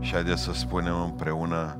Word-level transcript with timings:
Și 0.00 0.12
haideți 0.12 0.42
să 0.42 0.52
spunem 0.52 1.00
împreună, 1.00 1.78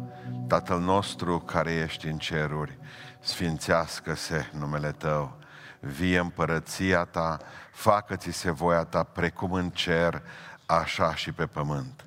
Tatăl 0.49 0.81
nostru 0.81 1.39
care 1.39 1.73
ești 1.73 2.07
în 2.07 2.19
ceruri, 2.19 2.79
sfințească-se 3.21 4.51
numele 4.59 4.93
Tău, 4.93 5.39
vie 5.81 6.19
împărăția 6.19 7.05
Ta, 7.05 7.39
facă-ți 7.73 8.31
se 8.31 8.51
voia 8.51 8.85
Ta 8.85 9.03
precum 9.03 9.53
în 9.53 9.71
cer, 9.71 10.23
așa 10.67 11.15
și 11.15 11.33
pe 11.33 11.47
pământ. 11.47 12.05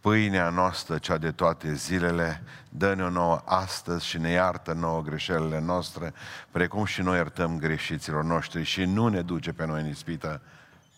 Pâinea 0.00 0.48
noastră, 0.48 0.98
cea 0.98 1.18
de 1.18 1.30
toate 1.30 1.72
zilele, 1.72 2.42
dă-ne-o 2.68 3.10
nouă 3.10 3.42
astăzi 3.44 4.06
și 4.06 4.18
ne 4.18 4.30
iartă 4.30 4.72
nouă 4.72 5.02
greșelile 5.02 5.60
noastre, 5.60 6.12
precum 6.50 6.84
și 6.84 7.02
noi 7.02 7.16
iertăm 7.16 7.58
greșiților 7.58 8.24
noștri 8.24 8.62
și 8.62 8.84
nu 8.84 9.08
ne 9.08 9.22
duce 9.22 9.52
pe 9.52 9.66
noi 9.66 9.80
în 9.80 9.88
ispită, 9.88 10.40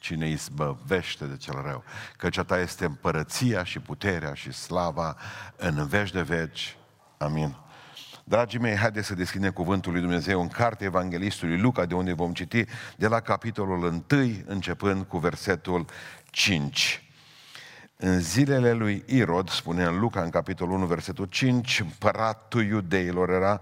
cine 0.06 0.28
izbăvește 0.28 1.24
de 1.24 1.36
cel 1.36 1.62
rău. 1.62 1.84
Căci 2.16 2.38
a 2.38 2.42
ta 2.42 2.58
este 2.58 2.84
împărăția 2.84 3.64
și 3.64 3.78
puterea 3.78 4.34
și 4.34 4.52
slava 4.52 5.16
în 5.56 5.86
veci 5.86 6.10
de 6.10 6.22
veci. 6.22 6.76
Amin. 7.18 7.56
Dragii 8.24 8.58
mei, 8.58 8.76
haideți 8.76 9.06
să 9.06 9.14
deschidem 9.14 9.50
cuvântul 9.50 9.92
lui 9.92 10.00
Dumnezeu 10.00 10.40
în 10.40 10.48
cartea 10.48 10.86
Evanghelistului 10.86 11.58
Luca, 11.58 11.86
de 11.86 11.94
unde 11.94 12.12
vom 12.12 12.32
citi 12.32 12.64
de 12.96 13.06
la 13.06 13.20
capitolul 13.20 14.04
1, 14.10 14.32
începând 14.44 15.04
cu 15.04 15.18
versetul 15.18 15.84
5. 16.30 17.02
În 17.96 18.20
zilele 18.20 18.72
lui 18.72 19.04
Irod, 19.06 19.48
spune 19.48 19.84
în 19.84 19.98
Luca, 19.98 20.22
în 20.22 20.30
capitolul 20.30 20.74
1, 20.74 20.86
versetul 20.86 21.24
5, 21.24 21.80
împăratul 21.80 22.64
iudeilor 22.64 23.30
era 23.30 23.60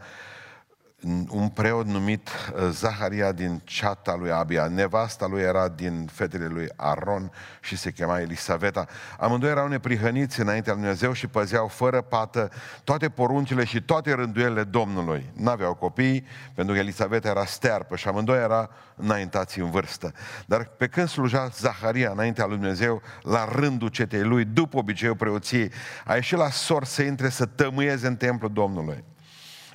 un 1.30 1.48
preot 1.48 1.86
numit 1.86 2.28
uh, 2.28 2.68
Zaharia 2.70 3.32
din 3.32 3.60
ceata 3.64 4.16
lui 4.16 4.30
Abia. 4.30 4.66
Nevasta 4.66 5.26
lui 5.26 5.42
era 5.42 5.68
din 5.68 6.08
fetele 6.12 6.46
lui 6.46 6.68
Aron 6.76 7.32
și 7.60 7.76
se 7.76 7.90
chema 7.90 8.20
Elisaveta. 8.20 8.86
Amândoi 9.18 9.50
erau 9.50 9.68
neprihăniți 9.68 10.40
înaintea 10.40 10.72
lui 10.72 10.82
Dumnezeu 10.82 11.12
și 11.12 11.26
păzeau 11.26 11.68
fără 11.68 12.00
pată 12.00 12.50
toate 12.84 13.08
poruncile 13.08 13.64
și 13.64 13.82
toate 13.82 14.12
rânduielile 14.12 14.64
Domnului. 14.64 15.30
N-aveau 15.32 15.74
copii, 15.74 16.26
pentru 16.54 16.74
că 16.74 16.80
Elisaveta 16.80 17.28
era 17.28 17.44
stearpă 17.44 17.96
și 17.96 18.08
amândoi 18.08 18.42
era 18.42 18.70
înaintați 18.96 19.60
în 19.60 19.70
vârstă. 19.70 20.12
Dar 20.46 20.64
pe 20.64 20.88
când 20.88 21.08
sluja 21.08 21.46
Zaharia 21.46 22.10
înaintea 22.10 22.46
lui 22.46 22.56
Dumnezeu, 22.56 23.02
la 23.22 23.48
rândul 23.52 23.88
cetei 23.88 24.22
lui, 24.22 24.44
după 24.44 24.76
obiceiul 24.76 25.16
preoției, 25.16 25.70
a 26.04 26.14
ieșit 26.14 26.38
la 26.38 26.50
sor 26.50 26.84
să 26.84 27.02
intre 27.02 27.28
să 27.28 27.46
tămâieze 27.46 28.06
în 28.06 28.16
templul 28.16 28.52
Domnului. 28.52 29.04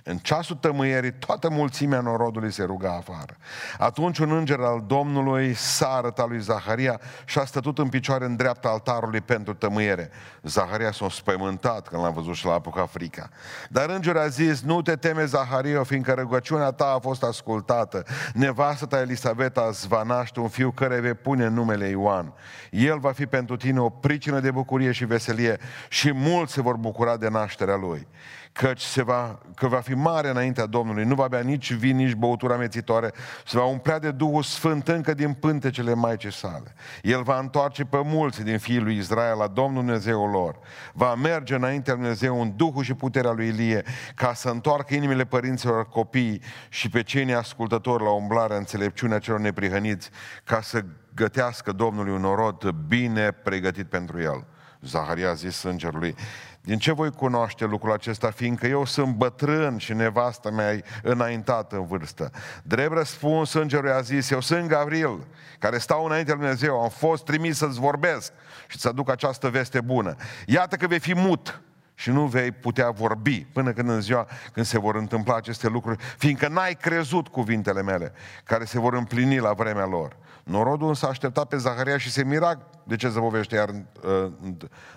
În 0.10 0.18
ceasul 0.18 0.56
tămâierii, 0.56 1.14
toată 1.14 1.50
mulțimea 1.50 2.00
norodului 2.00 2.52
se 2.52 2.64
ruga 2.64 2.96
afară. 2.96 3.38
Atunci 3.78 4.18
un 4.18 4.32
înger 4.32 4.60
al 4.60 4.84
Domnului 4.88 5.54
s-a 5.54 5.90
arătat 5.90 6.28
lui 6.28 6.40
Zaharia 6.40 7.00
și 7.26 7.40
a 7.40 7.46
stătut 7.46 7.78
în 7.78 7.90
picioare 7.90 8.26
în 8.26 8.36
dreapta 8.36 8.70
altarului 8.70 9.22
pentru 9.22 9.54
tămâiere. 9.54 10.10
Zaharia 10.42 10.92
s-a 10.92 11.10
spământat 11.10 11.88
când 11.88 12.04
l-a 12.04 12.10
văzut 12.10 12.36
și 12.36 12.46
l-a 12.46 12.54
apucat 12.54 12.90
frica. 12.90 13.30
Dar 13.70 13.90
îngerul 13.90 14.22
a 14.22 14.28
zis, 14.28 14.62
nu 14.62 14.82
te 14.82 14.96
teme, 14.96 15.26
Zaharia, 15.26 15.84
fiindcă 15.84 16.14
rugăciunea 16.14 16.72
ta 16.72 16.94
a 16.96 17.00
fost 17.00 17.24
ascultată. 17.24 18.04
Nevastă 18.34 18.86
ta 18.86 19.00
Elisabeta 19.00 19.66
îți 19.70 19.88
va 19.88 20.04
naște 20.04 20.40
un 20.40 20.48
fiu 20.48 20.72
care 20.72 21.00
vei 21.00 21.14
pune 21.14 21.48
numele 21.48 21.88
Ioan. 21.88 22.34
El 22.72 23.00
va 23.00 23.12
fi 23.12 23.26
pentru 23.26 23.56
tine 23.56 23.80
o 23.80 23.90
pricină 23.90 24.40
de 24.40 24.52
bucurie 24.52 24.92
și 24.92 25.06
veselie 25.06 25.58
și 25.90 26.12
mulți 26.14 26.54
se 26.54 26.62
vor 26.62 26.76
bucura 26.76 27.18
de 27.18 27.30
nașterea 27.30 27.76
lui 27.76 28.08
căci 28.52 28.81
se 28.81 29.03
va, 29.03 29.39
că 29.55 29.67
va 29.67 29.80
fi 29.80 29.94
mare 29.94 30.30
înaintea 30.30 30.66
Domnului, 30.66 31.03
nu 31.03 31.16
va 31.16 31.28
bea 31.28 31.39
nici 31.39 31.73
vin, 31.73 31.95
nici 31.95 32.14
băutură 32.14 32.53
amețitoare, 32.53 33.11
se 33.45 33.58
va 33.58 33.64
umplea 33.64 34.00
de 34.00 34.11
Duhul 34.11 34.44
Sfânt 34.44 34.88
încă 34.88 35.14
din 35.14 35.33
pântecele 35.33 35.94
Maicii 35.94 36.31
sale. 36.31 36.75
El 37.02 37.23
va 37.23 37.39
întoarce 37.39 37.86
pe 37.86 38.02
mulți 38.03 38.44
din 38.44 38.58
fiii 38.58 38.80
lui 38.80 38.97
Israel 38.97 39.38
la 39.38 39.47
Domnul 39.47 39.83
Dumnezeul 39.83 40.30
lor. 40.30 40.59
Va 40.94 41.16
merge 41.16 41.56
înaintea 41.56 41.94
lui 41.94 42.02
Dumnezeu 42.02 42.41
în 42.41 42.56
Duhul 42.56 42.83
și 42.83 42.94
puterea 42.94 43.31
lui 43.31 43.47
Ilie, 43.47 43.83
ca 44.16 44.33
să 44.33 44.50
întoarcă 44.50 44.94
inimile 44.94 45.25
părinților 45.25 45.88
copii 45.88 46.41
și 46.69 46.89
pe 46.89 47.03
cei 47.03 47.23
neascultători 47.23 48.03
la 48.03 48.09
umblarea 48.09 48.58
înțelepciunea 48.58 49.19
celor 49.19 49.40
neprihăniți, 49.40 50.09
ca 50.44 50.62
să 50.62 50.84
gătească 51.16 51.72
Domnului 51.72 52.13
un 52.13 52.25
orod 52.25 52.69
bine 52.88 53.31
pregătit 53.31 53.90
pentru 53.90 54.22
el. 54.22 54.45
Zaharia 54.81 55.29
a 55.29 55.34
zis 55.34 55.63
îngerului, 55.63 56.16
din 56.62 56.78
ce 56.78 56.92
voi 56.92 57.12
cunoaște 57.12 57.66
lucrul 57.66 57.92
acesta, 57.92 58.31
fiindcă 58.31 58.68
eu 58.68 58.86
sunt 58.86 59.16
bătrân 59.16 59.78
și 59.78 59.94
nevasta 59.94 60.50
mea 60.50 60.74
e 60.74 60.84
înaintată 61.03 61.75
în 61.75 61.86
vârstă? 61.86 62.31
Drept 62.64 62.94
răspuns, 62.94 63.53
îngerul 63.53 63.92
a 63.92 64.02
zis, 64.02 64.30
eu 64.30 64.40
sunt 64.40 64.68
Gavril, 64.68 65.28
care 65.59 65.78
stau 65.78 66.06
înaintea 66.06 66.34
lui 66.34 66.44
Dumnezeu, 66.44 66.81
am 66.81 66.90
fost 66.90 67.24
trimis 67.24 67.58
să-ți 67.58 67.80
vorbesc 67.80 68.31
și 68.68 68.80
să 68.80 68.88
aduc 68.88 69.09
această 69.09 69.50
veste 69.50 69.81
bună. 69.81 70.16
Iată 70.46 70.75
că 70.75 70.88
vei 70.88 71.00
fi 71.00 71.14
mut 71.14 71.62
și 71.96 72.09
nu 72.09 72.25
vei 72.25 72.52
putea 72.52 72.90
vorbi 72.90 73.48
până 73.53 73.72
când 73.72 73.90
în 73.90 74.02
ziua 74.02 74.28
când 74.53 74.66
se 74.66 74.80
vor 74.80 74.96
întâmpla 74.96 75.36
aceste 75.36 75.68
lucruri, 75.68 76.03
fiindcă 76.18 76.48
n-ai 76.48 76.75
crezut 76.75 77.28
cuvintele 77.28 77.81
mele, 77.81 78.14
care 78.44 78.66
se 78.66 78.80
vor 78.80 78.94
împlini 78.94 79.40
la 79.40 79.53
vremea 79.53 79.86
lor. 79.86 80.16
Norodul 80.50 80.88
însă 80.88 81.08
aștepta 81.08 81.44
pe 81.44 81.58
Zaharia 81.58 81.98
și 81.98 82.12
se 82.12 82.24
mira 82.24 82.60
de 82.84 82.96
ce 82.96 83.10
zăbovește 83.10 83.56
iar 83.56 83.70
în, 83.70 83.86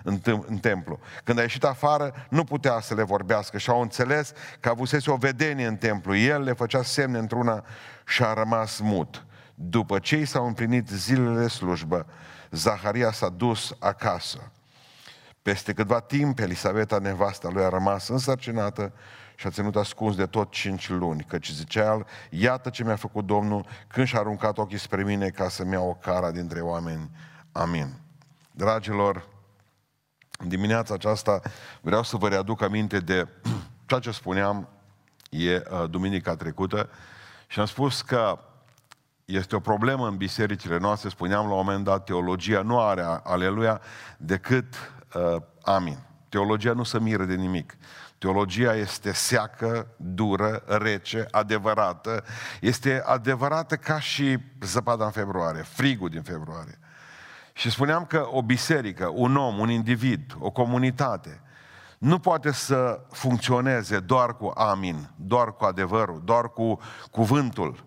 în, 0.03 0.19
în, 0.23 0.43
în 0.47 0.57
templu. 0.57 0.99
Când 1.23 1.37
a 1.37 1.41
ieșit 1.41 1.63
afară, 1.63 2.13
nu 2.29 2.43
putea 2.43 2.79
să 2.79 2.93
le 2.93 3.03
vorbească 3.03 3.57
și 3.57 3.69
au 3.69 3.81
înțeles 3.81 4.33
că 4.59 4.69
avusese 4.69 5.11
o 5.11 5.15
vedenie 5.15 5.65
în 5.65 5.75
templu. 5.75 6.15
El 6.15 6.41
le 6.41 6.53
făcea 6.53 6.83
semne 6.83 7.17
într-una 7.17 7.63
și 8.05 8.23
a 8.23 8.33
rămas 8.33 8.79
mut. 8.79 9.25
După 9.55 9.99
ce 9.99 10.17
i 10.17 10.25
s-au 10.25 10.47
împlinit 10.47 10.87
zilele 10.89 11.47
slujbă, 11.47 12.05
Zaharia 12.51 13.11
s-a 13.11 13.29
dus 13.29 13.75
acasă. 13.79 14.51
Peste 15.41 15.73
câtva 15.73 15.99
timp, 15.99 16.39
Elisaveta, 16.39 16.97
nevasta 16.97 17.49
lui, 17.49 17.63
a 17.63 17.69
rămas 17.69 18.07
însărcinată 18.07 18.93
și 19.43 19.49
a 19.49 19.51
ținut 19.51 19.75
ascuns 19.75 20.15
de 20.15 20.25
tot 20.25 20.51
cinci 20.51 20.89
luni, 20.89 21.23
căci 21.23 21.51
zicea 21.51 21.93
el, 21.93 22.05
iată 22.29 22.69
ce 22.69 22.83
mi-a 22.83 22.95
făcut 22.95 23.25
Domnul 23.25 23.65
când 23.87 24.07
și-a 24.07 24.19
aruncat 24.19 24.57
ochii 24.57 24.77
spre 24.77 25.03
mine 25.03 25.29
ca 25.29 25.49
să-mi 25.49 25.71
iau 25.71 25.89
o 25.89 25.93
cara 25.93 26.31
dintre 26.31 26.61
oameni. 26.61 27.09
Amin. 27.51 27.93
Dragilor, 28.51 29.27
în 30.37 30.47
dimineața 30.47 30.93
aceasta 30.93 31.41
vreau 31.81 32.03
să 32.03 32.17
vă 32.17 32.27
readuc 32.27 32.61
aminte 32.61 32.99
de 32.99 33.27
ceea 33.85 33.99
ce 33.99 34.11
spuneam 34.11 34.67
e 35.29 35.55
uh, 35.55 35.89
duminica 35.89 36.35
trecută 36.35 36.89
și 37.47 37.59
am 37.59 37.65
spus 37.65 38.01
că 38.01 38.39
este 39.25 39.55
o 39.55 39.59
problemă 39.59 40.07
în 40.07 40.17
bisericile 40.17 40.77
noastre, 40.77 41.09
spuneam 41.09 41.47
la 41.47 41.53
un 41.53 41.65
moment 41.65 41.83
dat, 41.83 42.03
teologia 42.03 42.61
nu 42.61 42.79
are, 42.79 43.03
aleluia, 43.23 43.81
decât 44.17 44.93
uh, 45.13 45.41
amin. 45.61 45.97
Teologia 46.29 46.73
nu 46.73 46.83
se 46.83 46.99
miră 46.99 47.23
de 47.23 47.35
nimic. 47.35 47.77
Teologia 48.23 48.75
este 48.75 49.13
seacă, 49.13 49.87
dură, 49.97 50.63
rece, 50.67 51.27
adevărată. 51.31 52.23
Este 52.61 53.03
adevărată 53.05 53.75
ca 53.75 53.99
și 53.99 54.37
zăpada 54.61 55.05
în 55.05 55.11
februarie, 55.11 55.61
frigul 55.61 56.09
din 56.09 56.21
februarie. 56.21 56.79
Și 57.53 57.69
spuneam 57.69 58.05
că 58.05 58.27
o 58.31 58.41
biserică, 58.41 59.11
un 59.13 59.35
om, 59.35 59.59
un 59.59 59.69
individ, 59.69 60.35
o 60.39 60.51
comunitate, 60.51 61.41
nu 61.97 62.19
poate 62.19 62.51
să 62.51 63.05
funcționeze 63.11 63.99
doar 63.99 64.35
cu 64.37 64.51
amin, 64.55 65.09
doar 65.15 65.55
cu 65.55 65.63
adevărul, 65.63 66.21
doar 66.25 66.49
cu 66.49 66.79
cuvântul, 67.11 67.85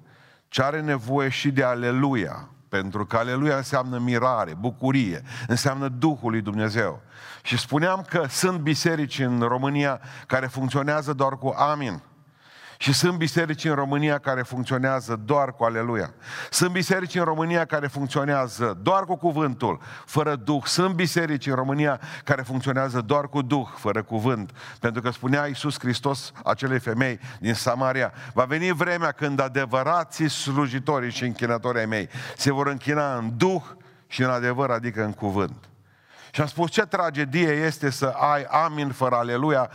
ci 0.48 0.58
are 0.58 0.80
nevoie 0.80 1.28
și 1.28 1.50
de 1.50 1.62
aleluia, 1.62 2.48
pentru 2.68 3.06
că 3.06 3.16
aleluia 3.16 3.56
înseamnă 3.56 3.98
mirare, 3.98 4.54
bucurie, 4.60 5.22
înseamnă 5.46 5.88
Duhul 5.88 6.30
lui 6.30 6.40
Dumnezeu. 6.40 7.00
Și 7.42 7.58
spuneam 7.58 8.04
că 8.08 8.24
sunt 8.28 8.58
biserici 8.58 9.18
în 9.18 9.40
România 9.40 10.00
care 10.26 10.46
funcționează 10.46 11.12
doar 11.12 11.38
cu 11.38 11.48
amin. 11.48 12.02
Și 12.78 12.92
sunt 12.92 13.16
biserici 13.16 13.64
în 13.64 13.74
România 13.74 14.18
care 14.18 14.42
funcționează 14.42 15.20
doar 15.24 15.52
cu 15.52 15.64
aleluia. 15.64 16.14
Sunt 16.50 16.70
biserici 16.70 17.14
în 17.14 17.24
România 17.24 17.64
care 17.64 17.86
funcționează 17.86 18.78
doar 18.82 19.04
cu 19.04 19.16
cuvântul, 19.16 19.80
fără 20.04 20.36
duh. 20.36 20.62
Sunt 20.64 20.94
biserici 20.94 21.46
în 21.46 21.54
România 21.54 22.00
care 22.24 22.42
funcționează 22.42 23.00
doar 23.00 23.28
cu 23.28 23.42
duh, 23.42 23.66
fără 23.76 24.02
cuvânt. 24.02 24.50
Pentru 24.80 25.02
că 25.02 25.10
spunea 25.10 25.46
Iisus 25.46 25.78
Hristos 25.78 26.32
acelei 26.44 26.78
femei 26.78 27.20
din 27.40 27.54
Samaria, 27.54 28.12
va 28.32 28.44
veni 28.44 28.72
vremea 28.72 29.12
când 29.12 29.40
adevărații 29.40 30.28
slujitorii 30.28 31.10
și 31.10 31.24
închinătorii 31.24 31.80
ai 31.80 31.86
mei 31.86 32.08
se 32.36 32.52
vor 32.52 32.66
închina 32.66 33.16
în 33.16 33.32
duh 33.36 33.62
și 34.06 34.22
în 34.22 34.30
adevăr, 34.30 34.70
adică 34.70 35.04
în 35.04 35.12
cuvânt. 35.12 35.68
Și 36.30 36.40
am 36.40 36.46
spus 36.46 36.70
ce 36.70 36.82
tragedie 36.82 37.50
este 37.50 37.90
să 37.90 38.06
ai 38.06 38.42
amin 38.42 38.90
fără 38.90 39.14
aleluia, 39.14 39.70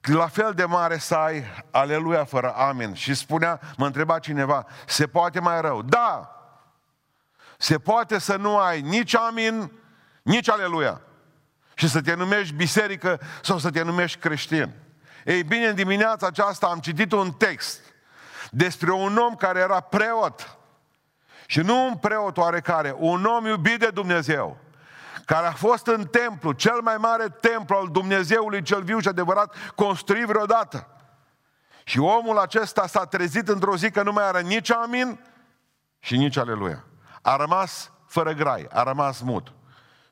la 0.00 0.28
fel 0.28 0.52
de 0.52 0.64
mare 0.64 0.98
să 0.98 1.14
ai 1.14 1.44
aleluia 1.70 2.24
fără 2.24 2.54
amin. 2.54 2.94
Și 2.94 3.14
spunea, 3.14 3.60
mă 3.76 3.86
întreba 3.86 4.18
cineva, 4.18 4.66
se 4.86 5.06
poate 5.06 5.40
mai 5.40 5.60
rău? 5.60 5.82
Da! 5.82 6.34
Se 7.58 7.78
poate 7.78 8.18
să 8.18 8.36
nu 8.36 8.58
ai 8.58 8.80
nici 8.80 9.16
amin, 9.16 9.72
nici 10.22 10.50
aleluia. 10.50 11.00
Și 11.74 11.88
să 11.88 12.00
te 12.00 12.14
numești 12.14 12.54
biserică 12.54 13.20
sau 13.42 13.58
să 13.58 13.70
te 13.70 13.82
numești 13.82 14.18
creștin. 14.18 14.72
Ei 15.24 15.42
bine, 15.42 15.66
în 15.66 15.74
dimineața 15.74 16.26
aceasta 16.26 16.66
am 16.66 16.78
citit 16.78 17.12
un 17.12 17.32
text 17.32 17.80
despre 18.50 18.92
un 18.92 19.16
om 19.16 19.34
care 19.34 19.58
era 19.58 19.80
preot. 19.80 20.58
Și 21.46 21.60
nu 21.60 21.86
un 21.86 21.96
preot 21.96 22.36
oarecare, 22.36 22.94
un 22.98 23.24
om 23.24 23.46
iubit 23.46 23.78
de 23.78 23.90
Dumnezeu 23.90 24.69
care 25.30 25.46
a 25.46 25.52
fost 25.52 25.86
în 25.86 26.06
templu, 26.06 26.52
cel 26.52 26.80
mai 26.82 26.96
mare 26.96 27.28
templu 27.28 27.76
al 27.76 27.88
Dumnezeului 27.88 28.62
cel 28.62 28.82
viu 28.82 28.98
și 28.98 29.08
adevărat, 29.08 29.54
construit 29.74 30.24
vreodată. 30.24 30.86
Și 31.84 31.98
omul 31.98 32.38
acesta 32.38 32.86
s-a 32.86 33.04
trezit 33.04 33.48
într-o 33.48 33.76
zi 33.76 33.90
că 33.90 34.02
nu 34.02 34.12
mai 34.12 34.26
are 34.26 34.42
nici 34.42 34.70
amin 34.70 35.24
și 35.98 36.16
nici 36.16 36.36
aleluia. 36.36 36.84
A 37.22 37.36
rămas 37.36 37.90
fără 38.06 38.32
grai, 38.32 38.66
a 38.70 38.82
rămas 38.82 39.20
mut. 39.20 39.52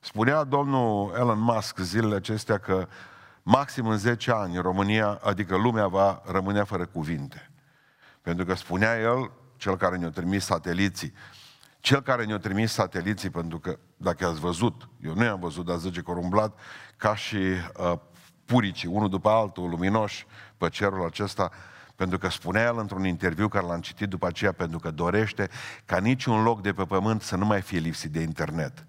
Spunea 0.00 0.44
domnul 0.44 1.14
Elon 1.16 1.40
Musk 1.40 1.78
zilele 1.78 2.14
acestea 2.14 2.58
că 2.58 2.88
maxim 3.42 3.86
în 3.86 3.98
10 3.98 4.32
ani 4.32 4.58
România, 4.58 5.20
adică 5.22 5.56
lumea 5.56 5.86
va 5.86 6.22
rămâne 6.24 6.62
fără 6.62 6.86
cuvinte. 6.86 7.50
Pentru 8.22 8.44
că 8.44 8.54
spunea 8.54 8.98
el, 8.98 9.30
cel 9.56 9.76
care 9.76 9.96
ne-a 9.96 10.10
trimis 10.10 10.44
sateliții, 10.44 11.12
cel 11.80 12.02
care 12.02 12.25
ne-a 12.25 12.38
trimis 12.38 12.72
sateliții, 12.72 13.30
pentru 13.30 13.58
că, 13.58 13.78
dacă 13.96 14.26
ați 14.26 14.40
văzut, 14.40 14.88
eu 15.04 15.14
nu 15.14 15.25
i-am 15.25 15.40
văzut, 15.40 15.64
dar 15.64 15.76
zice 15.76 16.00
că 16.00 16.10
umblat 16.10 16.58
ca 16.96 17.14
și 17.14 17.36
uh, 17.36 17.92
puricii, 18.44 18.88
unul 18.88 19.08
după 19.08 19.28
altul, 19.28 19.69
luminoși, 19.69 20.26
pe 20.56 20.69
cerul 20.69 21.06
acesta, 21.06 21.50
pentru 21.96 22.19
că 22.19 22.28
spunea 22.28 22.62
el 22.62 22.78
într-un 22.78 23.04
interviu 23.04 23.48
care 23.48 23.66
l-am 23.66 23.80
citit 23.80 24.08
după 24.08 24.26
aceea, 24.26 24.52
pentru 24.52 24.78
că 24.78 24.90
dorește 24.90 25.48
ca 25.84 25.98
niciun 25.98 26.42
loc 26.42 26.62
de 26.62 26.72
pe 26.72 26.84
pământ 26.84 27.22
să 27.22 27.36
nu 27.36 27.46
mai 27.46 27.60
fie 27.60 27.78
lipsit 27.78 28.10
de 28.10 28.20
internet. 28.20 28.86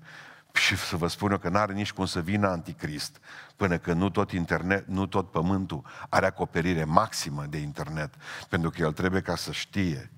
Și 0.54 0.76
să 0.76 0.98
vă 0.98 1.08
spun 1.08 1.32
eu 1.32 1.38
că 1.38 1.50
n-are 1.50 1.74
nici 1.74 1.94
cum 1.94 2.06
să 2.06 2.22
vină 2.22 2.48
anticrist 2.48 3.20
până 3.56 3.78
când 3.78 4.02
nu 4.02 4.10
tot 4.10 4.32
internet, 4.32 4.88
nu 4.88 5.06
tot 5.06 5.32
pământul 5.32 5.82
are 6.10 6.26
acoperire 6.26 6.84
maximă 6.84 7.46
de 7.50 7.58
internet, 7.58 8.14
pentru 8.50 8.70
că 8.70 8.82
el 8.82 8.92
trebuie 8.92 9.22
ca 9.22 9.36
să 9.36 9.52
știe 9.52 10.12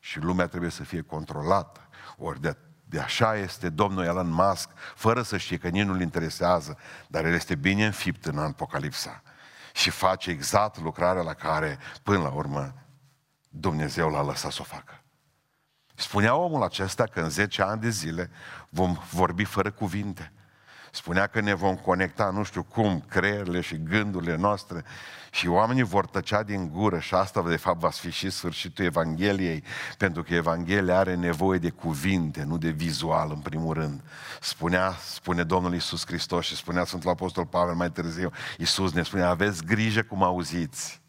și 0.00 0.20
lumea 0.20 0.46
trebuie 0.46 0.70
să 0.70 0.84
fie 0.84 1.00
controlată. 1.00 1.85
Ori 2.16 2.40
de, 2.40 2.56
de 2.84 3.00
așa 3.00 3.36
este 3.36 3.68
domnul 3.68 4.04
Elon 4.04 4.28
Musk, 4.28 4.68
fără 4.94 5.22
să 5.22 5.36
știe 5.36 5.56
că 5.56 5.68
nimeni 5.68 5.88
nu-l 5.88 6.00
interesează, 6.00 6.78
dar 7.08 7.24
el 7.24 7.34
este 7.34 7.54
bine 7.54 7.86
înfipt 7.86 8.24
în 8.24 8.38
Apocalipsa 8.38 9.22
și 9.72 9.90
face 9.90 10.30
exact 10.30 10.78
lucrarea 10.80 11.22
la 11.22 11.34
care, 11.34 11.78
până 12.02 12.22
la 12.22 12.30
urmă, 12.30 12.74
Dumnezeu 13.48 14.10
l-a 14.10 14.22
lăsat 14.22 14.52
să 14.52 14.58
o 14.60 14.64
facă. 14.64 15.00
Spunea 15.94 16.34
omul 16.34 16.62
acesta 16.62 17.04
că 17.04 17.20
în 17.20 17.30
10 17.30 17.62
ani 17.62 17.80
de 17.80 17.88
zile 17.88 18.30
vom 18.68 18.98
vorbi 19.12 19.44
fără 19.44 19.70
cuvinte. 19.70 20.32
Spunea 20.96 21.26
că 21.26 21.40
ne 21.40 21.54
vom 21.54 21.74
conecta, 21.74 22.30
nu 22.30 22.42
știu 22.42 22.62
cum, 22.62 23.04
creierile 23.08 23.60
și 23.60 23.82
gândurile 23.82 24.36
noastre 24.36 24.84
și 25.30 25.48
oamenii 25.48 25.82
vor 25.82 26.06
tăcea 26.06 26.42
din 26.42 26.70
gură 26.70 26.98
și 26.98 27.14
asta 27.14 27.42
de 27.42 27.56
fapt 27.56 27.78
va 27.78 27.88
fi 27.88 28.10
și 28.10 28.30
sfârșitul 28.30 28.84
Evangheliei, 28.84 29.64
pentru 29.98 30.22
că 30.22 30.34
Evanghelia 30.34 30.98
are 30.98 31.14
nevoie 31.14 31.58
de 31.58 31.70
cuvinte, 31.70 32.44
nu 32.44 32.58
de 32.58 32.68
vizual 32.68 33.30
în 33.34 33.40
primul 33.40 33.74
rând. 33.74 34.00
Spunea, 34.40 34.92
spune 35.04 35.42
Domnul 35.42 35.72
Iisus 35.72 36.06
Hristos 36.06 36.46
și 36.46 36.56
spunea 36.56 36.84
Sfântul 36.84 37.10
Apostol 37.10 37.46
Pavel 37.46 37.74
mai 37.74 37.90
târziu, 37.90 38.30
Iisus 38.58 38.92
ne 38.92 39.02
spunea, 39.02 39.28
aveți 39.28 39.64
grijă 39.64 40.02
cum 40.02 40.22
auziți. 40.22 41.00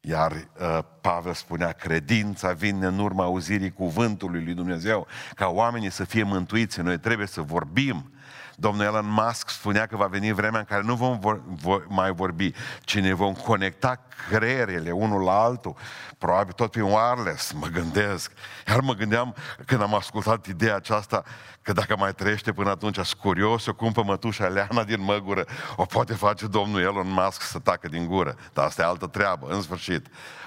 Iar 0.00 0.32
uh, 0.32 0.78
Pavel 1.00 1.34
spunea, 1.34 1.72
credința 1.72 2.52
vine 2.52 2.86
în 2.86 2.98
urma 2.98 3.24
auzirii 3.24 3.72
cuvântului 3.72 4.44
lui 4.44 4.54
Dumnezeu, 4.54 5.06
ca 5.34 5.46
oamenii 5.46 5.90
să 5.90 6.04
fie 6.04 6.22
mântuiți. 6.22 6.80
Noi 6.80 6.98
trebuie 6.98 7.26
să 7.26 7.40
vorbim 7.40 8.10
Domnul 8.58 8.84
Elon 8.84 9.10
Musk 9.10 9.48
spunea 9.48 9.86
că 9.86 9.96
va 9.96 10.06
veni 10.06 10.32
vremea 10.32 10.58
în 10.58 10.64
care 10.64 10.82
nu 10.82 10.94
vom 10.94 11.18
vor, 11.18 11.42
vor, 11.46 11.86
mai 11.88 12.12
vorbi, 12.12 12.52
ci 12.80 12.98
ne 12.98 13.12
vom 13.12 13.32
conecta 13.32 14.00
creierele 14.28 14.90
unul 14.90 15.22
la 15.22 15.42
altul, 15.42 15.76
probabil 16.18 16.52
tot 16.52 16.70
prin 16.70 16.82
wireless, 16.82 17.52
mă 17.52 17.66
gândesc. 17.66 18.32
Iar 18.68 18.80
mă 18.80 18.92
gândeam 18.92 19.34
când 19.66 19.82
am 19.82 19.94
ascultat 19.94 20.46
ideea 20.46 20.74
aceasta, 20.76 21.24
că 21.62 21.72
dacă 21.72 21.96
mai 21.96 22.14
trăiește 22.14 22.52
până 22.52 22.70
atunci, 22.70 22.94
sunt 22.94 23.20
curios, 23.20 23.66
o 23.66 23.74
cum 23.74 23.92
pe 23.92 24.02
mătușa 24.04 24.46
Leana 24.46 24.84
din 24.84 25.02
măgură, 25.02 25.44
o 25.76 25.84
poate 25.84 26.14
face 26.14 26.46
domnul 26.46 26.80
Elon 26.80 27.08
Musk 27.08 27.42
să 27.42 27.58
tacă 27.58 27.88
din 27.88 28.06
gură. 28.06 28.36
Dar 28.52 28.64
asta 28.64 28.82
e 28.82 28.84
altă 28.84 29.06
treabă, 29.06 29.46
în 29.50 29.62
sfârșit. 29.62 30.06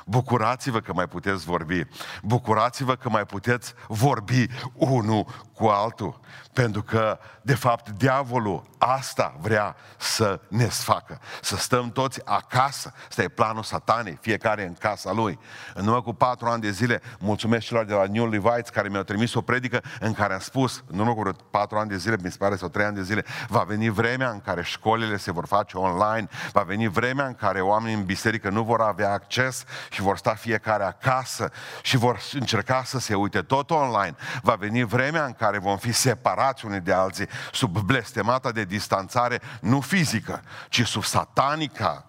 Bucurați-vă 0.09 0.79
că 0.79 0.93
mai 0.93 1.07
puteți 1.07 1.45
vorbi. 1.45 1.81
Bucurați-vă 2.23 2.95
că 2.95 3.09
mai 3.09 3.25
puteți 3.25 3.73
vorbi 3.87 4.45
unul 4.73 5.25
cu 5.53 5.65
altul. 5.65 6.19
Pentru 6.53 6.83
că, 6.83 7.19
de 7.41 7.55
fapt, 7.55 7.89
diavolul 7.89 8.69
asta 8.77 9.35
vrea 9.41 9.75
să 9.97 10.39
ne 10.47 10.69
sfacă. 10.69 11.19
Să 11.41 11.57
stăm 11.57 11.91
toți 11.91 12.21
acasă. 12.25 12.93
Asta 13.07 13.21
e 13.21 13.27
planul 13.27 13.63
satanei, 13.63 14.17
fiecare 14.21 14.65
în 14.65 14.73
casa 14.73 15.11
lui. 15.11 15.39
În 15.73 15.87
urmă 15.87 16.01
cu 16.01 16.13
patru 16.13 16.47
ani 16.47 16.61
de 16.61 16.71
zile, 16.71 17.01
mulțumesc 17.19 17.65
celor 17.65 17.85
de 17.85 17.93
la 17.93 18.05
New 18.05 18.29
Levites 18.29 18.69
care 18.69 18.89
mi-au 18.89 19.03
trimis 19.03 19.33
o 19.33 19.41
predică 19.41 19.81
în 19.99 20.13
care 20.13 20.33
am 20.33 20.39
spus, 20.39 20.83
în 20.87 20.99
urmă 20.99 21.13
cu 21.13 21.35
patru 21.51 21.77
ani 21.77 21.89
de 21.89 21.97
zile, 21.97 22.15
mi 22.23 22.31
se 22.31 22.37
pare, 22.37 22.55
sau 22.55 22.67
trei 22.67 22.85
ani 22.85 22.95
de 22.95 23.03
zile, 23.03 23.25
va 23.47 23.63
veni 23.67 23.89
vremea 23.89 24.29
în 24.29 24.41
care 24.41 24.63
școlile 24.63 25.17
se 25.17 25.31
vor 25.31 25.45
face 25.45 25.77
online, 25.77 26.27
va 26.51 26.61
veni 26.61 26.87
vremea 26.87 27.25
în 27.25 27.35
care 27.35 27.61
oamenii 27.61 27.95
în 27.95 28.05
biserică 28.05 28.49
nu 28.49 28.63
vor 28.63 28.81
avea 28.81 29.11
acces 29.11 29.63
și 29.89 29.98
vor 30.01 30.17
sta 30.17 30.33
fiecare 30.33 30.83
acasă 30.83 31.51
și 31.81 31.97
vor 31.97 32.19
încerca 32.33 32.83
să 32.83 32.99
se 32.99 33.15
uite 33.15 33.41
tot 33.41 33.69
online. 33.69 34.15
Va 34.41 34.55
veni 34.55 34.83
vremea 34.83 35.25
în 35.25 35.33
care 35.33 35.57
vom 35.57 35.77
fi 35.77 35.91
separați 35.91 36.65
unii 36.65 36.79
de 36.79 36.93
alții 36.93 37.27
sub 37.51 37.77
blestemata 37.77 38.51
de 38.51 38.63
distanțare, 38.63 39.41
nu 39.61 39.79
fizică, 39.81 40.43
ci 40.69 40.85
sub 40.85 41.03
satanica 41.03 42.05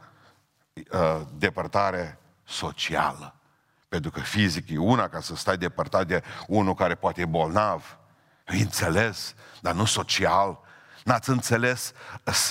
uh, 0.92 1.20
depărtare 1.32 2.18
socială. 2.44 3.34
Pentru 3.88 4.10
că 4.10 4.20
fizic 4.20 4.70
e 4.70 4.78
una 4.78 5.08
ca 5.08 5.20
să 5.20 5.36
stai 5.36 5.56
depărtat 5.56 6.06
de 6.06 6.22
unul 6.46 6.74
care 6.74 6.94
poate 6.94 7.20
e 7.20 7.26
bolnav. 7.26 7.98
Înțeles, 8.44 9.34
dar 9.60 9.74
nu 9.74 9.84
social. 9.84 10.60
N-ați 11.04 11.30
înțeles, 11.30 11.92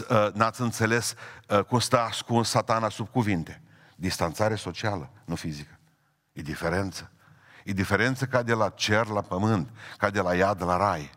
uh, 0.09 0.27
n-ați 0.33 0.61
înțeles 0.61 1.13
uh, 1.47 1.59
cum 1.59 1.79
stă 1.79 1.99
ascuns 1.99 2.49
satana 2.49 2.89
sub 2.89 3.09
cuvinte. 3.09 3.61
Distanțare 3.99 4.55
socială, 4.55 5.09
nu 5.25 5.35
fizică. 5.35 5.79
E 6.33 6.41
diferență. 6.41 7.11
E 7.63 7.71
diferență 7.71 8.25
ca 8.25 8.43
de 8.43 8.53
la 8.53 8.69
cer 8.69 9.07
la 9.07 9.21
pământ, 9.21 9.69
ca 9.97 10.09
de 10.09 10.21
la 10.21 10.35
iad 10.35 10.63
la 10.63 10.77
rai, 10.77 11.11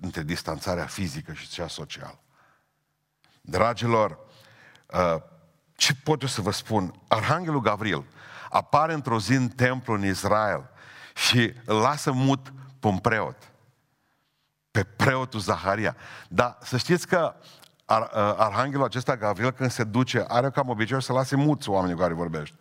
între 0.00 0.22
distanțarea 0.22 0.86
fizică 0.86 1.32
și 1.32 1.48
cea 1.48 1.68
socială. 1.68 2.20
Dragilor, 3.40 4.18
uh, 4.86 5.22
ce 5.76 5.94
pot 5.94 6.22
eu 6.22 6.28
să 6.28 6.40
vă 6.40 6.50
spun? 6.50 7.00
Arhanghelul 7.08 7.60
Gavril 7.60 8.04
apare 8.50 8.92
într-o 8.92 9.20
zi 9.20 9.32
în 9.32 9.48
templu 9.48 9.94
în 9.94 10.04
Israel 10.04 10.70
și 11.14 11.54
lasă 11.64 12.12
mut 12.12 12.52
pe 12.80 12.86
un 12.86 12.98
preot, 12.98 13.52
pe 14.70 14.84
preotul 14.84 15.40
Zaharia. 15.40 15.96
Dar 16.28 16.58
să 16.62 16.76
știți 16.76 17.06
că 17.06 17.34
ar, 17.92 18.02
uh, 18.02 18.34
arhanghelul 18.36 18.84
acesta 18.84 19.16
Gavril 19.16 19.50
când 19.50 19.70
se 19.70 19.84
duce 19.84 20.24
are 20.28 20.50
cam 20.50 20.68
obiceiul 20.68 21.02
să 21.02 21.12
lase 21.12 21.36
muți 21.36 21.68
oamenii 21.68 21.94
cu 21.94 22.00
care 22.00 22.14
vorbește. 22.14 22.56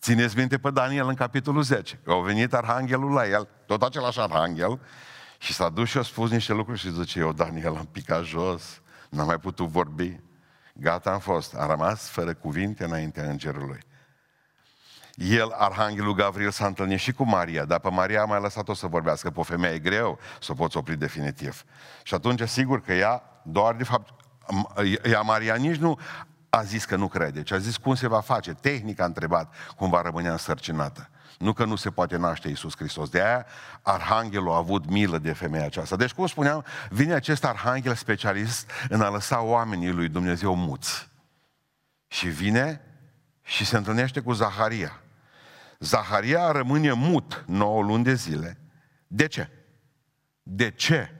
Țineți 0.00 0.36
minte 0.36 0.58
pe 0.58 0.70
Daniel 0.70 1.08
în 1.08 1.14
capitolul 1.14 1.62
10. 1.62 2.00
Au 2.06 2.20
venit 2.20 2.54
arhanghelul 2.54 3.12
la 3.12 3.26
el, 3.26 3.48
tot 3.66 3.82
același 3.82 4.20
arhanghel, 4.20 4.80
și 5.38 5.52
s-a 5.52 5.68
dus 5.68 5.88
și 5.88 5.98
a 5.98 6.02
spus 6.02 6.30
niște 6.30 6.52
lucruri 6.52 6.78
și 6.78 6.92
zice, 6.92 7.18
eu, 7.18 7.32
Daniel, 7.32 7.76
am 7.76 7.88
picat 7.92 8.24
jos, 8.24 8.80
n-am 9.10 9.26
mai 9.26 9.38
putut 9.38 9.66
vorbi. 9.66 10.20
Gata 10.74 11.10
am 11.10 11.18
fost. 11.18 11.54
A 11.54 11.66
rămas 11.66 12.08
fără 12.08 12.34
cuvinte 12.34 12.84
înaintea 12.84 13.30
îngerului. 13.30 13.80
El, 15.14 15.50
Arhanghelul 15.50 16.14
Gavril, 16.14 16.50
s-a 16.50 16.66
întâlnit 16.66 16.98
și 16.98 17.12
cu 17.12 17.24
Maria, 17.24 17.64
dar 17.64 17.78
pe 17.78 17.90
Maria 17.90 18.22
a 18.22 18.24
mai 18.24 18.40
lăsat-o 18.40 18.74
să 18.74 18.86
vorbească. 18.86 19.30
Pe 19.30 19.40
o 19.40 19.42
femeie 19.42 19.74
e 19.74 19.78
greu 19.78 20.18
să 20.40 20.52
o 20.52 20.54
poți 20.54 20.76
opri 20.76 20.96
definitiv. 20.96 21.64
Și 22.02 22.14
atunci, 22.14 22.48
sigur 22.48 22.80
că 22.80 22.92
ea, 22.92 23.22
doar 23.42 23.74
de 23.74 23.84
fapt, 23.84 24.26
ea 25.04 25.20
Maria 25.20 25.54
nici 25.54 25.76
nu 25.76 25.98
a 26.50 26.62
zis 26.62 26.84
că 26.84 26.96
nu 26.96 27.08
crede, 27.08 27.42
ci 27.42 27.50
a 27.50 27.58
zis 27.58 27.76
cum 27.76 27.94
se 27.94 28.08
va 28.08 28.20
face. 28.20 28.52
Tehnic 28.52 29.00
a 29.00 29.04
întrebat 29.04 29.54
cum 29.76 29.90
va 29.90 30.02
rămâne 30.02 30.28
însărcinată. 30.28 31.10
Nu 31.38 31.52
că 31.52 31.64
nu 31.64 31.76
se 31.76 31.90
poate 31.90 32.16
naște 32.16 32.48
Iisus 32.48 32.76
Hristos. 32.76 33.08
De 33.08 33.22
aia 33.22 33.46
Arhanghelul 33.82 34.52
a 34.52 34.56
avut 34.56 34.90
milă 34.90 35.18
de 35.18 35.32
femeia 35.32 35.64
aceasta. 35.64 35.96
Deci, 35.96 36.12
cum 36.12 36.26
spuneam, 36.26 36.64
vine 36.90 37.14
acest 37.14 37.44
Arhanghel 37.44 37.94
specialist 37.94 38.70
în 38.88 39.00
a 39.00 39.08
lăsa 39.08 39.40
oamenii 39.40 39.90
lui 39.90 40.08
Dumnezeu 40.08 40.54
muți. 40.54 41.08
Și 42.06 42.28
vine 42.28 42.80
și 43.42 43.64
se 43.64 43.76
întâlnește 43.76 44.20
cu 44.20 44.32
Zaharia. 44.32 45.00
Zaharia 45.78 46.50
rămâne 46.50 46.92
mut 46.92 47.44
9 47.46 47.82
luni 47.82 48.04
de 48.04 48.14
zile. 48.14 48.58
De 49.06 49.26
ce? 49.26 49.48
De 50.42 50.70
ce? 50.70 51.17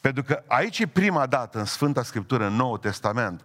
Pentru 0.00 0.22
că 0.22 0.42
aici 0.46 0.78
e 0.78 0.86
prima 0.86 1.26
dată 1.26 1.58
în 1.58 1.64
Sfânta 1.64 2.02
Scriptură, 2.02 2.46
în 2.46 2.52
Noul 2.52 2.78
Testament, 2.78 3.44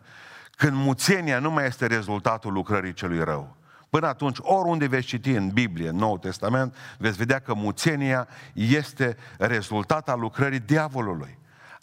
când 0.55 0.75
muțenia 0.75 1.39
nu 1.39 1.51
mai 1.51 1.65
este 1.65 1.85
rezultatul 1.85 2.53
lucrării 2.53 2.93
celui 2.93 3.23
rău. 3.23 3.55
Până 3.89 4.07
atunci, 4.07 4.37
oriunde 4.41 4.87
veți 4.87 5.05
citi 5.05 5.31
în 5.31 5.49
Biblie, 5.49 5.89
în 5.89 5.95
Noul 5.95 6.17
Testament, 6.17 6.75
veți 6.97 7.17
vedea 7.17 7.39
că 7.39 7.53
muțenia 7.53 8.27
este 8.53 9.17
rezultat 9.37 10.09
al 10.09 10.19
lucrării 10.19 10.59
diavolului. 10.59 11.37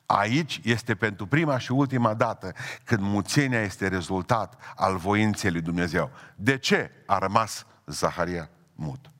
Aici 0.06 0.60
este 0.64 0.94
pentru 0.94 1.26
prima 1.26 1.58
și 1.58 1.72
ultima 1.72 2.14
dată 2.14 2.52
când 2.84 3.00
muțenia 3.02 3.60
este 3.60 3.88
rezultat 3.88 4.54
al 4.76 4.96
voinței 4.96 5.50
lui 5.50 5.60
Dumnezeu. 5.60 6.10
De 6.36 6.58
ce 6.58 6.90
a 7.06 7.18
rămas 7.18 7.66
Zaharia 7.86 8.48
mut? 8.74 9.10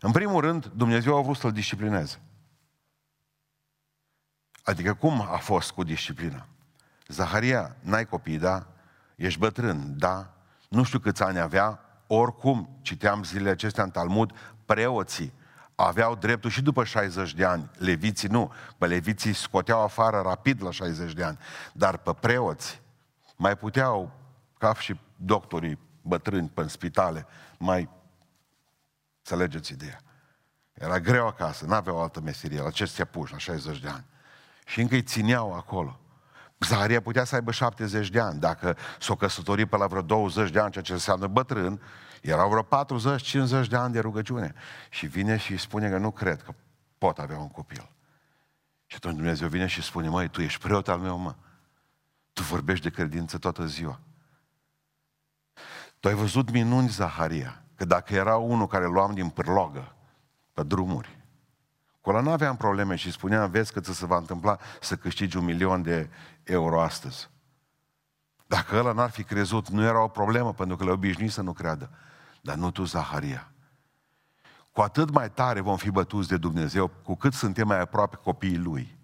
În 0.00 0.10
primul 0.10 0.40
rând, 0.40 0.66
Dumnezeu 0.66 1.16
a 1.16 1.20
vrut 1.20 1.36
să-l 1.36 1.52
disciplineze. 1.52 2.20
Adică 4.64 4.94
cum 4.94 5.20
a 5.20 5.36
fost 5.36 5.70
cu 5.70 5.82
disciplina? 5.82 6.46
Zaharia, 7.08 7.76
n-ai 7.80 8.06
copii, 8.06 8.38
da? 8.38 8.66
Ești 9.16 9.38
bătrân, 9.38 9.98
da? 9.98 10.34
Nu 10.68 10.82
știu 10.82 10.98
câți 10.98 11.22
ani 11.22 11.38
avea, 11.38 11.80
oricum, 12.06 12.78
citeam 12.82 13.24
zilele 13.24 13.50
acestea 13.50 13.84
în 13.84 13.90
Talmud, 13.90 14.30
preoții 14.64 15.32
aveau 15.74 16.14
dreptul 16.14 16.50
și 16.50 16.62
după 16.62 16.84
60 16.84 17.34
de 17.34 17.44
ani. 17.44 17.70
Leviții 17.78 18.28
nu. 18.28 18.52
Pe 18.78 18.86
leviții 18.86 19.32
scoteau 19.32 19.82
afară 19.82 20.20
rapid 20.20 20.62
la 20.62 20.70
60 20.70 21.12
de 21.12 21.24
ani. 21.24 21.38
Dar 21.72 21.96
pe 21.96 22.12
preoți 22.20 22.80
mai 23.36 23.56
puteau, 23.56 24.12
ca 24.58 24.74
și 24.74 25.00
doctorii 25.16 25.78
bătrâni 26.02 26.48
pe 26.48 26.60
în 26.60 26.68
spitale, 26.68 27.26
mai 27.58 27.88
Înțelegeți 29.26 29.72
ideea. 29.72 30.00
Era 30.72 31.00
greu 31.00 31.26
acasă, 31.26 31.66
n-aveau 31.66 32.02
altă 32.02 32.20
meserie, 32.20 32.60
la 32.60 32.70
ce 32.70 32.84
se 32.84 33.04
puși 33.04 33.32
la 33.32 33.38
60 33.38 33.80
de 33.80 33.88
ani. 33.88 34.04
Și 34.64 34.80
încă 34.80 34.94
îi 34.94 35.02
țineau 35.02 35.54
acolo. 35.54 35.98
Zaharia 36.58 37.00
putea 37.00 37.24
să 37.24 37.34
aibă 37.34 37.50
70 37.50 38.08
de 38.08 38.20
ani. 38.20 38.40
Dacă 38.40 38.76
s-o 38.98 39.16
căsători 39.16 39.66
pe 39.66 39.76
la 39.76 39.86
vreo 39.86 40.02
20 40.02 40.50
de 40.50 40.58
ani, 40.58 40.70
ceea 40.70 40.84
ce 40.84 40.92
înseamnă 40.92 41.26
bătrân, 41.26 41.80
erau 42.22 42.48
vreo 42.48 42.84
40-50 43.64 43.68
de 43.68 43.76
ani 43.76 43.92
de 43.92 44.00
rugăciune. 44.00 44.54
Și 44.90 45.06
vine 45.06 45.36
și 45.36 45.52
îi 45.52 45.58
spune 45.58 45.88
că 45.90 45.98
nu 45.98 46.10
cred 46.10 46.42
că 46.42 46.54
pot 46.98 47.18
avea 47.18 47.38
un 47.38 47.48
copil. 47.48 47.90
Și 48.86 48.96
atunci 48.96 49.16
Dumnezeu 49.16 49.48
vine 49.48 49.66
și 49.66 49.82
spune, 49.82 50.08
măi, 50.08 50.28
tu 50.28 50.40
ești 50.40 50.60
preot 50.60 50.88
al 50.88 50.98
meu, 50.98 51.16
mă. 51.16 51.34
Tu 52.32 52.42
vorbești 52.42 52.84
de 52.84 52.90
credință 52.90 53.38
toată 53.38 53.66
ziua. 53.66 54.00
Tu 56.00 56.08
ai 56.08 56.14
văzut 56.14 56.50
minuni, 56.50 56.88
Zaharia, 56.88 57.62
că 57.74 57.84
dacă 57.84 58.14
era 58.14 58.36
unul 58.36 58.66
care 58.66 58.86
luam 58.86 59.14
din 59.14 59.28
pârlogă 59.28 59.94
pe 60.52 60.62
drumuri, 60.62 61.18
Acolo 62.06 62.22
nu 62.22 62.30
aveam 62.30 62.56
probleme 62.56 62.96
și 62.96 63.10
spuneam, 63.10 63.50
vezi 63.50 63.72
că 63.72 63.80
ți 63.80 63.94
se 63.94 64.06
va 64.06 64.16
întâmpla 64.16 64.58
să 64.80 64.96
câștigi 64.96 65.36
un 65.36 65.44
milion 65.44 65.82
de 65.82 66.10
euro 66.42 66.82
astăzi. 66.82 67.30
Dacă 68.46 68.76
ăla 68.76 68.92
n-ar 68.92 69.10
fi 69.10 69.22
crezut, 69.24 69.68
nu 69.68 69.82
era 69.82 70.02
o 70.02 70.08
problemă, 70.08 70.52
pentru 70.52 70.76
că 70.76 70.84
le 70.84 70.90
obișnui 70.90 71.28
să 71.28 71.42
nu 71.42 71.52
creadă. 71.52 71.90
Dar 72.40 72.56
nu 72.56 72.70
tu, 72.70 72.84
Zaharia. 72.84 73.52
Cu 74.72 74.80
atât 74.80 75.10
mai 75.10 75.30
tare 75.30 75.60
vom 75.60 75.76
fi 75.76 75.90
bătuți 75.90 76.28
de 76.28 76.36
Dumnezeu, 76.36 76.88
cu 76.88 77.16
cât 77.16 77.32
suntem 77.32 77.66
mai 77.66 77.80
aproape 77.80 78.16
copiii 78.16 78.58
Lui. 78.58 78.98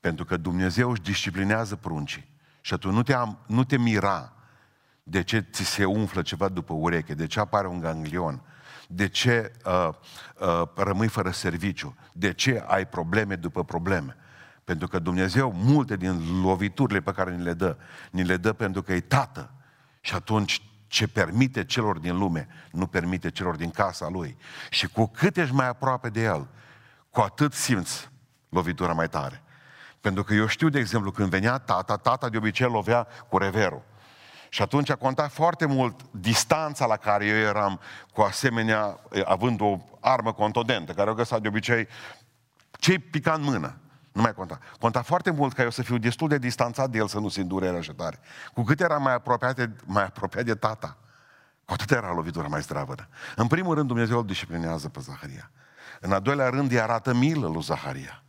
Pentru 0.00 0.24
că 0.24 0.36
Dumnezeu 0.36 0.90
își 0.90 1.02
disciplinează 1.02 1.76
pruncii. 1.76 2.28
Și 2.60 2.74
atunci 2.74 2.94
nu 2.94 3.02
te, 3.02 3.12
am, 3.12 3.38
nu 3.46 3.64
te 3.64 3.78
mira 3.78 4.32
de 5.02 5.22
ce 5.22 5.46
ți 5.52 5.64
se 5.64 5.84
umflă 5.84 6.22
ceva 6.22 6.48
după 6.48 6.72
ureche, 6.72 7.14
de 7.14 7.26
ce 7.26 7.40
apare 7.40 7.66
un 7.66 7.80
ganglion, 7.80 8.42
de 8.92 9.08
ce 9.08 9.52
uh, 9.64 9.88
uh, 10.38 10.62
rămâi 10.74 11.08
fără 11.08 11.30
serviciu, 11.30 11.96
de 12.12 12.32
ce 12.32 12.64
ai 12.66 12.86
probleme 12.86 13.34
după 13.34 13.64
probleme. 13.64 14.16
Pentru 14.64 14.88
că 14.88 14.98
Dumnezeu, 14.98 15.52
multe 15.52 15.96
din 15.96 16.42
loviturile 16.42 17.00
pe 17.00 17.12
care 17.12 17.36
ni 17.36 17.42
le 17.42 17.52
dă, 17.52 17.76
ni 18.10 18.24
le 18.24 18.36
dă 18.36 18.52
pentru 18.52 18.82
că 18.82 18.92
e 18.92 19.00
tată. 19.00 19.50
Și 20.00 20.14
atunci 20.14 20.62
ce 20.86 21.08
permite 21.08 21.64
celor 21.64 21.98
din 21.98 22.18
lume, 22.18 22.48
nu 22.70 22.86
permite 22.86 23.30
celor 23.30 23.56
din 23.56 23.70
casa 23.70 24.08
lui. 24.08 24.36
Și 24.70 24.88
cu 24.88 25.06
cât 25.06 25.36
ești 25.36 25.54
mai 25.54 25.68
aproape 25.68 26.08
de 26.08 26.22
el, 26.22 26.48
cu 27.10 27.20
atât 27.20 27.52
simți 27.52 28.10
lovitura 28.48 28.92
mai 28.92 29.08
tare. 29.08 29.42
Pentru 30.00 30.24
că 30.24 30.34
eu 30.34 30.46
știu, 30.46 30.68
de 30.68 30.78
exemplu, 30.78 31.10
când 31.10 31.30
venea 31.30 31.58
tata, 31.58 31.96
tata 31.96 32.28
de 32.28 32.36
obicei 32.36 32.68
lovea 32.70 33.06
cu 33.28 33.38
reverul. 33.38 33.82
Și 34.52 34.62
atunci 34.62 34.90
a 34.90 34.96
contat 34.96 35.32
foarte 35.32 35.66
mult 35.66 36.00
distanța 36.10 36.86
la 36.86 36.96
care 36.96 37.26
eu 37.26 37.36
eram 37.36 37.80
cu 38.12 38.20
asemenea, 38.20 39.00
având 39.24 39.60
o 39.60 39.78
armă 40.00 40.32
contundentă, 40.32 40.92
care 40.92 41.10
o 41.10 41.14
găsa 41.14 41.38
de 41.38 41.48
obicei 41.48 41.88
ce 42.70 42.98
pica 42.98 43.32
în 43.32 43.42
mână. 43.42 43.76
Nu 44.12 44.22
mai 44.22 44.34
conta. 44.34 44.58
Conta 44.78 45.02
foarte 45.02 45.30
mult 45.30 45.52
ca 45.52 45.62
eu 45.62 45.70
să 45.70 45.82
fiu 45.82 45.98
destul 45.98 46.28
de 46.28 46.38
distanțat 46.38 46.90
de 46.90 46.98
el 46.98 47.08
să 47.08 47.18
nu 47.18 47.28
simt 47.28 47.48
durerea 47.48 47.78
așa 47.78 47.92
tare. 47.96 48.18
Cu 48.54 48.62
cât 48.62 48.80
era 48.80 48.98
mai 48.98 49.14
apropiat 49.14 49.56
de, 49.56 49.70
mai 49.84 50.04
apropiat 50.04 50.44
de 50.44 50.54
tata, 50.54 50.96
cu 51.64 51.72
atât 51.72 51.90
era 51.90 52.12
lovitura 52.12 52.48
mai 52.48 52.60
zdravă. 52.60 52.94
În 53.36 53.46
primul 53.46 53.74
rând 53.74 53.86
Dumnezeu 53.86 54.18
îl 54.18 54.26
disciplinează 54.26 54.88
pe 54.88 55.00
Zaharia. 55.00 55.50
În 56.00 56.12
al 56.12 56.20
doilea 56.20 56.48
rând 56.48 56.70
îi 56.70 56.80
arată 56.80 57.14
milă 57.14 57.48
lui 57.48 57.62
Zaharia. 57.62 58.22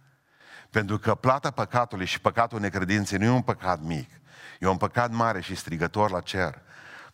Pentru 0.69 0.97
că 0.97 1.15
plata 1.15 1.51
păcatului 1.51 2.05
și 2.05 2.21
păcatul 2.21 2.59
necredinței 2.59 3.17
nu 3.17 3.25
e 3.25 3.29
un 3.29 3.41
păcat 3.41 3.81
mic. 3.81 4.20
E 4.62 4.68
un 4.68 4.77
păcat 4.77 5.12
mare 5.12 5.41
și 5.41 5.56
strigător 5.56 6.12
la 6.12 6.20
cer. 6.20 6.62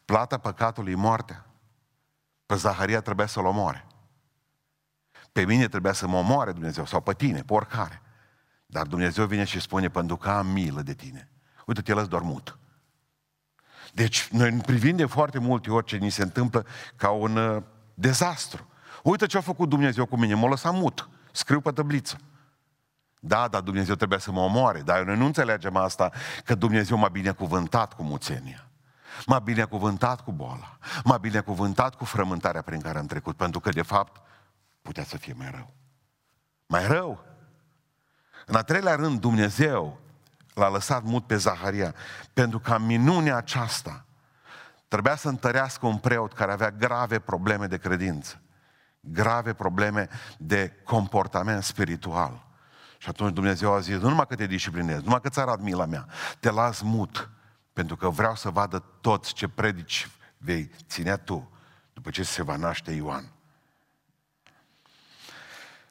Plata 0.06 0.38
păcatului 0.38 0.92
e 0.92 0.96
moartea. 0.96 1.46
Pe 2.46 2.56
Zaharia 2.56 3.02
trebuia 3.02 3.26
să-l 3.26 3.46
omoare. 3.46 3.86
Pe 5.32 5.46
mine 5.46 5.68
trebuia 5.68 5.94
să 5.94 6.08
mă 6.08 6.18
omoare 6.18 6.52
Dumnezeu, 6.52 6.86
sau 6.86 7.02
pe 7.02 7.14
tine, 7.14 7.42
pe 7.42 7.54
oricare. 7.54 8.02
Dar 8.66 8.88
Dumnezeu 8.88 9.26
vine 9.26 9.44
și 9.44 9.60
spune, 9.60 9.90
pentru 9.90 10.18
că 10.18 10.30
am 10.30 10.48
milă 10.48 10.82
de 10.82 10.94
tine. 10.94 11.30
Uite, 11.66 11.82
te 11.82 11.94
lăs 11.94 12.08
doar 12.08 12.22
mut. 12.22 12.58
Deci, 13.94 14.28
noi 14.28 14.52
privim 14.52 14.96
de 14.96 15.06
foarte 15.06 15.40
multe 15.40 15.72
ori 15.72 15.86
ce 15.86 15.98
ni 15.98 16.10
se 16.10 16.22
întâmplă 16.22 16.66
ca 16.96 17.10
un 17.10 17.38
uh, 17.38 17.64
dezastru. 17.94 18.70
Uite 19.04 19.26
ce 19.26 19.38
a 19.38 19.42
făcut 19.42 19.70
Dumnezeu 19.70 20.06
cu 20.06 20.18
mine, 20.18 20.34
m-a 20.34 20.48
lăsat 20.48 20.74
mut. 20.74 21.10
Scriu 21.32 21.62
pe 21.62 21.72
tabliță. 21.72 22.18
Da, 23.28 23.48
dar 23.48 23.62
Dumnezeu 23.62 23.96
trebuie 23.96 24.20
să 24.20 24.32
mă 24.32 24.40
omoare. 24.40 24.82
Dar 24.82 25.04
noi 25.04 25.18
nu 25.18 25.26
înțelegem 25.26 25.76
asta, 25.76 26.12
că 26.46 26.56
Dumnezeu 26.56 26.98
m-a 26.98 27.08
binecuvântat 27.08 27.94
cu 27.94 28.04
muțenia. 28.04 28.70
M-a 29.26 29.40
binecuvântat 29.40 30.24
cu 30.24 30.32
boala. 30.32 30.78
M-a 31.04 31.18
binecuvântat 31.18 31.96
cu 31.96 32.06
frământarea 32.06 32.62
prin 32.62 32.82
care 32.82 32.98
am 32.98 33.06
trecut. 33.06 33.36
Pentru 33.36 33.60
că, 33.60 33.70
de 33.70 33.82
fapt, 33.82 34.22
putea 34.82 35.04
să 35.04 35.18
fie 35.18 35.34
mai 35.38 35.50
rău. 35.52 35.74
Mai 36.66 36.88
rău. 36.88 37.24
În 38.46 38.56
a 38.56 38.62
treilea 38.62 38.96
rând, 38.96 39.20
Dumnezeu 39.20 40.00
l-a 40.54 40.70
lăsat 40.70 41.04
mut 41.04 41.26
pe 41.26 41.36
Zaharia, 41.36 41.94
pentru 42.34 42.60
ca 42.60 42.78
minunea 42.78 43.36
aceasta 43.36 44.06
trebuia 44.88 45.16
să 45.16 45.28
întărească 45.28 45.86
un 45.86 45.98
preot 45.98 46.34
care 46.34 46.52
avea 46.52 46.72
grave 46.72 47.20
probleme 47.20 47.66
de 47.66 47.78
credință, 47.78 48.42
grave 49.00 49.54
probleme 49.54 50.10
de 50.38 50.72
comportament 50.84 51.64
spiritual. 51.64 52.47
Și 52.98 53.10
atunci 53.10 53.34
Dumnezeu 53.34 53.74
a 53.74 53.80
zis, 53.80 53.96
nu 53.98 54.10
numai 54.10 54.28
că 54.28 54.36
te 54.36 54.46
disciplinez, 54.48 55.02
numai 55.02 55.22
că 55.22 55.30
ți 55.30 55.40
arăt 55.40 55.62
mila 55.62 55.86
mea, 55.86 56.08
te 56.40 56.52
las 56.52 56.82
mut, 56.82 57.30
pentru 57.74 57.96
că 57.96 58.10
vreau 58.10 58.36
să 58.36 58.50
vadă 58.50 58.84
toți 59.02 59.34
ce 59.34 59.48
predici 59.48 60.10
vei 60.38 60.72
ținea 60.88 61.18
tu 61.18 61.52
după 61.94 62.10
ce 62.10 62.24
se 62.24 62.44
va 62.44 62.56
naște 62.56 62.92
Ioan. 62.92 63.32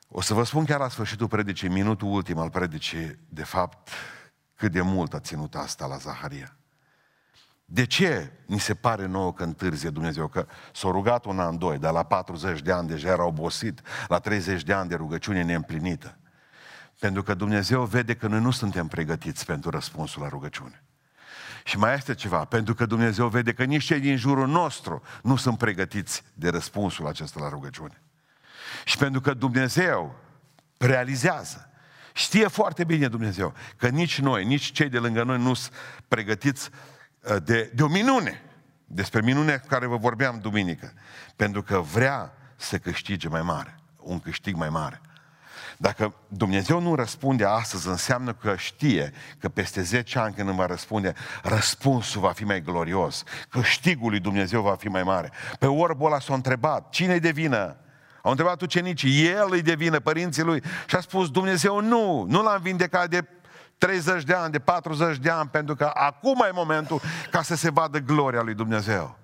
O 0.09 0.21
să 0.21 0.35
vă 0.35 0.43
spun 0.43 0.65
chiar 0.65 0.79
la 0.79 0.89
sfârșitul 0.89 1.29
predicii, 1.29 1.69
minutul 1.69 2.09
ultim 2.09 2.39
al 2.39 2.51
predicii, 2.51 3.19
de 3.29 3.45
fapt, 3.45 3.89
cât 4.55 4.73
de 4.73 4.81
mult 4.81 5.15
a 5.15 5.21
ținut 5.21 5.55
asta 5.55 5.87
la 5.87 5.97
Zaharia. 5.97 6.57
De 7.65 7.87
ce 7.87 8.33
ni 8.47 8.59
se 8.59 8.75
pare 8.75 9.07
nouă 9.07 9.33
că 9.33 9.43
întârzie 9.43 9.91
Dumnezeu? 9.91 10.29
Că 10.29 10.47
s-a 10.73 10.91
rugat 10.91 11.25
un 11.25 11.41
an, 11.41 11.59
doi, 11.59 11.79
dar 11.79 11.93
la 11.93 12.03
40 12.03 12.61
de 12.61 12.73
ani 12.73 12.89
deja 12.89 13.09
era 13.09 13.25
obosit, 13.25 13.81
la 14.09 14.19
30 14.19 14.63
de 14.63 14.73
ani 14.73 14.89
de 14.89 14.95
rugăciune 14.95 15.43
neîmplinită. 15.43 16.19
Pentru 16.99 17.23
că 17.23 17.35
Dumnezeu 17.35 17.85
vede 17.85 18.15
că 18.15 18.27
noi 18.27 18.41
nu 18.41 18.51
suntem 18.51 18.87
pregătiți 18.87 19.45
pentru 19.45 19.71
răspunsul 19.71 20.23
la 20.23 20.29
rugăciune. 20.29 20.83
Și 21.65 21.79
mai 21.79 21.95
este 21.95 22.15
ceva, 22.15 22.45
pentru 22.45 22.75
că 22.75 22.87
Dumnezeu 22.87 23.29
vede 23.29 23.53
că 23.53 23.65
nici 23.65 23.85
cei 23.85 24.01
din 24.01 24.17
jurul 24.17 24.49
nostru 24.49 25.03
nu 25.23 25.37
sunt 25.37 25.59
pregătiți 25.59 26.23
de 26.35 26.49
răspunsul 26.49 27.07
acesta 27.07 27.41
la 27.41 27.49
rugăciune. 27.49 28.01
Și 28.85 28.97
pentru 28.97 29.21
că 29.21 29.35
Dumnezeu 29.35 30.19
realizează, 30.79 31.71
știe 32.13 32.47
foarte 32.47 32.85
bine 32.85 33.09
Dumnezeu 33.09 33.55
că 33.77 33.89
nici 33.89 34.21
noi, 34.21 34.45
nici 34.45 34.73
cei 34.73 34.89
de 34.89 34.99
lângă 34.99 35.23
noi 35.23 35.39
nu 35.39 35.55
sunt 35.55 35.75
pregătiți 36.09 36.71
uh, 37.21 37.37
de, 37.45 37.71
de 37.75 37.83
o 37.83 37.89
minune, 37.89 38.43
despre 38.85 39.21
minunea 39.21 39.61
cu 39.61 39.67
care 39.67 39.87
vă 39.87 39.97
vorbeam 39.97 40.39
duminică, 40.41 40.93
pentru 41.37 41.63
că 41.63 41.79
vrea 41.79 42.33
să 42.57 42.79
câștige 42.79 43.29
mai 43.29 43.43
mare, 43.43 43.77
un 43.97 44.21
câștig 44.21 44.55
mai 44.55 44.69
mare. 44.69 45.01
Dacă 45.77 46.15
Dumnezeu 46.29 46.81
nu 46.81 46.95
răspunde 46.95 47.45
astăzi, 47.45 47.89
înseamnă 47.89 48.33
că 48.33 48.55
știe 48.57 49.13
că 49.39 49.49
peste 49.49 49.83
10 49.83 50.19
ani 50.19 50.35
când 50.35 50.49
îmi 50.49 50.57
va 50.57 50.67
răspunde, 50.67 51.15
răspunsul 51.43 52.21
va 52.21 52.33
fi 52.33 52.45
mai 52.45 52.63
glorios, 52.63 53.23
câștigul 53.49 54.11
lui 54.11 54.21
Dumnezeu 54.21 54.63
va 54.63 54.75
fi 54.75 54.89
mai 54.89 55.03
mare. 55.03 55.33
Pe 55.59 55.67
orbul 55.67 56.07
ăla 56.07 56.21
s-a 56.21 56.35
întrebat, 56.35 56.89
cine-i 56.91 57.21
de 57.21 57.31
vină? 57.31 57.77
Au 58.23 58.31
întrebat 58.31 58.61
ucenicii, 58.61 59.27
el 59.27 59.49
îi 59.51 59.63
devine 59.63 59.99
părinții 59.99 60.43
lui 60.43 60.63
și 60.87 60.97
a 60.97 61.01
spus, 61.01 61.31
Dumnezeu 61.31 61.81
nu, 61.81 62.25
nu 62.29 62.43
l-am 62.43 62.61
vindecat 62.63 63.09
de 63.09 63.25
30 63.79 64.23
de 64.23 64.33
ani, 64.33 64.53
de 64.53 64.59
40 64.59 65.19
de 65.19 65.31
ani, 65.31 65.49
pentru 65.49 65.75
că 65.75 65.91
acum 65.95 66.45
e 66.49 66.51
momentul 66.53 67.01
ca 67.31 67.43
să 67.43 67.55
se 67.55 67.71
vadă 67.71 67.99
gloria 67.99 68.43
lui 68.43 68.55
Dumnezeu. 68.55 69.19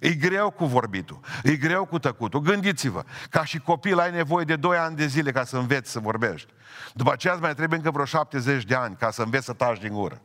E 0.00 0.14
greu 0.14 0.50
cu 0.50 0.64
vorbitul, 0.64 1.20
e 1.42 1.56
greu 1.56 1.84
cu 1.84 1.98
tăcutul. 1.98 2.40
Gândiți-vă, 2.40 3.04
ca 3.30 3.44
și 3.44 3.58
copil 3.58 3.98
ai 3.98 4.10
nevoie 4.10 4.44
de 4.44 4.56
2 4.56 4.76
ani 4.76 4.96
de 4.96 5.06
zile 5.06 5.32
ca 5.32 5.44
să 5.44 5.56
înveți 5.56 5.90
să 5.90 5.98
vorbești. 5.98 6.52
După 6.94 7.12
aceea 7.12 7.32
îți 7.32 7.42
mai 7.42 7.54
trebuie 7.54 7.78
încă 7.78 7.90
vreo 7.90 8.04
70 8.04 8.64
de 8.64 8.74
ani 8.74 8.96
ca 8.96 9.10
să 9.10 9.22
înveți 9.22 9.44
să 9.44 9.52
taci 9.52 9.80
din 9.80 9.92
gură. 9.92 10.20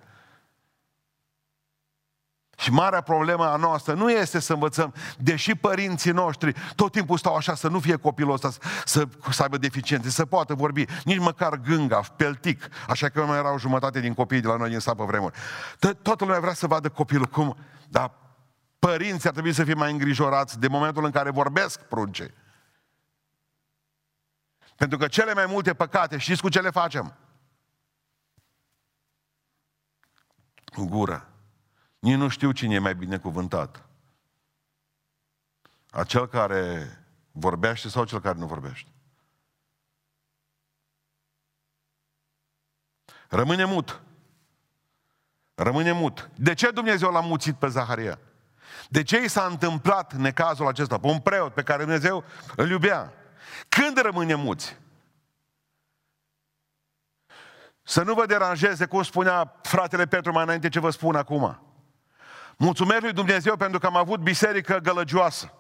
Și 2.58 2.72
marea 2.72 3.02
problemă 3.02 3.46
a 3.46 3.56
noastră 3.56 3.94
nu 3.94 4.12
este 4.12 4.40
să 4.40 4.54
învățăm, 4.54 4.94
deși 5.18 5.56
părinții 5.56 6.12
noștri 6.12 6.54
tot 6.76 6.92
timpul 6.92 7.18
stau 7.18 7.36
așa 7.36 7.56
să 7.56 7.68
nu 7.68 7.80
fie 7.80 7.96
copilul 7.96 8.34
ăsta 8.34 8.50
să, 8.86 9.08
să 9.32 9.42
aibă 9.42 9.58
deficiențe, 9.58 10.10
să 10.10 10.26
poată 10.26 10.54
vorbi, 10.54 10.86
nici 11.04 11.20
măcar 11.20 11.56
gânga, 11.56 12.00
peltic, 12.00 12.68
așa 12.88 13.10
că 13.10 13.24
mai 13.26 13.38
erau 13.38 13.60
jumătate 13.60 14.00
din 14.00 14.14
copiii 14.14 14.42
de 14.42 14.48
la 14.48 14.56
noi 14.56 14.70
din 14.70 14.80
sapă 14.80 15.06
vremuri. 15.06 15.36
Toată 15.80 16.24
lumea 16.24 16.40
vrea 16.40 16.54
să 16.54 16.68
vadă 16.68 16.90
copilul 16.90 17.26
cum, 17.26 17.58
dar 17.90 18.12
părinții 18.86 19.28
ar 19.28 19.34
trebui 19.34 19.54
să 19.54 19.64
fie 19.64 19.74
mai 19.74 19.92
îngrijorați 19.92 20.60
de 20.60 20.68
momentul 20.68 21.06
în 21.06 21.12
care 21.12 21.30
vorbesc 21.30 21.80
pruncei. 21.82 22.34
Pentru 24.76 24.98
că 24.98 25.08
cele 25.08 25.34
mai 25.34 25.46
multe 25.46 25.74
păcate, 25.74 26.18
știți 26.18 26.42
cu 26.42 26.50
ce 26.50 26.62
le 26.62 26.70
facem? 26.70 27.16
Cu 30.66 30.86
gură. 30.86 31.30
Nici 32.00 32.16
nu 32.16 32.28
știu 32.28 32.52
cine 32.52 32.74
e 32.74 32.80
mai 32.80 32.96
binecuvântat. 32.96 33.86
Acel 35.90 36.28
care 36.28 36.88
vorbește 37.32 37.90
sau 37.90 38.06
cel 38.06 38.22
care 38.22 38.38
nu 38.38 38.46
vorbește. 38.46 38.90
Rămâne 43.30 43.66
mut. 43.66 44.02
Rămâne 45.56 45.92
mut. 45.92 46.30
De 46.36 46.54
ce 46.54 46.72
Dumnezeu 46.72 47.12
l-a 47.12 47.22
muțit 47.22 47.56
pe 47.56 47.68
Zaharia? 47.68 48.20
De 48.94 49.04
ce 49.04 49.24
i 49.24 49.28
s-a 49.28 49.46
întâmplat 49.46 50.14
necazul 50.14 50.68
acesta? 50.68 50.98
Pe 50.98 51.08
un 51.08 51.20
preot 51.20 51.54
pe 51.54 51.64
care 51.64 51.84
Dumnezeu 51.84 52.24
îl 52.56 52.70
iubea. 52.70 53.14
Când 53.70 54.02
rămâne 54.02 54.36
muți? 54.36 54.78
Să 57.84 58.04
nu 58.04 58.14
vă 58.14 58.26
deranjeze, 58.26 58.86
cum 58.86 59.04
spunea 59.04 59.60
fratele 59.62 60.06
Petru 60.06 60.32
mai 60.32 60.44
înainte 60.44 60.70
ce 60.70 60.80
vă 60.80 60.90
spun 60.90 61.16
acum. 61.16 61.60
Mulțumesc 62.58 63.02
lui 63.02 63.14
Dumnezeu 63.14 63.56
pentru 63.56 63.80
că 63.80 63.86
am 63.86 63.96
avut 63.96 64.20
biserică 64.20 64.78
gălăgioasă. 64.78 65.54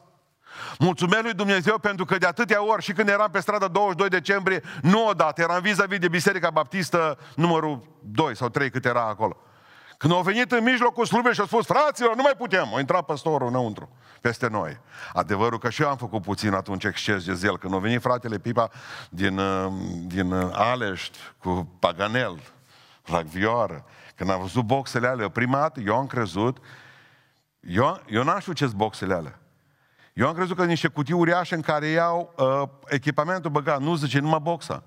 Mulțumesc 0.79 1.23
lui 1.23 1.33
Dumnezeu 1.33 1.77
pentru 1.77 2.05
că 2.05 2.17
de 2.17 2.25
atâtea 2.25 2.63
ori 2.63 2.83
și 2.83 2.93
când 2.93 3.09
eram 3.09 3.31
pe 3.31 3.39
strada 3.39 3.67
22 3.67 4.09
decembrie, 4.09 4.63
nu 4.81 5.07
odată, 5.07 5.41
eram 5.41 5.61
vis-a-vis 5.61 5.99
de 5.99 6.07
Biserica 6.07 6.49
Baptistă 6.49 7.17
numărul 7.35 7.99
2 8.01 8.35
sau 8.35 8.49
3 8.49 8.69
cât 8.69 8.85
era 8.85 9.03
acolo. 9.07 9.37
Când 10.03 10.15
au 10.15 10.21
venit 10.21 10.51
în 10.51 10.63
mijlocul 10.63 11.05
slujbei 11.05 11.33
și 11.33 11.39
au 11.39 11.45
spus, 11.45 11.65
fraților, 11.65 12.15
nu 12.15 12.21
mai 12.21 12.33
putem, 12.37 12.73
a 12.73 12.79
intrat 12.79 13.05
păstorul 13.05 13.47
înăuntru, 13.47 13.89
peste 14.21 14.47
noi. 14.47 14.79
Adevărul 15.13 15.59
că 15.59 15.69
și 15.69 15.81
eu 15.81 15.89
am 15.89 15.97
făcut 15.97 16.21
puțin 16.21 16.53
atunci 16.53 16.83
exces 16.83 17.25
de 17.25 17.33
zel. 17.33 17.57
Când 17.57 17.73
a 17.73 17.77
venit 17.77 18.01
fratele 18.01 18.39
Pipa 18.39 18.69
din, 19.09 19.37
uh, 19.37 19.71
din 20.05 20.31
uh, 20.31 20.49
Alești 20.53 21.17
cu 21.37 21.77
Paganel, 21.79 22.39
la 23.05 23.21
vioară, 23.21 23.85
când 24.15 24.29
am 24.29 24.41
văzut 24.41 24.63
boxele 24.63 25.07
alea, 25.07 25.29
prima 25.29 25.59
dată 25.59 25.79
eu 25.79 25.95
am 25.95 26.07
crezut, 26.07 26.57
eu, 27.59 28.01
eu 28.07 28.23
n-am 28.23 28.39
știut 28.39 28.55
ce 28.55 28.65
boxele 28.75 29.13
alea. 29.13 29.39
Eu 30.13 30.27
am 30.27 30.33
crezut 30.33 30.55
că 30.55 30.65
niște 30.65 30.87
cutii 30.87 31.13
uriașe 31.13 31.55
în 31.55 31.61
care 31.61 31.87
iau 31.87 32.33
uh, 32.37 32.69
echipamentul 32.85 33.51
băgat, 33.51 33.79
nu 33.79 33.95
zice 33.95 34.19
numai 34.19 34.39
boxa. 34.41 34.83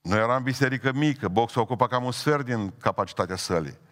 Noi 0.00 0.18
eram 0.18 0.42
biserică 0.42 0.92
mică, 0.92 1.28
boxul 1.28 1.60
ocupa 1.60 1.86
cam 1.86 2.04
un 2.04 2.12
sfert 2.12 2.44
din 2.44 2.72
capacitatea 2.78 3.36
sălii. 3.36 3.82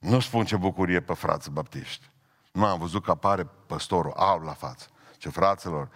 Nu 0.00 0.20
spun 0.20 0.44
ce 0.44 0.56
bucurie 0.56 1.00
pe 1.00 1.14
frați 1.14 1.50
baptiști. 1.50 2.10
Nu 2.52 2.64
am 2.64 2.78
văzut 2.78 3.04
că 3.04 3.10
apare 3.10 3.44
păstorul 3.44 4.12
alb 4.16 4.42
la 4.42 4.52
față. 4.52 4.86
Ce 5.18 5.28
fraților, 5.28 5.88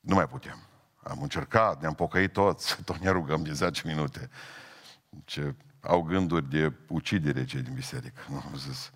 nu 0.00 0.14
mai 0.14 0.28
putem. 0.28 0.58
Am 1.02 1.22
încercat, 1.22 1.80
ne-am 1.80 1.94
pocăit 1.94 2.32
toți, 2.32 2.76
tot 2.84 2.96
ne 2.96 3.10
rugăm 3.10 3.42
de 3.42 3.52
10 3.52 3.82
minute. 3.86 4.30
Ce 5.24 5.54
au 5.80 6.02
gânduri 6.02 6.50
de 6.50 6.72
ucidere 6.88 7.44
cei 7.44 7.60
din 7.60 7.74
biserică. 7.74 8.20
Nu 8.28 8.36
am 8.36 8.56
zis. 8.56 8.90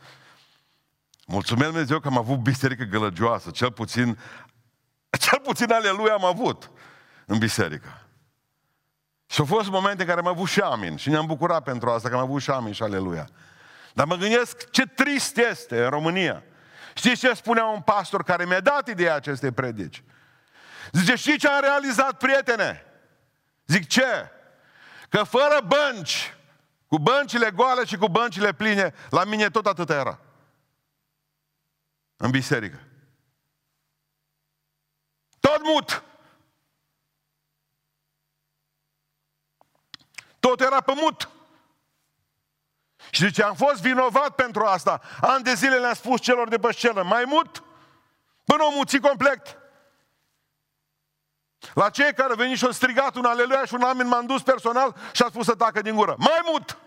Mulțumesc 1.26 1.70
Dumnezeu 1.70 2.00
că 2.00 2.08
am 2.08 2.18
avut 2.18 2.38
biserică 2.38 2.84
gălăgioasă, 2.84 3.50
cel 3.50 3.72
puțin, 3.72 4.18
cel 5.26 5.40
puțin 5.42 5.72
aleluia 5.72 6.12
am 6.12 6.24
avut 6.24 6.70
în 7.26 7.38
biserică. 7.38 8.02
Și 9.26 9.40
au 9.40 9.46
fost 9.46 9.68
momente 9.68 10.02
în 10.02 10.08
care 10.08 10.20
am 10.20 10.26
avut 10.26 10.48
și 10.48 10.60
amin 10.60 10.96
și 10.96 11.08
ne-am 11.08 11.26
bucurat 11.26 11.62
pentru 11.62 11.90
asta, 11.90 12.08
că 12.08 12.14
am 12.14 12.20
avut 12.20 12.42
și 12.42 12.50
amin 12.50 12.72
și 12.72 12.82
aleluia. 12.82 13.28
Dar 13.94 14.06
mă 14.06 14.16
gândesc 14.16 14.70
ce 14.70 14.86
trist 14.86 15.36
este 15.36 15.84
în 15.84 15.90
România. 15.90 16.42
Știți 16.94 17.20
ce 17.20 17.32
spunea 17.32 17.64
un 17.64 17.80
pastor 17.80 18.22
care 18.22 18.44
mi-a 18.44 18.60
dat 18.60 18.88
ideea 18.88 19.14
acestei 19.14 19.50
predici? 19.50 20.02
Zice, 20.92 21.14
știi 21.14 21.38
ce 21.38 21.48
am 21.48 21.60
realizat, 21.60 22.18
prietene? 22.18 22.84
Zic, 23.66 23.86
ce? 23.86 24.30
Că 25.08 25.22
fără 25.22 25.60
bănci, 25.66 26.36
cu 26.86 26.98
băncile 26.98 27.50
goale 27.50 27.84
și 27.84 27.96
cu 27.96 28.08
băncile 28.08 28.52
pline, 28.52 28.94
la 29.10 29.24
mine 29.24 29.50
tot 29.50 29.66
atât 29.66 29.90
era. 29.90 30.20
În 32.16 32.30
biserică. 32.30 32.80
Tot 35.40 35.62
mut. 35.62 36.02
Tot 40.40 40.60
era 40.60 40.80
pe 40.80 40.92
mut. 40.96 41.28
Și 43.10 43.24
zice, 43.24 43.42
am 43.42 43.54
fost 43.54 43.80
vinovat 43.80 44.34
pentru 44.34 44.64
asta. 44.64 45.00
An 45.20 45.42
de 45.42 45.54
zile 45.54 45.76
le-am 45.76 45.94
spus 45.94 46.20
celor 46.20 46.48
de 46.48 46.58
pe 46.58 46.72
scenă, 46.72 47.02
mai 47.02 47.24
mut, 47.26 47.62
până 48.44 48.62
o 48.62 48.70
muți 48.76 48.98
complet. 48.98 49.58
La 51.74 51.90
cei 51.90 52.12
care 52.14 52.28
au 52.30 52.36
venit 52.36 52.56
și 52.56 52.64
au 52.64 52.70
strigat 52.70 53.16
un 53.16 53.24
aleluia 53.24 53.64
și 53.64 53.74
un 53.74 53.82
amin, 53.82 54.06
m-am 54.06 54.26
dus 54.26 54.42
personal 54.42 54.96
și 55.12 55.22
a 55.22 55.26
spus 55.28 55.44
să 55.44 55.54
tacă 55.54 55.82
din 55.82 55.94
gură. 55.94 56.14
Mai 56.18 56.40
mut! 56.44 56.78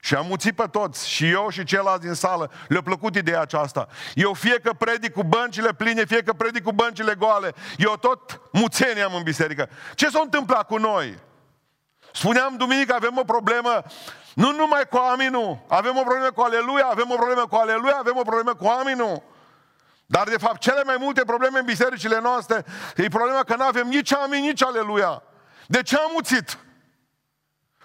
Și 0.00 0.14
am 0.14 0.26
muțit 0.26 0.54
pe 0.54 0.66
toți, 0.70 1.08
și 1.08 1.28
eu 1.30 1.48
și 1.50 1.64
ceilalți 1.64 2.04
din 2.04 2.14
sală, 2.14 2.50
le-a 2.68 2.82
plăcut 2.82 3.14
ideea 3.14 3.40
aceasta. 3.40 3.88
Eu 4.14 4.32
fie 4.32 4.58
că 4.60 4.72
predic 4.72 5.12
cu 5.12 5.22
băncile 5.22 5.74
pline, 5.74 6.04
fie 6.04 6.22
că 6.22 6.32
predic 6.32 6.62
cu 6.62 6.72
băncile 6.72 7.14
goale, 7.14 7.54
eu 7.76 7.96
tot 7.96 8.40
muțenie 8.52 9.02
am 9.02 9.14
în 9.14 9.22
biserică. 9.22 9.68
Ce 9.94 10.08
s-a 10.08 10.20
întâmplat 10.20 10.66
cu 10.66 10.76
noi? 10.76 11.18
Spuneam 12.18 12.56
duminică, 12.56 12.94
avem 12.94 13.16
o 13.16 13.24
problemă 13.24 13.82
nu 14.34 14.52
numai 14.52 14.88
cu 14.88 14.96
aminul, 14.96 15.58
avem 15.68 15.96
o 15.96 16.02
problemă 16.02 16.30
cu 16.30 16.40
aleluia, 16.40 16.86
avem 16.86 17.10
o 17.10 17.14
problemă 17.14 17.46
cu 17.46 17.54
aleluia, 17.54 17.96
avem 17.98 18.16
o 18.16 18.22
problemă 18.22 18.54
cu 18.54 18.66
aminul. 18.66 19.22
Dar 20.06 20.28
de 20.28 20.36
fapt 20.36 20.60
cele 20.60 20.82
mai 20.84 20.96
multe 20.98 21.24
probleme 21.24 21.58
în 21.58 21.64
bisericile 21.64 22.20
noastre 22.20 22.64
e 22.96 23.08
problema 23.08 23.42
că 23.42 23.56
nu 23.56 23.64
avem 23.64 23.88
nici 23.88 24.12
amin, 24.12 24.40
nici 24.40 24.62
aleluia. 24.62 25.22
De 25.66 25.82
ce 25.82 25.96
am 25.96 26.10
muțit? 26.12 26.58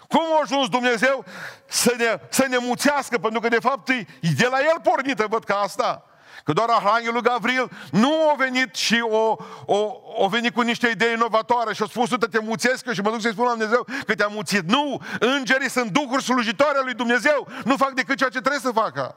Cum 0.08 0.20
a 0.20 0.40
ajuns 0.42 0.68
Dumnezeu 0.68 1.24
să 1.66 1.94
ne, 1.96 2.20
să 2.28 2.46
ne 2.48 2.58
muțească? 2.58 3.18
Pentru 3.18 3.40
că 3.40 3.48
de 3.48 3.60
fapt 3.60 3.88
e 3.88 4.06
de 4.36 4.46
la 4.46 4.58
El 4.58 4.80
pornită, 4.82 5.26
văd 5.28 5.44
ca 5.44 5.54
asta. 5.54 6.04
Că 6.44 6.52
doar 6.52 6.68
Arhanghelul 6.68 7.20
Gavril 7.20 7.70
nu 7.90 8.30
a 8.30 8.34
venit 8.36 8.74
și 8.74 9.00
o, 9.00 9.36
o, 9.66 10.00
o 10.16 10.28
venit 10.28 10.54
cu 10.54 10.60
niște 10.60 10.88
idei 10.88 11.12
inovatoare 11.12 11.74
și 11.74 11.82
a 11.82 11.86
spus, 11.86 12.08
tu 12.08 12.16
te 12.16 12.38
muțesc 12.38 12.92
și 12.92 13.00
mă 13.00 13.10
duc 13.10 13.20
să-i 13.20 13.32
spun 13.32 13.44
la 13.44 13.50
Dumnezeu 13.50 13.86
că 14.06 14.14
te-a 14.14 14.26
muțit. 14.26 14.68
Nu! 14.68 15.00
Îngerii 15.20 15.70
sunt 15.70 15.90
duhuri 15.90 16.22
slujitoare 16.22 16.78
lui 16.82 16.94
Dumnezeu. 16.94 17.48
Nu 17.64 17.76
fac 17.76 17.92
decât 17.92 18.16
ceea 18.16 18.30
ce 18.30 18.40
trebuie 18.40 18.60
să 18.60 18.70
facă. 18.70 19.16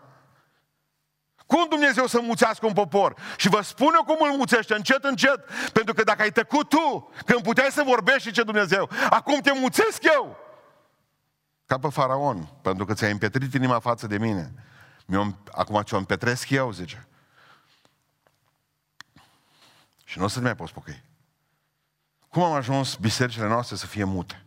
Cum 1.46 1.66
Dumnezeu 1.70 2.06
să 2.06 2.20
muțească 2.22 2.66
un 2.66 2.74
popor? 2.74 3.13
Și 3.38 3.50
vă 3.50 3.62
spun 3.62 3.92
eu 3.96 4.04
cum 4.04 4.28
îl 4.30 4.38
muțește, 4.38 4.76
încet, 4.76 5.04
încet. 5.04 5.40
Pentru 5.74 5.94
că 5.94 6.04
dacă 6.04 6.22
ai 6.22 6.32
tăcut 6.32 6.70
tu, 6.70 7.12
când 7.26 7.42
puteai 7.42 7.72
să 7.72 7.84
vorbești 7.86 8.28
și 8.28 8.34
ce 8.34 8.44
Dumnezeu, 8.44 8.90
acum 9.10 9.40
te 9.40 9.52
muțesc 9.60 10.04
eu. 10.04 10.38
Ca 11.66 11.78
pe 11.80 11.88
faraon, 11.90 12.48
pentru 12.62 12.86
că 12.86 12.94
ți-ai 12.94 13.12
împetrit 13.12 13.54
inima 13.54 13.80
față 13.80 14.08
de 14.08 14.18
mine. 14.18 14.54
Acum 15.52 15.82
ce 15.82 15.96
o 15.96 15.98
împetresc 15.98 16.50
eu, 16.50 16.72
zice. 16.72 17.08
Și 20.08 20.17
nu 20.17 20.24
o 20.24 20.28
să 20.28 20.39
mai 20.39 20.56
poți 20.56 20.74
pocăi. 20.74 21.04
Cum 22.28 22.43
am 22.43 22.54
ajuns 22.54 22.96
bisericile 22.96 23.48
noastre 23.48 23.76
să 23.76 23.86
fie 23.86 24.04
mute? 24.04 24.46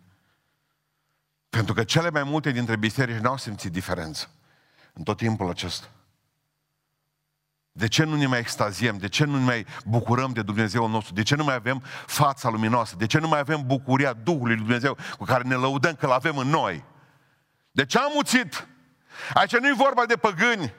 Pentru 1.51 1.75
că 1.75 1.85
cele 1.85 2.11
mai 2.11 2.23
multe 2.23 2.51
dintre 2.51 2.77
biserici 2.77 3.20
n-au 3.20 3.37
simțit 3.37 3.73
diferență 3.73 4.31
în 4.92 5.03
tot 5.03 5.16
timpul 5.16 5.49
acesta. 5.49 5.87
De 7.73 7.88
ce 7.88 8.05
nu 8.05 8.16
ne 8.16 8.27
mai 8.27 8.38
extaziem? 8.38 8.99
De 8.99 9.09
ce 9.09 9.25
nu 9.25 9.38
ne 9.38 9.44
mai 9.44 9.66
bucurăm 9.85 10.33
de 10.33 10.42
Dumnezeu 10.42 10.88
nostru? 10.88 11.14
De 11.14 11.23
ce 11.23 11.35
nu 11.35 11.44
mai 11.44 11.55
avem 11.55 11.83
fața 12.07 12.49
luminoasă? 12.49 12.96
De 12.96 13.07
ce 13.07 13.18
nu 13.18 13.29
mai 13.29 13.38
avem 13.38 13.66
bucuria 13.66 14.12
Duhului 14.12 14.55
Lui 14.55 14.64
Dumnezeu 14.64 14.96
cu 15.18 15.25
care 15.25 15.42
ne 15.42 15.55
lăudăm 15.55 15.94
că 15.94 16.07
l 16.07 16.11
avem 16.11 16.37
în 16.37 16.49
noi? 16.49 16.85
De 17.70 17.87
ce 17.87 17.99
am 17.99 18.11
muțit? 18.14 18.66
Aici 19.35 19.57
nu 19.57 19.68
e 19.68 19.75
vorba 19.75 20.07
de 20.07 20.16
păgâni, 20.16 20.75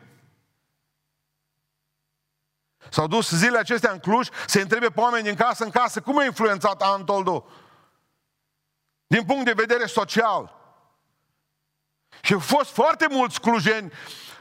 S-au 2.90 3.08
dus 3.08 3.30
zilele 3.30 3.58
acestea 3.58 3.92
în 3.92 4.00
Cluj 4.00 4.28
să 4.48 4.60
întrebe 4.60 4.88
pe 4.88 5.00
oameni 5.00 5.24
din 5.24 5.36
casă 5.36 5.64
în 5.64 5.70
casă 5.70 6.02
cum 6.02 6.18
a 6.18 6.24
influențat 6.24 6.82
Antoldu 6.82 7.50
din 9.08 9.24
punct 9.24 9.46
de 9.46 9.54
vedere 9.56 9.86
social. 9.86 10.56
Și 12.22 12.34
au 12.34 12.40
fost 12.40 12.72
foarte 12.72 13.08
mulți 13.10 13.40
clujeni 13.40 13.92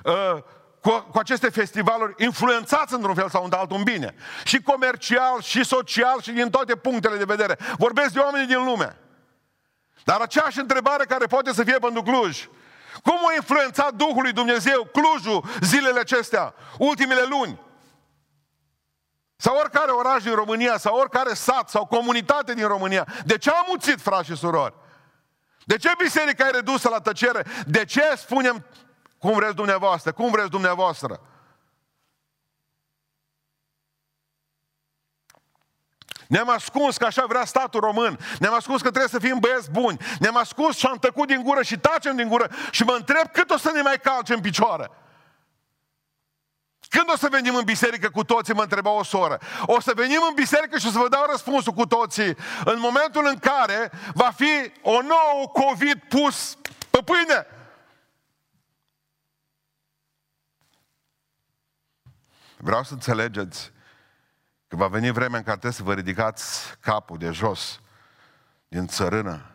uh, 0.05 0.43
cu, 0.81 0.91
cu 1.11 1.19
aceste 1.19 1.49
festivaluri 1.49 2.15
influențați 2.25 2.95
într-un 2.95 3.15
fel 3.15 3.29
sau 3.29 3.45
într-altul 3.45 3.77
în 3.77 3.83
bine. 3.83 4.15
Și 4.45 4.63
comercial, 4.63 5.41
și 5.41 5.65
social, 5.65 6.21
și 6.21 6.31
din 6.31 6.51
toate 6.51 6.77
punctele 6.77 7.17
de 7.17 7.25
vedere. 7.25 7.59
Vorbesc 7.79 8.13
de 8.13 8.19
oamenii 8.19 8.47
din 8.47 8.65
lume. 8.65 8.99
Dar 10.05 10.21
aceeași 10.21 10.59
întrebare 10.59 11.05
care 11.05 11.27
poate 11.27 11.53
să 11.53 11.65
fie 11.65 11.79
pentru 11.79 12.03
Cluj 12.03 12.49
Cum 13.03 13.19
a 13.29 13.35
influențat 13.35 13.93
Duhul 13.93 14.23
lui 14.23 14.33
Dumnezeu 14.33 14.89
Clujul 14.93 15.45
zilele 15.61 16.01
acestea, 16.01 16.55
ultimele 16.79 17.23
luni? 17.29 17.61
Sau 19.41 19.57
oricare 19.57 19.91
oraș 19.91 20.23
din 20.23 20.35
România, 20.35 20.79
sau 20.79 20.97
oricare 20.97 21.35
sat, 21.35 21.69
sau 21.69 21.87
comunitate 21.87 22.55
din 22.55 22.67
România. 22.67 23.07
De 23.25 23.39
ce 23.39 23.51
am 23.51 23.65
muțit, 23.69 24.01
frați 24.01 24.29
și 24.29 24.37
surori? 24.37 24.75
De 25.65 25.77
ce 25.77 25.93
biserica 25.99 26.47
e 26.47 26.51
redusă 26.51 26.89
la 26.89 27.01
tăcere? 27.01 27.47
De 27.67 27.85
ce 27.85 28.15
spunem 28.17 28.67
cum 29.19 29.33
vreți 29.35 29.55
dumneavoastră? 29.55 30.13
Cum 30.13 30.31
vreți 30.31 30.51
dumneavoastră? 30.51 31.21
Ne-am 36.29 36.49
ascuns 36.49 36.97
că 36.97 37.05
așa 37.05 37.25
vrea 37.29 37.45
statul 37.45 37.81
român. 37.81 38.19
Ne-am 38.39 38.55
ascuns 38.55 38.83
că 38.83 38.89
trebuie 38.89 39.09
să 39.09 39.19
fim 39.19 39.39
băieți 39.39 39.71
buni. 39.71 39.99
Ne-am 40.19 40.37
ascuns 40.37 40.77
și 40.77 40.87
am 40.87 40.97
tăcut 40.97 41.27
din 41.27 41.43
gură 41.43 41.63
și 41.63 41.79
tacem 41.79 42.17
din 42.17 42.29
gură 42.29 42.51
și 42.71 42.83
mă 42.83 42.93
întreb 42.93 43.33
cât 43.33 43.51
o 43.51 43.57
să 43.57 43.71
ne 43.75 43.83
mai 43.83 43.99
calce 44.01 44.35
în 44.35 44.41
picioare. 44.41 44.91
Când 46.91 47.11
o 47.13 47.17
să 47.17 47.29
venim 47.31 47.55
în 47.55 47.65
biserică 47.65 48.11
cu 48.11 48.25
toții, 48.25 48.55
mă 48.55 48.63
întreba 48.63 48.91
o 48.91 49.03
soră. 49.03 49.41
O 49.67 49.81
să 49.81 49.93
venim 49.97 50.21
în 50.29 50.35
biserică 50.35 50.79
și 50.79 50.87
o 50.87 50.91
să 50.91 50.99
vă 50.99 51.09
dau 51.09 51.27
răspunsul 51.31 51.73
cu 51.73 51.87
toții 51.87 52.37
în 52.65 52.79
momentul 52.79 53.27
în 53.27 53.39
care 53.39 53.91
va 54.15 54.31
fi 54.31 54.73
o 54.83 55.03
nouă 55.03 55.47
COVID 55.53 56.03
pus 56.09 56.57
pe 56.91 56.99
pâine. 57.05 57.47
Vreau 62.57 62.83
să 62.83 62.93
înțelegeți 62.93 63.73
că 64.69 64.77
va 64.77 64.87
veni 64.87 65.11
vremea 65.11 65.39
în 65.39 65.45
care 65.45 65.59
trebuie 65.59 65.73
să 65.73 65.83
vă 65.83 65.95
ridicați 65.95 66.77
capul 66.81 67.19
de 67.19 67.31
jos 67.31 67.81
din 68.69 68.87
țărână. 68.87 69.55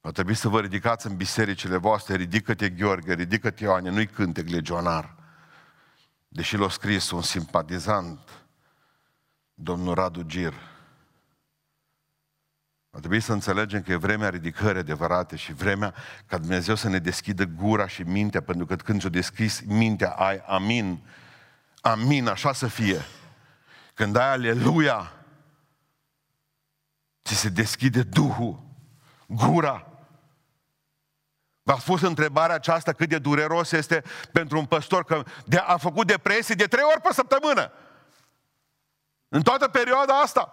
Va 0.00 0.10
trebui 0.10 0.34
să 0.34 0.48
vă 0.48 0.60
ridicați 0.60 1.06
în 1.06 1.16
bisericile 1.16 1.76
voastre, 1.76 2.14
ridică-te 2.14 2.70
Gheorghe, 2.70 3.14
ridică-te 3.14 3.64
Ioane, 3.64 3.90
nu-i 3.90 4.06
cântec 4.06 4.48
legionar. 4.48 5.15
Deși 6.36 6.56
l-a 6.56 6.68
scris 6.68 7.10
un 7.10 7.22
simpatizant, 7.22 8.20
domnul 9.54 9.94
Radu 9.94 10.22
Gir. 10.22 10.52
Va 12.90 12.98
trebui 12.98 13.20
să 13.20 13.32
înțelegem 13.32 13.82
că 13.82 13.92
e 13.92 13.96
vremea 13.96 14.28
ridicării 14.28 14.80
adevărate 14.80 15.36
și 15.36 15.52
vremea 15.52 15.94
ca 16.26 16.38
Dumnezeu 16.38 16.74
să 16.74 16.88
ne 16.88 16.98
deschidă 16.98 17.44
gura 17.44 17.86
și 17.86 18.02
mintea, 18.02 18.42
pentru 18.42 18.66
că 18.66 18.76
când 18.76 19.00
ți-o 19.00 19.08
deschis 19.08 19.60
mintea, 19.60 20.10
ai 20.10 20.38
amin, 20.46 21.02
amin, 21.80 22.26
așa 22.26 22.52
să 22.52 22.66
fie. 22.66 23.00
Când 23.94 24.16
ai 24.16 24.30
aleluia, 24.30 25.12
ți 27.24 27.34
se 27.34 27.48
deschide 27.48 28.02
Duhul, 28.02 28.62
gura. 29.26 29.95
V-ați 31.66 31.80
spus 31.80 32.02
întrebarea 32.02 32.54
aceasta 32.54 32.92
cât 32.92 33.08
de 33.08 33.18
dureros 33.18 33.72
este 33.72 34.02
pentru 34.32 34.58
un 34.58 34.66
păstor 34.66 35.04
că 35.04 35.22
de, 35.44 35.56
a 35.56 35.76
făcut 35.76 36.06
depresie 36.06 36.54
de 36.54 36.66
trei 36.66 36.84
ori 36.84 37.00
pe 37.00 37.12
săptămână. 37.12 37.72
În 39.28 39.42
toată 39.42 39.68
perioada 39.68 40.20
asta. 40.20 40.52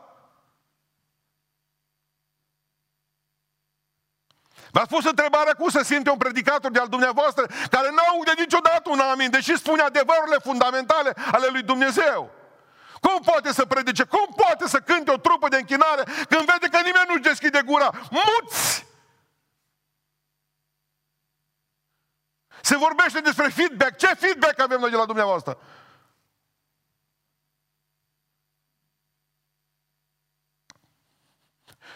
V-ați 4.72 4.86
spus 4.86 5.06
întrebarea 5.06 5.54
cum 5.54 5.70
să 5.70 5.82
simte 5.84 6.10
un 6.10 6.18
predicator 6.18 6.72
de 6.72 6.80
al 6.80 6.88
dumneavoastră 6.88 7.46
care 7.70 7.90
nu 7.90 8.04
aude 8.10 8.32
niciodată 8.38 8.90
un 8.90 9.00
amin, 9.00 9.30
deși 9.30 9.58
spune 9.58 9.82
adevărurile 9.82 10.38
fundamentale 10.38 11.14
ale 11.32 11.48
lui 11.48 11.64
Dumnezeu. 11.64 12.32
Cum 13.02 13.20
poate 13.26 13.54
să 13.54 13.66
predice? 13.66 14.04
Cum 14.04 14.28
poate 14.36 14.68
să 14.68 14.80
cânte 14.80 15.12
o 15.12 15.18
trupă 15.18 15.48
de 15.48 15.58
închinare 15.58 16.04
când 16.04 16.46
vede 16.52 16.68
că 16.72 16.78
nimeni 16.78 17.06
nu-și 17.08 17.22
deschide 17.22 17.62
gura? 17.66 17.90
Muți! 18.10 18.92
Se 22.66 22.78
vorbește 22.78 23.20
despre 23.20 23.48
feedback. 23.48 23.98
Ce 23.98 24.08
feedback 24.08 24.60
avem 24.60 24.80
noi 24.80 24.90
de 24.90 24.96
la 24.96 25.06
dumneavoastră? 25.06 25.58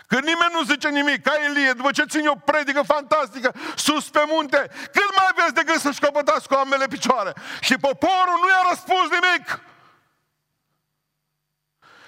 Când 0.08 0.24
nimeni 0.24 0.54
nu 0.54 0.64
zice 0.64 0.90
nimic, 0.90 1.22
ca 1.22 1.34
Elie, 1.46 1.72
după 1.72 1.92
ce 1.92 2.06
ține 2.06 2.28
o 2.28 2.36
predică 2.36 2.82
fantastică, 2.82 3.54
sus 3.76 4.10
pe 4.10 4.24
munte, 4.28 4.58
când 4.70 5.10
mai 5.16 5.28
aveți 5.32 5.54
de 5.54 5.64
gând 5.64 5.80
să-și 5.80 6.00
căpătați 6.00 6.48
cu 6.48 6.54
ambele 6.54 6.88
picioare? 6.88 7.34
Și 7.62 7.78
poporul 7.78 8.40
nu 8.42 8.50
i-a 8.50 8.70
răspuns 8.70 9.10
nimic. 9.10 9.60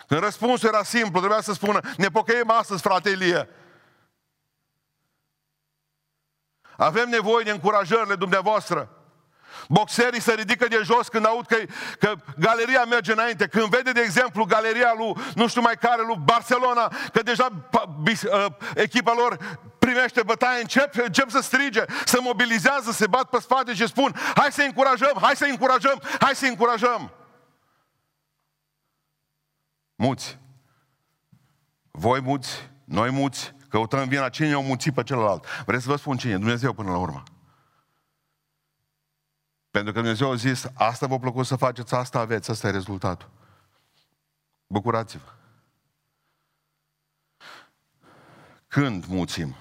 Când 0.07 0.21
răspunsul 0.21 0.67
era 0.67 0.83
simplu, 0.83 1.19
trebuia 1.19 1.41
să 1.41 1.53
spună, 1.53 1.79
ne 1.97 2.07
pocăim 2.07 2.49
astăzi, 2.49 2.81
frate 2.81 3.09
Elie. 3.09 3.49
Avem 6.79 7.09
nevoie 7.09 7.43
de 7.43 7.51
încurajările 7.51 8.15
dumneavoastră. 8.15 8.89
Boxerii 9.67 10.21
se 10.21 10.33
ridică 10.33 10.67
de 10.67 10.81
jos 10.83 11.07
când 11.07 11.25
aud 11.25 11.45
că, 11.45 11.55
că 11.99 12.13
galeria 12.37 12.83
merge 12.83 13.11
înainte. 13.11 13.47
Când 13.47 13.65
vede, 13.65 13.91
de 13.91 13.99
exemplu, 13.99 14.43
galeria 14.43 14.93
lui, 14.97 15.15
nu 15.35 15.47
știu 15.47 15.61
mai 15.61 15.75
care, 15.75 16.01
lui 16.01 16.21
Barcelona, 16.23 16.93
că 17.13 17.21
deja 17.23 17.47
uh, 17.71 18.45
echipa 18.75 19.13
lor 19.13 19.37
primește 19.79 20.23
bătaie, 20.23 20.61
încep, 20.61 20.93
încep 20.95 21.29
să 21.29 21.39
strige, 21.41 21.83
să 22.05 22.19
mobilizează, 22.21 22.91
se 22.91 23.07
bat 23.07 23.29
pe 23.29 23.39
spate 23.39 23.73
și 23.73 23.87
spun, 23.87 24.15
hai 24.35 24.51
să 24.51 24.61
încurajăm, 24.61 25.17
hai 25.21 25.35
să 25.35 25.45
încurajăm, 25.45 26.01
hai 26.19 26.35
să 26.35 26.45
încurajăm. 26.45 27.11
Muți. 29.95 30.37
Voi 31.91 32.21
muți, 32.21 32.69
noi 32.85 33.09
muți, 33.09 33.53
căutăm 33.69 34.07
vina 34.07 34.29
cine 34.29 34.57
o 34.57 34.61
muțit 34.61 34.93
pe 34.93 35.03
celălalt. 35.03 35.45
Vreți 35.65 35.83
să 35.83 35.89
vă 35.89 35.95
spun 35.95 36.17
cine? 36.17 36.37
Dumnezeu 36.37 36.73
până 36.73 36.91
la 36.91 36.97
urmă. 36.97 37.23
Pentru 39.71 39.93
că 39.93 39.99
Dumnezeu 39.99 40.31
a 40.31 40.35
zis, 40.35 40.67
asta 40.73 41.07
vă 41.07 41.19
plăcut 41.19 41.45
să 41.45 41.55
faceți, 41.55 41.95
asta 41.95 42.19
aveți, 42.19 42.51
asta 42.51 42.67
e 42.67 42.71
rezultatul. 42.71 43.29
Bucurați-vă. 44.67 45.33
Când 48.67 49.05
muțim? 49.05 49.55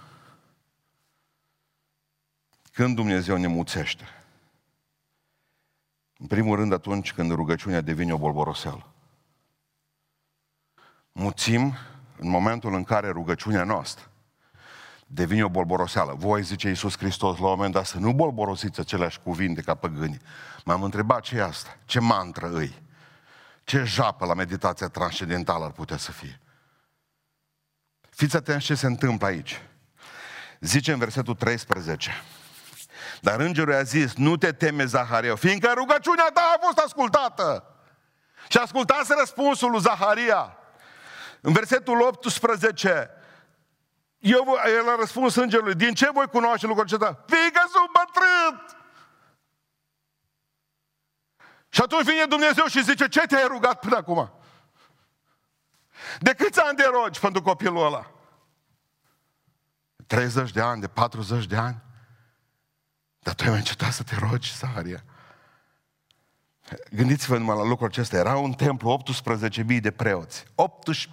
Când 2.73 2.95
Dumnezeu 2.95 3.37
ne 3.37 3.47
muțește? 3.47 4.05
În 6.19 6.27
primul 6.27 6.57
rând 6.57 6.73
atunci 6.73 7.13
când 7.13 7.31
rugăciunea 7.31 7.81
devine 7.81 8.13
o 8.13 8.19
bolboroseală 8.19 8.93
muțim 11.19 11.75
în 12.21 12.29
momentul 12.29 12.75
în 12.75 12.85
care 12.85 13.09
rugăciunea 13.11 13.65
noastră 13.65 14.11
devine 15.11 15.45
o 15.45 15.49
bolboroseală. 15.49 16.15
Voi, 16.17 16.43
zice 16.43 16.69
Iisus 16.69 16.97
Hristos, 16.97 17.39
la 17.39 17.45
un 17.45 17.51
moment 17.51 17.73
dat 17.73 17.87
să 17.87 17.99
nu 17.99 18.13
bolborosiți 18.13 18.81
aceleași 18.81 19.21
cuvinte 19.21 19.61
ca 19.61 19.75
păgânii. 19.75 20.21
M-am 20.65 20.83
întrebat 20.83 21.21
ce 21.21 21.37
e 21.37 21.43
asta? 21.43 21.77
Ce 21.85 22.01
mantră 22.01 22.51
îi? 22.53 22.83
Ce 23.65 23.83
japă 23.85 24.27
la 24.27 24.35
meditația 24.35 24.89
transcendentală 24.89 25.65
ar 25.65 25.71
putea 25.71 25.97
să 25.97 26.13
fie? 26.13 26.41
Fiți 28.11 28.37
atenți 28.37 28.65
ce 28.65 28.75
se 28.75 28.87
întâmplă 28.87 29.27
aici. 29.27 29.63
Zice 30.61 30.93
în 30.93 30.99
versetul 30.99 31.35
13. 31.35 32.11
Dar 33.21 33.41
îngerul 33.41 33.75
a 33.75 33.83
zis, 33.83 34.15
nu 34.15 34.37
te 34.37 34.53
teme, 34.53 34.85
Zaharia, 34.85 35.35
fiindcă 35.35 35.73
rugăciunea 35.75 36.31
ta 36.35 36.55
a 36.55 36.61
fost 36.65 36.79
ascultată. 36.79 37.65
Și 38.49 38.59
ascultați 38.59 39.13
răspunsul 39.19 39.71
lui 39.71 39.81
Zaharia. 39.81 40.58
În 41.41 41.53
versetul 41.53 42.01
18, 42.01 43.11
eu, 44.19 44.57
el 44.67 44.89
a 44.89 44.97
răspuns 44.99 45.35
îngerului, 45.35 45.75
din 45.75 45.95
ce 45.95 46.11
voi 46.11 46.27
cunoaște 46.27 46.67
lucrul 46.67 46.85
acesta? 46.85 47.25
Fiindcă 47.27 47.61
sunt 47.61 47.91
bătrân! 47.93 48.77
Și 51.69 51.81
atunci 51.81 52.05
vine 52.05 52.25
Dumnezeu 52.25 52.67
și 52.67 52.83
zice, 52.83 53.09
ce 53.09 53.21
te-ai 53.21 53.47
rugat 53.47 53.81
până 53.81 53.97
acum? 53.97 54.33
De 56.19 56.35
câți 56.35 56.61
ani 56.61 56.77
de 56.77 56.89
rogi 56.93 57.21
pentru 57.21 57.43
copilul 57.43 57.87
ăla? 57.87 58.11
30 60.07 60.51
de 60.51 60.61
ani, 60.61 60.81
de 60.81 60.89
40 60.89 61.47
de 61.47 61.57
ani? 61.57 61.83
Dar 63.19 63.35
tu 63.35 63.43
ai 63.43 63.49
mai 63.49 63.59
încetat 63.59 63.93
să 63.93 64.03
te 64.03 64.17
rogi, 64.19 64.55
Saharia. 64.55 65.05
Gândiți-vă 66.91 67.37
numai 67.37 67.57
la 67.57 67.65
lucrul 67.65 67.89
acesta. 67.89 68.17
Era 68.17 68.37
un 68.37 68.53
templu, 68.53 69.03
18.000 69.71 69.81
de 69.81 69.91
preoți. 69.91 70.45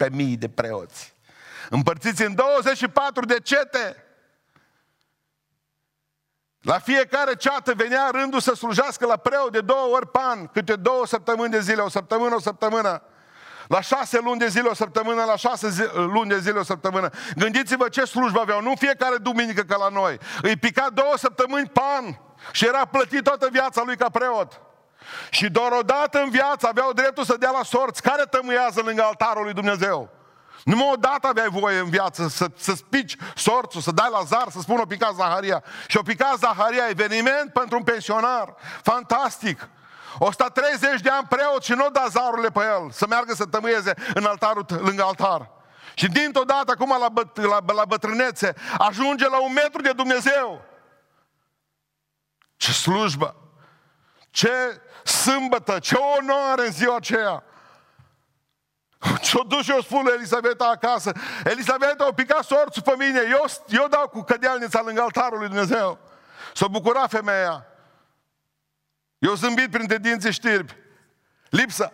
18.000 0.10 0.38
de 0.38 0.50
preoți. 0.50 1.14
Împărțiți 1.70 2.24
în 2.24 2.36
24 2.36 3.26
de 3.26 3.40
cete. 3.44 4.06
La 6.62 6.80
fiecare 6.80 7.36
ceată 7.36 7.74
venea 7.74 8.10
rândul 8.12 8.40
să 8.40 8.54
slujească 8.54 9.06
la 9.06 9.18
preot 9.18 9.52
de 9.52 9.62
două 9.62 9.96
ori 9.96 10.08
pan, 10.08 10.48
câte 10.48 10.76
două 10.76 11.06
săptămâni 11.06 11.52
de 11.52 11.60
zile, 11.60 11.82
o 11.82 11.90
săptămână, 11.90 12.36
o 12.36 12.40
săptămână. 12.40 13.02
La 13.68 13.82
șase 13.82 14.20
luni 14.20 14.40
de 14.40 14.48
zile 14.48 14.68
o 14.68 14.74
săptămână, 14.74 15.24
la 15.24 15.36
șase 15.36 15.70
zi, 15.70 15.84
luni 15.94 16.30
de 16.30 16.40
zile 16.40 16.60
o 16.60 16.64
săptămână. 16.64 17.10
Gândiți-vă 17.36 17.90
ce 17.90 18.04
slujbă 18.04 18.40
aveau, 18.40 18.62
nu 18.62 18.74
fiecare 18.78 19.18
duminică 19.18 19.62
ca 19.62 19.76
la 19.76 19.90
noi. 19.90 20.18
Îi 20.42 20.58
pica 20.58 20.90
două 20.94 21.14
săptămâni 21.18 21.68
pan 21.68 22.20
și 22.52 22.66
era 22.66 22.86
plătit 22.86 23.24
toată 23.24 23.48
viața 23.52 23.82
lui 23.86 23.98
ca 23.98 24.10
preot. 24.10 24.62
Și 25.30 25.50
doar 25.50 25.72
o 25.72 25.82
dată 25.82 26.20
în 26.20 26.30
viață 26.30 26.68
aveau 26.68 26.94
dreptul 26.94 27.24
să 27.24 27.38
dea 27.38 27.52
la 27.52 27.64
sorți. 27.64 28.02
Care 28.02 28.24
tămâiază 28.24 28.82
lângă 28.82 29.04
altarul 29.04 29.44
lui 29.44 29.54
Dumnezeu? 29.54 30.10
Numai 30.64 30.90
odată 30.94 31.28
aveai 31.28 31.48
voie 31.50 31.80
în 31.80 31.90
viață 31.90 32.28
să, 32.28 32.46
să 32.58 32.74
spici 32.74 33.16
sorțul, 33.36 33.82
să 33.82 33.92
dai 33.92 34.10
la 34.12 34.24
zar, 34.24 34.48
să 34.50 34.60
spun 34.60 34.80
o 34.80 34.86
picat 34.86 35.14
Zaharia. 35.14 35.64
Și 35.88 35.98
o 35.98 36.02
picat 36.02 36.38
Zaharia, 36.38 36.88
eveniment 36.90 37.54
pentru 37.54 37.78
un 37.78 37.84
pensionar. 37.84 38.56
Fantastic! 38.82 39.70
130 40.18 41.02
de 41.02 41.10
ani 41.10 41.28
preot 41.30 41.64
și 41.64 41.72
nu 41.72 41.90
da 41.90 42.06
zarurile 42.10 42.50
pe 42.50 42.60
el, 42.60 42.92
să 42.92 43.06
meargă 43.08 43.34
să 43.34 43.46
tămâieze 43.46 43.94
în 44.14 44.26
altarul 44.26 44.66
lângă 44.70 45.04
altar. 45.04 45.52
Și 45.94 46.08
dintr-o 46.08 46.44
dată, 46.44 46.72
acum 46.72 46.96
la, 47.00 47.10
băt, 47.10 47.38
la, 47.38 47.60
la 47.74 47.86
bătrânețe, 47.86 48.54
ajunge 48.78 49.30
la 49.30 49.42
un 49.42 49.54
metru 49.54 49.82
de 49.82 49.92
Dumnezeu. 49.92 50.62
Ce 52.58 52.72
slujbă! 52.72 53.36
Ce 54.30 54.82
sâmbătă, 55.06 55.80
ce 55.80 55.96
onoare 55.96 56.66
în 56.66 56.72
ziua 56.72 56.96
aceea! 56.96 57.44
Și-o 59.22 59.44
dus 59.44 59.64
și 59.64 59.72
o 59.72 59.82
spun 59.82 60.04
lui 60.04 60.14
Elisabeta 60.14 60.66
acasă. 60.66 61.12
Elisabeta, 61.44 62.08
o 62.08 62.12
picat 62.12 62.44
sorțul 62.44 62.82
pe 62.82 62.94
mine. 62.98 63.20
Eu, 63.30 63.46
eu 63.68 63.88
dau 63.88 64.08
cu 64.08 64.22
cădealnița 64.22 64.82
lângă 64.86 65.02
altarul 65.02 65.38
lui 65.38 65.48
Dumnezeu. 65.48 66.00
S-a 66.54 66.68
bucurat 66.68 67.10
femeia. 67.10 67.66
Eu 69.18 69.34
zâmbit 69.34 69.72
printre 69.72 69.98
dinții 69.98 70.32
știrbi. 70.32 70.76
Lipsa. 71.50 71.94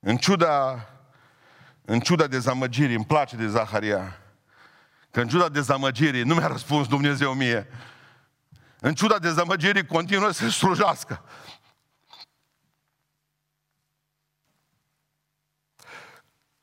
În 0.00 0.16
ciuda, 0.16 0.88
în 1.84 2.00
ciuda 2.00 2.26
dezamăgirii, 2.26 2.94
îmi 2.94 3.04
place 3.04 3.36
de 3.36 3.48
Zaharia, 3.48 4.20
că 5.10 5.20
în 5.20 5.28
ciuda 5.28 5.48
dezamăgirii 5.48 6.22
nu 6.22 6.34
mi-a 6.34 6.46
răspuns 6.46 6.88
Dumnezeu 6.88 7.32
mie. 7.34 7.66
În 8.86 8.94
ciuda 8.94 9.18
dezamăgirii 9.18 9.86
continuă 9.86 10.30
să 10.30 10.48
slujească. 10.48 11.24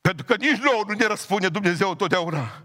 Pentru 0.00 0.24
că 0.24 0.36
nici 0.36 0.58
nouă 0.58 0.84
nu 0.86 0.92
ne 0.92 1.06
răspunde 1.06 1.48
Dumnezeu 1.48 1.94
totdeauna. 1.94 2.62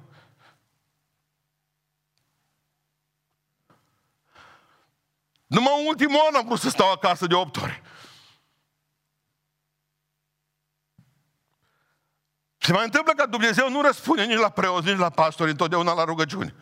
Numai 5.47 5.81
în 5.81 5.87
ultimul 5.87 6.19
an 6.29 6.35
am 6.35 6.45
vrut 6.45 6.59
să 6.59 6.69
stau 6.69 6.91
acasă 6.91 7.27
de 7.27 7.35
8 7.35 7.57
ori. 7.57 7.81
Se 12.57 12.71
mai 12.71 12.83
întâmplă 12.83 13.13
că 13.13 13.25
Dumnezeu 13.25 13.69
nu 13.69 13.81
răspunde 13.81 14.23
nici 14.23 14.39
la 14.39 14.49
preoți, 14.49 14.87
nici 14.87 14.97
la 14.97 15.09
pastori, 15.09 15.49
întotdeauna 15.49 15.93
la 15.93 16.03
rugăciuni. 16.03 16.55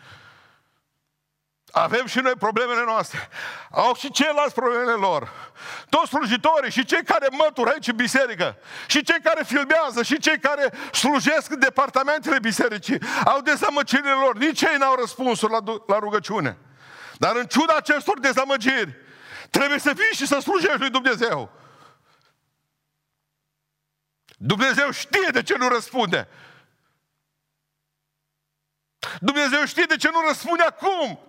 Avem 1.77 2.05
și 2.05 2.19
noi 2.19 2.33
problemele 2.35 2.83
noastre. 2.83 3.29
Au 3.71 3.95
și 3.95 4.11
ceilalți 4.11 4.53
problemele 4.53 4.91
lor. 4.91 5.51
Toți 5.89 6.09
slujitorii 6.09 6.71
și 6.71 6.85
cei 6.85 7.03
care 7.03 7.27
mătură 7.31 7.69
aici 7.69 7.87
în 7.87 7.95
biserică, 7.95 8.57
și 8.87 9.03
cei 9.03 9.19
care 9.23 9.43
filmează, 9.43 10.03
și 10.03 10.19
cei 10.19 10.39
care 10.39 10.73
slujesc 10.91 11.51
în 11.51 11.59
departamentele 11.59 12.39
bisericii, 12.39 13.01
au 13.25 13.41
dezamăgirile 13.41 14.11
lor. 14.11 14.37
Nici 14.37 14.61
ei 14.61 14.75
n-au 14.77 14.95
răspunsuri 14.95 15.51
la, 15.51 15.59
la 15.87 15.99
rugăciune. 15.99 16.57
Dar 17.17 17.35
în 17.35 17.45
ciuda 17.45 17.75
acestor 17.75 18.19
dezamăgiri, 18.19 18.95
trebuie 19.49 19.79
să 19.79 19.93
fii 19.93 20.15
și 20.15 20.27
să 20.27 20.39
slujești 20.39 20.79
lui 20.79 20.89
Dumnezeu. 20.89 21.51
Dumnezeu 24.37 24.91
știe 24.91 25.29
de 25.31 25.43
ce 25.43 25.57
nu 25.57 25.67
răspunde. 25.67 26.27
Dumnezeu 29.19 29.65
știe 29.65 29.85
de 29.87 29.95
ce 29.95 30.09
nu 30.09 30.21
răspunde 30.27 30.63
acum. 30.63 31.26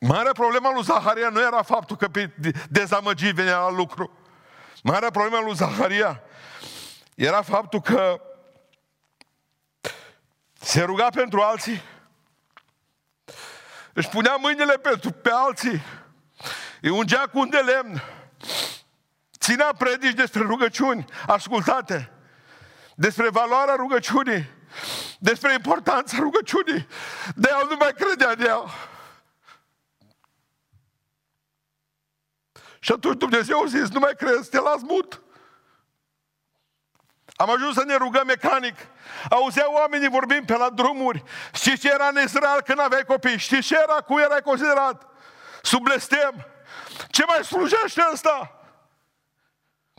Marea 0.00 0.32
problema 0.32 0.72
lui 0.72 0.82
Zaharia 0.82 1.28
nu 1.28 1.40
era 1.40 1.62
faptul 1.62 1.96
că 1.96 2.08
pe 2.08 2.30
dezamăgit 2.68 3.34
venea 3.34 3.58
la 3.58 3.70
lucru. 3.70 4.18
Marea 4.82 5.10
problema 5.10 5.42
lui 5.42 5.54
Zaharia 5.54 6.22
era 7.14 7.42
faptul 7.42 7.80
că 7.80 8.20
se 10.60 10.82
ruga 10.82 11.08
pentru 11.08 11.40
alții, 11.40 11.82
își 13.92 14.08
punea 14.08 14.36
mâinile 14.36 14.74
pentru 14.74 15.10
pe 15.10 15.30
alții, 15.32 15.82
îi 16.80 16.90
ungea 16.90 17.26
cu 17.32 17.38
un 17.38 17.50
de 17.50 17.58
lemn, 17.58 18.02
ținea 19.38 19.72
predici 19.78 20.14
despre 20.14 20.42
rugăciuni 20.42 21.04
ascultate, 21.26 22.10
despre 22.94 23.28
valoarea 23.28 23.74
rugăciunii, 23.74 24.48
despre 25.18 25.52
importanța 25.52 26.16
rugăciunii, 26.20 26.86
de 27.34 27.48
el 27.60 27.66
nu 27.68 27.76
mai 27.78 27.92
credea 27.92 28.34
de 28.34 28.44
el. 28.44 28.64
Și 32.86 32.92
atunci 32.92 33.18
Dumnezeu 33.18 33.62
a 33.62 33.66
zis, 33.66 33.88
nu 33.88 33.98
mai 33.98 34.14
crezi, 34.16 34.50
te 34.50 34.60
las 34.60 34.80
mut. 34.82 35.22
Am 37.36 37.50
ajuns 37.50 37.74
să 37.74 37.84
ne 37.84 37.96
rugăm 37.96 38.26
mecanic. 38.26 38.74
Auzeau 39.30 39.72
oamenii 39.72 40.08
vorbind 40.08 40.46
pe 40.46 40.56
la 40.56 40.70
drumuri. 40.70 41.22
Știți 41.54 41.80
ce 41.80 41.90
era 41.90 42.08
în 42.08 42.22
Israel 42.24 42.62
când 42.62 42.78
aveai 42.78 43.04
copii? 43.04 43.38
Știți 43.38 43.66
ce 43.66 43.76
era? 43.82 44.00
Cu 44.00 44.18
erai 44.18 44.42
considerat? 44.42 45.06
Sub 45.62 45.82
blestem. 45.82 46.46
Ce 47.08 47.24
mai 47.24 47.44
slujește 47.44 48.08
ăsta? 48.12 48.60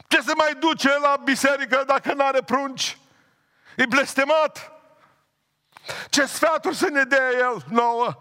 Ce 0.08 0.21
se 0.21 0.34
mai 0.34 0.56
duce 0.56 0.97
la 0.97 1.15
biserică 1.23 1.84
dacă 1.88 2.13
nu 2.13 2.26
are 2.26 2.41
prunci? 2.41 2.97
E 3.76 3.86
blestemat. 3.86 4.71
Ce 6.10 6.26
sfaturi 6.26 6.76
să 6.76 6.88
ne 6.89 7.04
dea 7.04 7.32
el 7.32 7.63
nouă? 7.69 8.17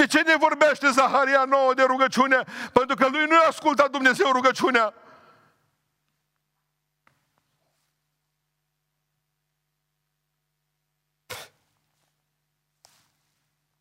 De 0.00 0.06
ce 0.06 0.20
ne 0.22 0.36
vorbește 0.36 0.90
Zaharia 0.90 1.44
nouă 1.44 1.74
de 1.74 1.82
rugăciune? 1.82 2.44
Pentru 2.72 2.96
că 2.96 3.08
lui 3.08 3.24
nu 3.26 3.32
i-a 3.32 3.48
ascultat 3.48 3.90
Dumnezeu 3.90 4.32
rugăciunea. 4.32 4.94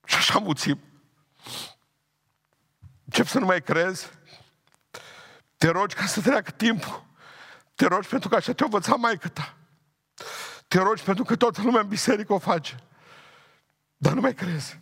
Și 0.06 0.16
așa 0.16 0.40
muțim. 0.40 0.80
Încep 3.06 3.28
să 3.28 3.40
nu 3.40 3.46
mai 3.46 3.62
crezi. 3.62 4.10
Te 5.58 5.70
rogi 5.70 5.96
ca 5.96 6.06
să 6.06 6.22
treacă 6.22 6.52
timpul. 6.52 7.06
Te 7.76 7.86
rogi 7.86 8.08
pentru 8.08 8.30
că 8.30 8.36
așa 8.36 8.54
te-a 8.54 8.66
învățat 8.66 8.98
mai 8.98 9.18
ta. 9.34 9.58
Te 10.68 10.80
rogi 10.80 11.04
pentru 11.04 11.24
că 11.24 11.36
toată 11.36 11.62
lumea 11.62 11.82
în 11.82 11.88
biserică 11.88 12.34
o 12.34 12.40
face. 12.40 12.84
Dar 13.98 14.14
nu 14.14 14.22
mai 14.22 14.34
crezi. 14.34 14.80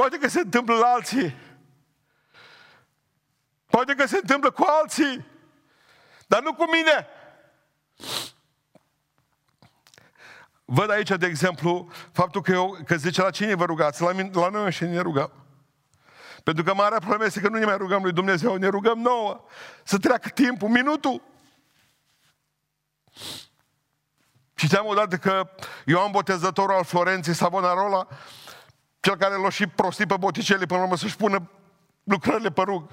Poate 0.00 0.18
că 0.18 0.28
se 0.28 0.40
întâmplă 0.40 0.74
la 0.74 0.86
alții. 0.86 1.36
Poate 3.66 3.94
că 3.94 4.06
se 4.06 4.16
întâmplă 4.16 4.50
cu 4.50 4.64
alții. 4.82 5.26
Dar 6.26 6.42
nu 6.42 6.54
cu 6.54 6.64
mine. 6.70 7.06
Văd 10.64 10.90
aici, 10.90 11.08
de 11.08 11.26
exemplu, 11.26 11.90
faptul 12.12 12.42
că, 12.42 12.52
eu, 12.52 12.78
că 12.86 12.96
zice 12.96 13.22
la 13.22 13.30
cine 13.30 13.54
vă 13.54 13.64
rugați, 13.64 14.02
la, 14.02 14.12
mine, 14.12 14.30
la 14.32 14.48
noi 14.48 14.72
și 14.72 14.84
ne 14.84 15.00
rugăm. 15.00 15.32
Pentru 16.44 16.64
că 16.64 16.74
marea 16.74 16.98
problemă 16.98 17.24
este 17.24 17.40
că 17.40 17.48
nu 17.48 17.58
ne 17.58 17.64
mai 17.64 17.76
rugăm 17.76 18.02
lui 18.02 18.12
Dumnezeu, 18.12 18.56
ne 18.56 18.68
rugăm 18.68 18.98
nouă. 18.98 19.44
Să 19.84 19.98
treacă 19.98 20.28
timpul, 20.28 20.68
minutul. 20.68 21.22
Citeam 24.54 24.86
odată 24.86 25.16
că 25.16 25.50
Ioan 25.84 26.10
Botezătorul 26.10 26.74
al 26.74 26.84
Florenței, 26.84 27.34
Savonarola, 27.34 28.06
cel 29.00 29.16
care 29.16 29.36
l-a 29.36 29.48
și 29.48 29.66
prostit 29.66 30.06
pe 30.06 30.16
boticele 30.16 30.66
până 30.66 30.78
la 30.78 30.84
urmă 30.84 30.96
să-și 30.96 31.16
pună 31.16 31.50
lucrările 32.04 32.50
pe 32.50 32.62
rug. 32.62 32.90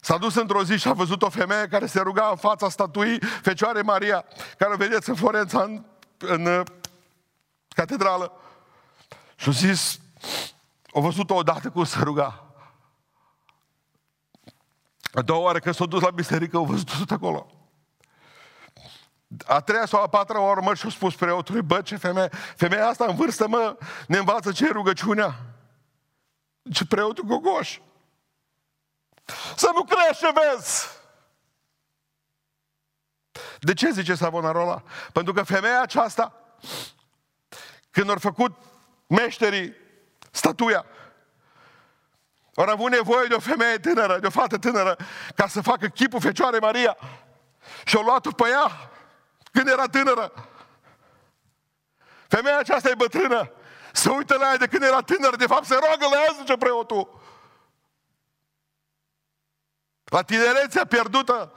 S-a 0.00 0.18
dus 0.18 0.34
într-o 0.34 0.64
zi 0.64 0.76
și 0.76 0.88
a 0.88 0.92
văzut 0.92 1.22
o 1.22 1.28
femeie 1.28 1.66
care 1.66 1.86
se 1.86 2.00
ruga 2.00 2.28
în 2.30 2.36
fața 2.36 2.68
statuii 2.68 3.20
Fecioare 3.42 3.82
Maria, 3.82 4.24
care 4.58 4.72
o 4.72 4.76
vedeți 4.76 5.08
în 5.08 5.14
Florența, 5.14 5.62
în, 5.62 5.84
în 6.18 6.46
uh, 6.46 6.66
catedrală. 7.68 8.32
Și 9.36 9.48
a 9.48 9.52
zis, 9.52 10.00
o 10.90 11.00
văzut-o 11.00 11.34
odată 11.34 11.70
cum 11.70 11.84
se 11.84 11.98
ruga. 12.02 12.46
A 15.12 15.22
doua 15.22 15.40
oară 15.40 15.58
când 15.58 15.74
s-a 15.74 15.86
dus 15.86 16.00
la 16.02 16.10
biserică, 16.10 16.56
au 16.56 16.64
văzut 16.64 17.10
acolo. 17.10 17.61
A 19.46 19.60
treia 19.60 19.86
sau 19.86 20.02
a 20.02 20.08
patra 20.08 20.40
oară, 20.40 20.60
mă, 20.60 20.74
și-a 20.74 20.90
spus 20.90 21.14
preotului, 21.14 21.62
bă, 21.62 21.82
ce 21.82 21.96
femeie, 21.96 22.28
femeia 22.56 22.86
asta 22.86 23.04
în 23.04 23.14
vârstă, 23.14 23.48
mă, 23.48 23.76
ne 24.06 24.18
învață 24.18 24.52
ce 24.52 24.64
e 24.64 24.70
rugăciunea. 24.70 25.34
Ce 26.72 26.86
preotul 26.86 27.24
gogoș. 27.24 27.78
Să 29.56 29.70
nu 29.74 29.84
crești 29.84 30.24
ce 30.24 30.32
vezi. 30.34 30.86
De 33.60 33.74
ce 33.74 33.90
zice 33.90 34.14
Savonarola? 34.14 34.82
Pentru 35.12 35.32
că 35.32 35.42
femeia 35.42 35.80
aceasta, 35.80 36.34
când 37.90 38.10
au 38.10 38.16
făcut 38.18 38.56
meșterii 39.06 39.74
statuia, 40.30 40.86
au 42.54 42.64
avut 42.64 42.90
nevoie 42.90 43.26
de 43.26 43.34
o 43.34 43.40
femeie 43.40 43.78
tânără, 43.78 44.18
de 44.18 44.26
o 44.26 44.30
fată 44.30 44.58
tânără, 44.58 44.96
ca 45.34 45.46
să 45.46 45.60
facă 45.60 45.86
chipul 45.86 46.20
Fecioare 46.20 46.58
Maria. 46.58 46.96
Și 47.84 47.96
au 47.96 48.02
luat-o 48.02 48.30
pe 48.30 48.48
ea 48.48 48.90
când 49.52 49.68
era 49.68 49.86
tânără. 49.86 50.32
Femeia 52.28 52.58
aceasta 52.58 52.88
e 52.88 52.94
bătrână. 52.94 53.52
să 53.92 54.10
uită 54.10 54.36
la 54.36 54.46
ea 54.46 54.56
de 54.56 54.66
când 54.66 54.82
era 54.82 55.00
tânăr, 55.00 55.36
de 55.36 55.46
fapt 55.46 55.64
se 55.64 55.74
roagă 55.74 56.06
la 56.10 56.20
ea, 56.22 56.34
zice 56.38 56.56
preotul. 56.56 57.20
La 60.04 60.22
tinerețea 60.22 60.86
pierdută. 60.86 61.52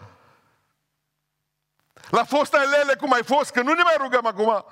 La 2.10 2.24
fosta 2.24 2.64
lele 2.64 2.96
cum 2.96 3.14
ai 3.14 3.24
fost, 3.24 3.52
că 3.52 3.62
nu 3.62 3.74
ne 3.74 3.84
mai 3.84 3.96
rugăm 3.98 4.26
acum. 4.26 4.66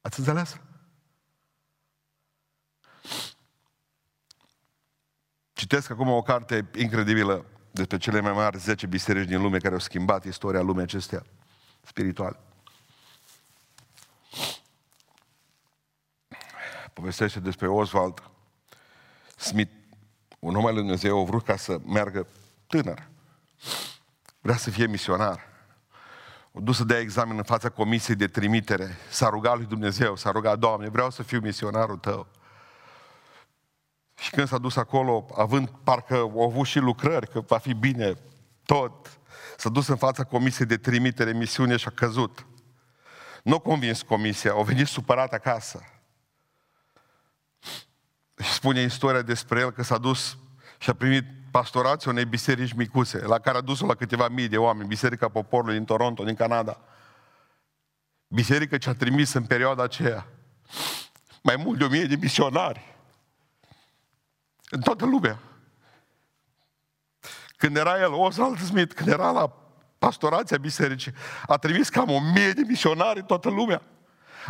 Ați 0.00 0.18
înțeles? 0.18 0.60
Citesc 5.52 5.90
acum 5.90 6.08
o 6.08 6.22
carte 6.22 6.70
incredibilă 6.74 7.51
despre 7.72 7.96
cele 7.96 8.20
mai 8.20 8.32
mari 8.32 8.58
10 8.58 8.86
biserici 8.86 9.28
din 9.28 9.40
lume 9.40 9.58
care 9.58 9.74
au 9.74 9.80
schimbat 9.80 10.24
istoria 10.24 10.60
lumii 10.60 10.82
acestea 10.82 11.22
spirituale. 11.82 12.36
Povestește 16.92 17.40
despre 17.40 17.68
Oswald 17.68 18.22
Smith, 19.36 19.72
un 20.38 20.56
om 20.56 20.66
al 20.66 20.72
lui 20.72 20.82
Dumnezeu, 20.82 21.20
a 21.20 21.24
vrut 21.24 21.44
ca 21.44 21.56
să 21.56 21.78
meargă 21.86 22.26
tânăr. 22.66 23.08
Vrea 24.40 24.56
să 24.56 24.70
fie 24.70 24.86
misionar. 24.86 25.50
O 26.52 26.60
dus 26.60 26.76
să 26.76 26.84
dea 26.84 26.98
examen 26.98 27.36
în 27.36 27.42
fața 27.42 27.68
comisiei 27.68 28.16
de 28.16 28.26
trimitere. 28.26 28.96
S-a 29.10 29.28
rugat 29.28 29.56
lui 29.56 29.66
Dumnezeu, 29.66 30.16
s-a 30.16 30.30
rugat, 30.30 30.58
Doamne, 30.58 30.88
vreau 30.88 31.10
să 31.10 31.22
fiu 31.22 31.40
misionarul 31.40 31.96
Tău. 31.96 32.26
Și 34.22 34.30
când 34.30 34.48
s-a 34.48 34.58
dus 34.58 34.76
acolo, 34.76 35.26
având 35.36 35.68
parcă 35.84 36.14
au 36.14 36.42
avut 36.42 36.66
și 36.66 36.78
lucrări, 36.78 37.28
că 37.28 37.40
va 37.40 37.58
fi 37.58 37.74
bine 37.74 38.14
tot, 38.64 39.20
s-a 39.56 39.68
dus 39.68 39.86
în 39.86 39.96
fața 39.96 40.24
comisiei 40.24 40.66
de 40.66 40.76
trimitere, 40.76 41.32
misiune 41.32 41.76
și 41.76 41.88
a 41.88 41.90
căzut. 41.90 42.46
Nu 43.42 43.54
a 43.54 43.58
convins 43.58 44.02
comisia, 44.02 44.50
au 44.50 44.62
venit 44.62 44.86
supărat 44.86 45.32
acasă. 45.32 45.82
Și 48.42 48.52
spune 48.52 48.80
istoria 48.80 49.22
despre 49.22 49.60
el 49.60 49.70
că 49.70 49.82
s-a 49.82 49.98
dus 49.98 50.38
și 50.78 50.90
a 50.90 50.94
primit 50.94 51.24
pastorația 51.50 52.10
unei 52.10 52.24
biserici 52.24 52.72
micuțe, 52.72 53.18
la 53.26 53.38
care 53.38 53.58
a 53.58 53.60
dus-o 53.60 53.86
la 53.86 53.94
câteva 53.94 54.28
mii 54.28 54.48
de 54.48 54.58
oameni, 54.58 54.88
Biserica 54.88 55.28
Poporului 55.28 55.74
din 55.74 55.84
Toronto, 55.84 56.24
din 56.24 56.34
Canada. 56.34 56.80
Biserica 58.26 58.78
ce 58.78 58.88
a 58.88 58.94
trimis 58.94 59.32
în 59.32 59.44
perioada 59.44 59.82
aceea 59.82 60.26
mai 61.42 61.56
mult 61.56 61.78
de 61.78 61.84
o 61.84 61.88
mie 61.88 62.04
de 62.04 62.16
misionari 62.16 62.91
în 64.72 64.80
toată 64.80 65.04
lumea. 65.04 65.38
Când 67.56 67.76
era 67.76 68.00
el, 68.00 68.12
Oswald 68.12 68.58
Smith, 68.58 68.94
când 68.94 69.08
era 69.08 69.30
la 69.30 69.52
pastorația 69.98 70.58
bisericii, 70.58 71.14
a 71.46 71.56
trimis 71.56 71.88
cam 71.88 72.10
o 72.10 72.20
mie 72.34 72.52
de 72.52 72.62
misionari 72.66 73.18
în 73.18 73.24
toată 73.24 73.48
lumea. 73.48 73.82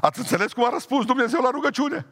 Ați 0.01 0.19
înțeles 0.19 0.53
cum 0.53 0.65
a 0.65 0.71
răspuns 0.71 1.05
Dumnezeu 1.05 1.41
la 1.41 1.51
rugăciune? 1.51 2.07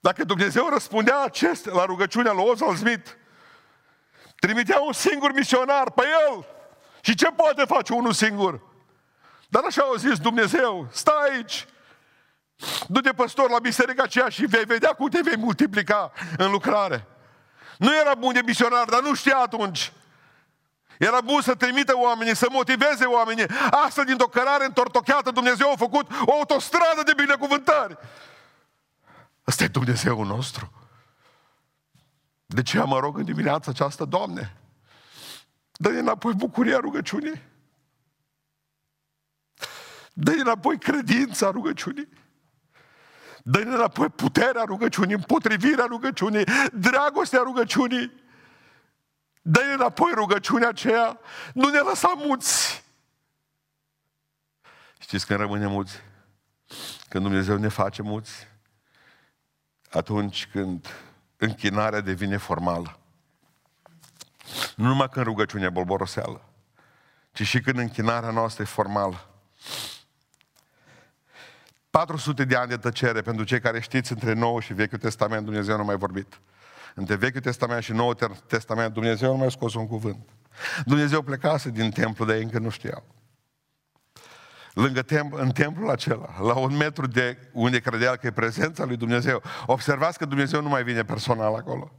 Dacă 0.00 0.24
Dumnezeu 0.24 0.68
răspundea 0.68 1.22
acest, 1.22 1.64
la 1.66 1.84
rugăciunea 1.84 2.32
lui 2.32 2.44
Oswald 2.44 2.78
Smith, 2.78 3.10
trimitea 4.36 4.80
un 4.80 4.92
singur 4.92 5.32
misionar 5.32 5.90
pe 5.90 6.02
el. 6.28 6.46
Și 7.00 7.14
ce 7.14 7.26
poate 7.26 7.64
face 7.64 7.92
unul 7.92 8.12
singur? 8.12 8.60
Dar 9.48 9.62
așa 9.66 9.82
au 9.82 9.94
zis 9.94 10.18
Dumnezeu, 10.18 10.88
stai 10.90 11.28
aici, 11.30 11.66
Du-te 12.88 13.12
păstor 13.12 13.50
la 13.50 13.58
biserica 13.58 14.02
aceea 14.02 14.28
și 14.28 14.46
vei 14.46 14.64
vedea 14.64 14.92
cum 14.92 15.08
te 15.08 15.20
vei 15.22 15.36
multiplica 15.36 16.12
în 16.36 16.50
lucrare. 16.50 17.06
Nu 17.78 17.96
era 17.96 18.14
bun 18.14 18.32
de 18.32 18.40
misionar, 18.44 18.88
dar 18.88 19.02
nu 19.02 19.14
știa 19.14 19.38
atunci. 19.38 19.92
Era 20.98 21.20
bun 21.20 21.40
să 21.40 21.54
trimită 21.54 21.92
oamenii, 21.96 22.36
să 22.36 22.46
motiveze 22.50 23.04
oamenii. 23.04 23.46
Astăzi, 23.70 24.06
dintr-o 24.06 24.26
cărare 24.26 24.64
întortocheată, 24.64 25.30
Dumnezeu 25.30 25.70
a 25.70 25.76
făcut 25.76 26.10
o 26.24 26.32
autostradă 26.32 27.02
de 27.04 27.12
binecuvântări. 27.16 27.98
Ăsta 29.46 29.64
e 29.64 29.68
Dumnezeul 29.68 30.26
nostru. 30.26 30.72
De 32.46 32.62
ce 32.62 32.78
mă 32.78 32.98
rog 32.98 33.18
în 33.18 33.24
dimineața 33.24 33.70
aceasta, 33.70 34.04
Doamne? 34.04 34.56
Dă-ne 35.72 35.98
înapoi 35.98 36.32
bucuria 36.34 36.78
rugăciunii. 36.78 37.42
Dă-ne 40.12 40.40
înapoi 40.40 40.78
credința 40.78 41.50
rugăciunii. 41.50 42.08
Dă-ne 43.42 43.74
înapoi 43.74 44.08
puterea 44.08 44.62
rugăciunii, 44.64 45.14
împotrivirea 45.14 45.84
rugăciunii, 45.84 46.44
dragostea 46.72 47.40
rugăciunii. 47.42 48.12
Dă-ne 49.42 49.72
înapoi 49.72 50.10
rugăciunea 50.14 50.68
aceea, 50.68 51.18
nu 51.54 51.68
ne 51.68 51.78
lăsa 51.78 52.12
muți. 52.16 52.84
Știți 54.98 55.26
când 55.26 55.38
rămâne 55.38 55.66
muți? 55.66 56.00
Când 57.08 57.24
Dumnezeu 57.24 57.56
ne 57.56 57.68
face 57.68 58.02
muți? 58.02 58.48
Atunci 59.90 60.48
când 60.52 60.88
închinarea 61.36 62.00
devine 62.00 62.36
formală. 62.36 62.98
Nu 64.76 64.86
numai 64.86 65.08
când 65.08 65.24
rugăciunea 65.24 65.66
e 65.66 65.70
bolboroseală, 65.70 66.44
ci 67.32 67.42
și 67.42 67.60
când 67.60 67.78
închinarea 67.78 68.30
noastră 68.30 68.62
e 68.62 68.66
formală. 68.66 69.28
400 71.92 72.44
de 72.44 72.56
ani 72.56 72.68
de 72.68 72.76
tăcere 72.76 73.20
pentru 73.20 73.44
cei 73.44 73.60
care 73.60 73.80
știți 73.80 74.12
între 74.12 74.32
Nou 74.32 74.58
și 74.58 74.74
Vechiul 74.74 74.98
Testament, 74.98 75.44
Dumnezeu 75.44 75.76
nu 75.76 75.84
mai 75.84 75.96
vorbit. 75.96 76.40
Între 76.94 77.14
Vechiul 77.14 77.40
Testament 77.40 77.82
și 77.82 77.92
Noul 77.92 78.14
Testament, 78.46 78.92
Dumnezeu 78.92 79.30
nu 79.30 79.36
mai 79.36 79.50
scos 79.50 79.74
un 79.74 79.86
cuvânt. 79.86 80.28
Dumnezeu 80.84 81.22
plecase 81.22 81.70
din 81.70 81.90
templu, 81.90 82.24
de 82.24 82.34
ei 82.34 82.42
încă 82.42 82.58
nu 82.58 82.68
știau. 82.68 83.04
Lângă 84.72 85.02
templu, 85.02 85.38
în 85.38 85.50
templul 85.50 85.90
acela, 85.90 86.40
la 86.40 86.54
un 86.54 86.76
metru 86.76 87.06
de 87.06 87.48
unde 87.52 87.80
credea 87.80 88.16
că 88.16 88.26
e 88.26 88.30
prezența 88.30 88.84
lui 88.84 88.96
Dumnezeu, 88.96 89.42
observați 89.66 90.18
că 90.18 90.24
Dumnezeu 90.24 90.62
nu 90.62 90.68
mai 90.68 90.84
vine 90.84 91.04
personal 91.04 91.54
acolo. 91.54 91.92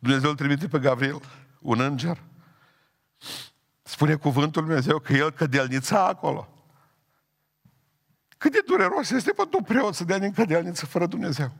Dumnezeu 0.00 0.30
îl 0.30 0.36
trimite 0.36 0.68
pe 0.68 0.78
Gavril, 0.78 1.20
un 1.60 1.80
înger. 1.80 2.22
Spune 3.82 4.14
cuvântul 4.14 4.62
Lui 4.62 4.70
Dumnezeu 4.70 4.98
că 4.98 5.12
el 5.12 5.30
cădelnița 5.30 6.06
acolo. 6.06 6.53
Cât 8.44 8.52
de 8.52 8.62
dureros 8.66 9.10
este 9.10 9.32
pentru 9.32 9.58
un 9.58 9.64
preot 9.64 9.94
să 9.94 10.04
dea 10.04 10.18
din 10.18 10.32
cădelniță 10.32 10.86
fără 10.86 11.06
Dumnezeu. 11.06 11.50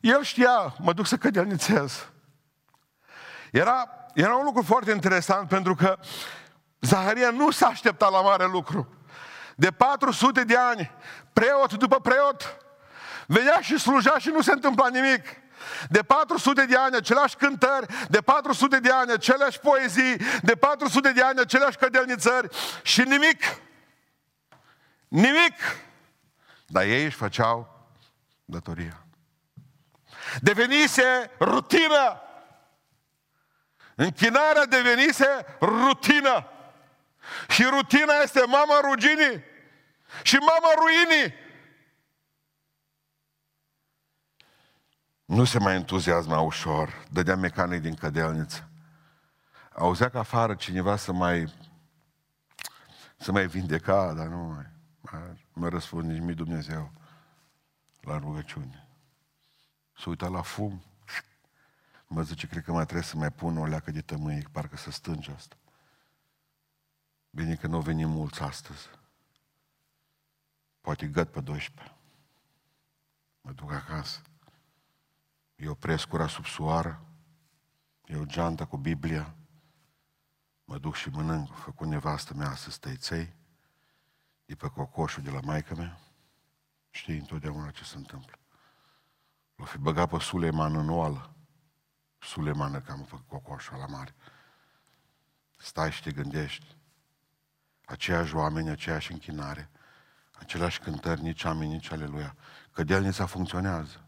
El 0.00 0.22
știa, 0.22 0.74
mă 0.78 0.92
duc 0.92 1.06
să 1.06 1.16
cădelnițez. 1.16 2.08
Era, 3.52 3.88
era 4.14 4.34
un 4.36 4.44
lucru 4.44 4.62
foarte 4.62 4.90
interesant 4.90 5.48
pentru 5.48 5.74
că 5.74 5.98
Zaharia 6.80 7.30
nu 7.30 7.50
s-a 7.50 7.66
așteptat 7.66 8.10
la 8.10 8.20
mare 8.20 8.46
lucru. 8.46 8.88
De 9.54 9.70
400 9.70 10.44
de 10.44 10.56
ani, 10.56 10.90
preot 11.32 11.74
după 11.74 12.00
preot, 12.00 12.56
venea 13.26 13.60
și 13.60 13.78
sluja 13.78 14.18
și 14.18 14.28
nu 14.28 14.40
se 14.40 14.52
întâmpla 14.52 14.88
nimic. 14.88 15.24
De 15.88 16.02
400 16.02 16.64
de 16.64 16.76
ani 16.76 16.96
aceleași 16.96 17.36
cântări, 17.36 17.86
de 18.08 18.20
400 18.20 18.80
de 18.80 18.90
ani 18.90 19.12
aceleași 19.12 19.58
poezii, 19.58 20.16
de 20.42 20.54
400 20.54 21.12
de 21.12 21.22
ani 21.22 21.40
aceleași 21.40 21.76
cădelnițări 21.76 22.48
și 22.82 23.00
nimic. 23.00 23.42
Nimic. 25.08 25.54
Dar 26.66 26.82
ei 26.82 27.04
își 27.04 27.16
făceau 27.16 27.88
datoria. 28.44 29.06
Devenise 30.40 31.30
rutină. 31.40 32.20
Închinarea 33.94 34.64
devenise 34.64 35.56
rutină. 35.60 36.50
Și 37.48 37.62
rutina 37.62 38.14
este 38.22 38.42
mama 38.46 38.80
ruginii 38.80 39.44
și 40.22 40.36
mama 40.36 40.72
ruinii. 40.76 41.34
Nu 45.26 45.44
se 45.44 45.58
mai 45.58 45.74
entuziasma 45.74 46.40
ușor, 46.40 47.06
dădea 47.10 47.36
mecanic 47.36 47.80
din 47.80 47.94
cădelniță. 47.94 48.68
Auzea 49.72 50.08
că 50.08 50.18
afară 50.18 50.54
cineva 50.54 50.96
să 50.96 51.12
mai 51.12 51.52
să 53.18 53.32
mai 53.32 53.46
vindeca, 53.46 54.12
dar 54.12 54.26
nu 54.26 54.36
mai, 54.36 54.66
nu 55.52 55.60
mai 55.60 55.70
răspund 55.70 56.10
nici 56.10 56.22
mi 56.22 56.34
Dumnezeu 56.34 56.92
la 58.00 58.18
rugăciune. 58.18 58.88
Să 59.98 60.08
uita 60.08 60.28
la 60.28 60.42
fum. 60.42 60.82
Mă 62.06 62.22
zice, 62.22 62.46
cred 62.46 62.64
că 62.64 62.72
mai 62.72 62.84
trebuie 62.84 63.06
să 63.06 63.16
mai 63.16 63.30
pun 63.30 63.58
o 63.58 63.66
leacă 63.66 63.90
de 63.90 64.00
tămâie, 64.00 64.48
parcă 64.52 64.76
să 64.76 64.90
stânge 64.90 65.32
asta. 65.32 65.56
Bine 67.30 67.54
că 67.54 67.66
nu 67.66 67.80
venim 67.80 68.08
mulți 68.08 68.42
astăzi. 68.42 68.90
Poate 70.80 71.06
găt 71.06 71.30
pe 71.30 71.40
12. 71.40 71.94
Mă 73.40 73.52
duc 73.52 73.72
acasă. 73.72 74.20
Eu 75.56 75.70
opresc 75.70 76.08
cura 76.08 76.28
sub 76.28 76.44
soară, 76.44 77.06
eu 78.04 78.24
geanta 78.24 78.64
cu 78.64 78.76
Biblia, 78.76 79.34
mă 80.64 80.78
duc 80.78 80.94
și 80.94 81.08
mănânc, 81.08 81.54
făcut 81.54 81.86
nevastă 81.86 82.34
mea 82.34 82.54
să 82.54 82.70
stăiței, 82.70 83.34
de 84.46 84.54
pe 84.54 84.68
cocoșul 84.68 85.22
de 85.22 85.30
la 85.30 85.40
maica 85.40 85.74
mea. 85.74 86.00
Știi 86.90 87.18
întotdeauna 87.18 87.70
ce 87.70 87.84
se 87.84 87.96
întâmplă. 87.96 88.38
L-o 89.54 89.64
fi 89.64 89.78
băgat 89.78 90.08
pe 90.10 90.18
Suleiman 90.18 90.76
în 90.76 90.90
oală. 90.90 91.34
Suleiman 92.18 92.82
că 92.82 92.92
am 92.92 93.02
făcut 93.02 93.28
cocoșul 93.28 93.76
la 93.76 93.86
mare. 93.86 94.14
Stai 95.56 95.92
și 95.92 96.02
te 96.02 96.12
gândești. 96.12 96.76
Aceiași 97.84 98.34
oameni, 98.34 98.68
aceeași 98.68 99.12
închinare, 99.12 99.70
aceleași 100.32 100.80
cântări, 100.80 101.22
nici 101.22 101.44
amin, 101.44 101.68
nici 101.68 101.90
aleluia. 101.90 102.36
Cădelnița 102.70 103.26
funcționează. 103.26 104.05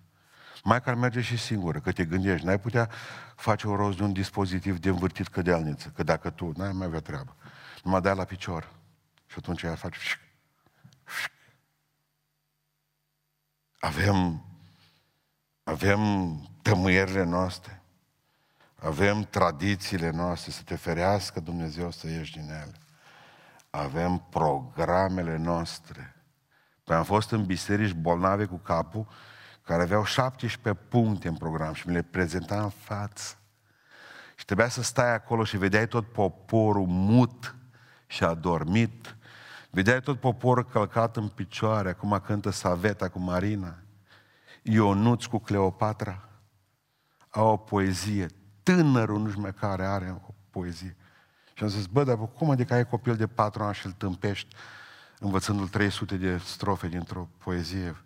Mai 0.69 0.83
care 0.83 0.97
merge 0.97 1.21
și 1.21 1.37
singură, 1.37 1.81
că 1.81 1.93
te 1.93 2.05
gândești, 2.05 2.47
n-ai 2.47 2.61
putea 2.61 2.91
face 3.37 3.69
o 3.69 3.77
rost 3.77 3.97
de 3.97 4.03
un 4.03 4.13
dispozitiv 4.13 4.79
de 4.79 4.89
învârtit 4.89 5.29
cădelniță, 5.29 5.93
că 5.95 6.03
dacă 6.03 6.31
tu 6.31 6.53
n-ai 6.57 6.73
mai 6.73 6.87
avea 6.87 7.01
treabă, 7.01 7.37
numai 7.83 8.01
dai 8.01 8.15
la 8.15 8.25
picior 8.25 8.73
și 9.27 9.35
atunci 9.39 9.65
aia 9.65 9.75
face 9.75 9.99
avem, 13.79 14.45
avem 15.65 16.01
tămâierile 16.63 17.25
noastre, 17.25 17.83
avem 18.77 19.23
tradițiile 19.23 20.11
noastre, 20.11 20.53
să 20.53 20.63
te 20.63 20.77
ferească 20.77 21.41
Dumnezeu 21.41 21.91
să 21.91 22.09
ieși 22.09 22.33
din 22.33 22.51
ele. 22.51 22.75
Avem 23.71 24.27
programele 24.31 25.37
noastre. 25.37 26.17
Păi 26.85 26.97
am 26.97 27.05
fost 27.05 27.31
în 27.31 27.45
biserici 27.45 27.93
bolnave 27.93 28.45
cu 28.45 28.57
capul, 28.57 29.07
care 29.69 29.83
aveau 29.83 30.05
17 30.05 30.85
puncte 30.89 31.29
în 31.29 31.35
program 31.35 31.73
și 31.73 31.89
mi 31.89 31.95
le 31.95 32.03
prezenta 32.03 32.63
în 32.63 32.69
față. 32.69 33.37
Și 34.37 34.45
trebuia 34.45 34.69
să 34.69 34.83
stai 34.83 35.15
acolo 35.15 35.45
și 35.45 35.57
vedeai 35.57 35.89
tot 35.89 36.13
poporul 36.13 36.87
mut 36.87 37.55
și 38.07 38.25
adormit. 38.25 39.17
Vedeai 39.71 40.01
tot 40.01 40.21
poporul 40.21 40.65
călcat 40.65 41.17
în 41.17 41.29
picioare, 41.29 41.89
acum 41.89 42.23
cântă 42.27 42.51
Saveta 42.51 43.09
cu 43.09 43.19
Marina. 43.19 43.79
Ionuț 44.63 45.25
cu 45.25 45.39
Cleopatra. 45.39 46.29
Au 47.31 47.47
o 47.47 47.57
poezie. 47.57 48.27
Tânărul 48.63 49.21
nu 49.21 49.29
știu 49.29 49.41
mai 49.41 49.55
care 49.55 49.87
are 49.87 50.21
o 50.27 50.35
poezie. 50.51 50.97
Și 51.55 51.63
am 51.63 51.69
zis, 51.69 51.87
bă, 51.87 52.05
dar 52.05 52.17
cum 52.17 52.51
adică 52.51 52.75
ai 52.75 52.87
copil 52.87 53.17
de 53.17 53.27
patru 53.27 53.63
ani 53.63 53.75
și 53.75 53.87
îl 53.87 53.93
tâmpești 53.93 54.57
învățându-l 55.19 55.69
300 55.69 56.17
de 56.17 56.37
strofe 56.37 56.89
dintr-o 56.89 57.29
poezie 57.39 57.97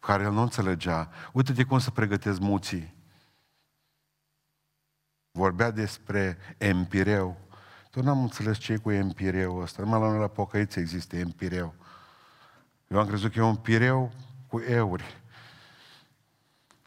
care 0.00 0.22
el 0.22 0.32
nu 0.32 0.42
înțelegea. 0.42 1.10
Uite-te 1.32 1.64
cum 1.64 1.78
să 1.78 1.90
pregătesc 1.90 2.40
muții. 2.40 2.94
Vorbea 5.30 5.70
despre 5.70 6.38
empireu. 6.58 7.36
Tu 7.90 8.02
n-am 8.02 8.22
înțeles 8.22 8.58
ce 8.58 8.72
e 8.72 8.76
cu 8.76 8.90
empireu 8.90 9.58
ăsta. 9.58 9.82
Numai 9.82 10.00
la 10.00 10.08
noi 10.08 10.18
la 10.18 10.28
pocăiți 10.28 10.78
există 10.78 11.16
empireu. 11.16 11.74
Eu 12.88 12.98
am 12.98 13.06
crezut 13.06 13.32
că 13.32 13.38
e 13.38 13.42
un 13.42 13.56
pireu 13.56 14.12
cu 14.46 14.60
euri. 14.60 15.22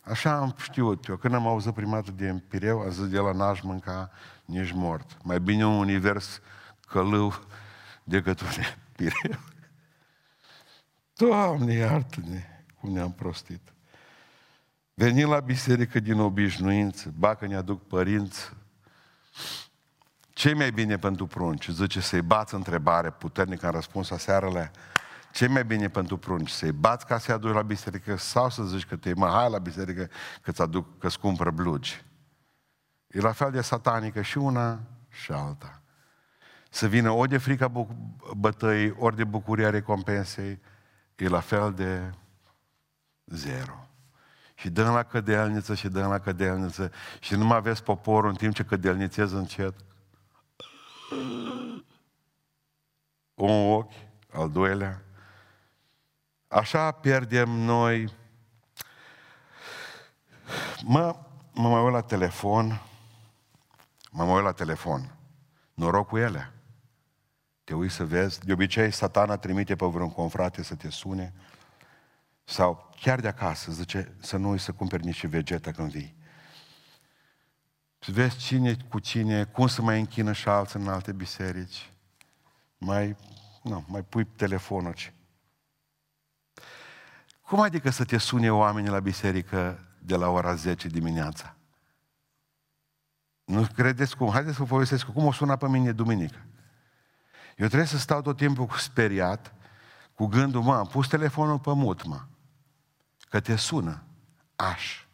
Așa 0.04 0.36
am 0.36 0.56
știut 0.58 1.06
eu. 1.06 1.16
Când 1.16 1.34
am 1.34 1.48
auzit 1.48 1.74
prima 1.74 1.94
dată 1.94 2.12
de 2.12 2.26
empireu, 2.26 2.82
a 2.82 2.90
zis 2.90 3.08
de 3.08 3.20
la 3.20 3.32
n-aș 3.32 3.62
mânca 3.62 4.12
nici 4.46 4.72
mort. 4.72 5.18
Mai 5.24 5.40
bine 5.40 5.66
un 5.66 5.78
univers 5.78 6.42
călău 6.88 7.34
decât 8.04 8.42
un 8.42 8.48
empireu. 8.88 9.40
Doamne, 11.14 11.74
iartă-ne 11.74 12.53
cum 12.84 12.92
ne-am 12.94 13.12
prostit. 13.12 13.74
Venim 14.94 15.30
la 15.30 15.40
biserică 15.40 16.00
din 16.00 16.20
obișnuință, 16.20 17.14
bacă 17.18 17.46
ne 17.46 17.56
aduc 17.56 17.88
părinți. 17.88 18.52
ce 20.34 20.54
mai 20.54 20.72
bine 20.72 20.98
pentru 20.98 21.28
prunci? 21.28 21.70
Zice 21.70 22.00
să-i 22.00 22.22
bați 22.22 22.54
întrebare 22.54 23.12
puternică 23.12 23.66
în 23.66 23.72
răspuns 23.72 24.12
aseară 24.12 24.72
ce 25.32 25.48
mai 25.48 25.66
bine 25.66 25.90
pentru 25.90 26.18
prunci? 26.18 26.50
Să-i 26.50 26.72
bați 26.72 27.06
ca 27.06 27.18
să-i 27.18 27.34
aduci 27.34 27.54
la 27.54 27.62
biserică 27.62 28.16
sau 28.16 28.50
să 28.50 28.64
zici 28.64 28.86
că 28.86 28.96
te 28.96 29.14
mă 29.14 29.28
hai 29.28 29.50
la 29.50 29.58
biserică 29.58 30.10
că-ți 30.42 30.62
aduc, 30.62 30.98
că-ți 30.98 31.20
cumpără 31.20 31.52
blugi? 31.52 32.06
E 33.08 33.20
la 33.20 33.32
fel 33.32 33.52
de 33.52 33.62
satanică 33.62 34.22
și 34.22 34.38
una 34.38 34.80
și 35.10 35.32
alta. 35.32 35.82
Să 36.70 36.88
vină 36.88 37.12
ori 37.12 37.30
de 37.30 37.38
frica 37.38 37.72
bătăii, 38.38 38.96
ori 38.98 39.16
de 39.16 39.24
bucuria 39.24 39.70
recompensei, 39.70 40.60
e 41.16 41.28
la 41.28 41.40
fel 41.40 41.74
de 41.74 42.14
zero. 43.26 43.88
Și 44.56 44.70
dăm 44.70 44.94
la 44.94 45.04
cădelniță 45.04 45.76
și 45.76 45.88
dăm 45.88 46.10
la 46.10 46.20
cădelniță 46.20 46.92
și 47.20 47.36
nu 47.36 47.46
mai 47.46 47.58
aveți 47.58 47.84
poporul 47.84 48.30
în 48.30 48.36
timp 48.36 48.54
ce 48.54 48.64
cădelnițez 48.64 49.32
încet. 49.32 49.74
Un 53.34 53.72
ochi, 53.72 53.94
al 54.32 54.52
doilea. 54.52 55.02
Așa 56.48 56.92
pierdem 56.92 57.50
noi. 57.50 58.14
Mă, 60.84 61.16
mă 61.54 61.70
mai 61.70 61.84
uit 61.84 61.94
la 61.94 62.02
telefon, 62.02 62.82
mă 64.12 64.24
mai 64.24 64.36
uit 64.36 64.44
la 64.44 64.52
telefon. 64.52 65.16
Noroc 65.74 66.08
cu 66.08 66.18
ele. 66.18 66.54
Te 67.64 67.74
uiți 67.74 67.96
să 67.96 68.06
vezi. 68.06 68.40
De 68.46 68.54
obicei, 68.54 68.92
satana 68.92 69.38
trimite 69.38 69.76
pe 69.76 69.86
vreun 69.86 70.12
confrate 70.12 70.64
să 70.64 70.76
te 70.76 70.90
sune. 70.90 71.34
Sau 72.44 72.93
chiar 73.04 73.20
de 73.20 73.28
acasă, 73.28 73.72
zice, 73.72 74.16
să 74.20 74.38
nu 74.38 74.50
uiți 74.50 74.64
să 74.64 74.72
cumperi 74.72 75.06
niște 75.06 75.28
vegeta 75.28 75.72
când 75.72 75.92
vii. 75.92 76.16
Să 78.00 78.12
vezi 78.12 78.38
cine 78.38 78.78
cu 78.90 79.00
cine, 79.00 79.44
cum 79.44 79.68
să 79.68 79.82
mai 79.82 80.00
închină 80.00 80.32
și 80.32 80.48
alții 80.48 80.80
în 80.80 80.88
alte 80.88 81.12
biserici. 81.12 81.92
Mai, 82.78 83.16
nu, 83.64 83.86
mai 83.88 84.04
pui 84.04 84.26
telefonul. 84.26 84.94
Cum 87.42 87.60
adică 87.60 87.90
să 87.90 88.06
te 88.06 88.18
sune 88.18 88.52
oamenii 88.52 88.90
la 88.90 89.00
biserică 89.00 89.80
de 90.00 90.16
la 90.16 90.28
ora 90.28 90.56
10 90.56 90.88
dimineața? 90.88 91.56
Nu 93.46 93.68
credeți 93.76 94.18
cum? 94.18 94.30
Haideți 94.30 94.56
să 94.56 94.62
vă 94.62 94.68
povestesc 94.68 95.06
cum 95.06 95.26
o 95.26 95.32
sună 95.32 95.56
pe 95.56 95.68
mine 95.68 95.92
duminică. 95.92 96.46
Eu 97.58 97.68
trebuie 97.68 97.88
să 97.88 97.98
stau 97.98 98.22
tot 98.22 98.38
timpul 98.38 98.70
speriat, 98.70 99.54
cu 100.14 100.26
gândul, 100.26 100.62
mă, 100.62 100.76
am 100.76 100.88
pus 100.88 101.08
telefonul 101.08 101.60
pe 101.60 101.74
mut, 101.74 102.06
mă, 102.06 102.22
că 103.34 103.40
te 103.40 103.56
sună, 103.56 104.04
aș. 104.56 105.06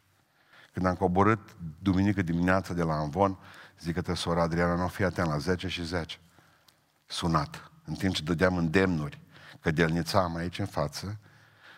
Când 0.74 0.86
am 0.86 0.95
coborât 0.95 1.55
duminică 1.82 2.22
dimineața 2.22 2.74
de 2.74 2.84
la 2.84 2.93
Anvon, 2.93 3.38
zic 3.80 4.01
că 4.01 4.13
sora 4.13 4.41
Adriana 4.41 4.76
nu 4.76 4.88
fi 4.88 5.03
atent 5.03 5.28
la 5.28 5.38
10 5.38 5.67
și 5.67 5.84
10. 5.84 6.17
Sunat. 7.05 7.72
În 7.86 7.93
timp 7.93 8.13
ce 8.13 8.24
dădeam 8.24 8.57
îndemnuri, 8.57 9.22
că 9.59 9.72
delnițam 9.72 10.36
aici 10.36 10.59
în 10.59 10.65
față, 10.65 11.20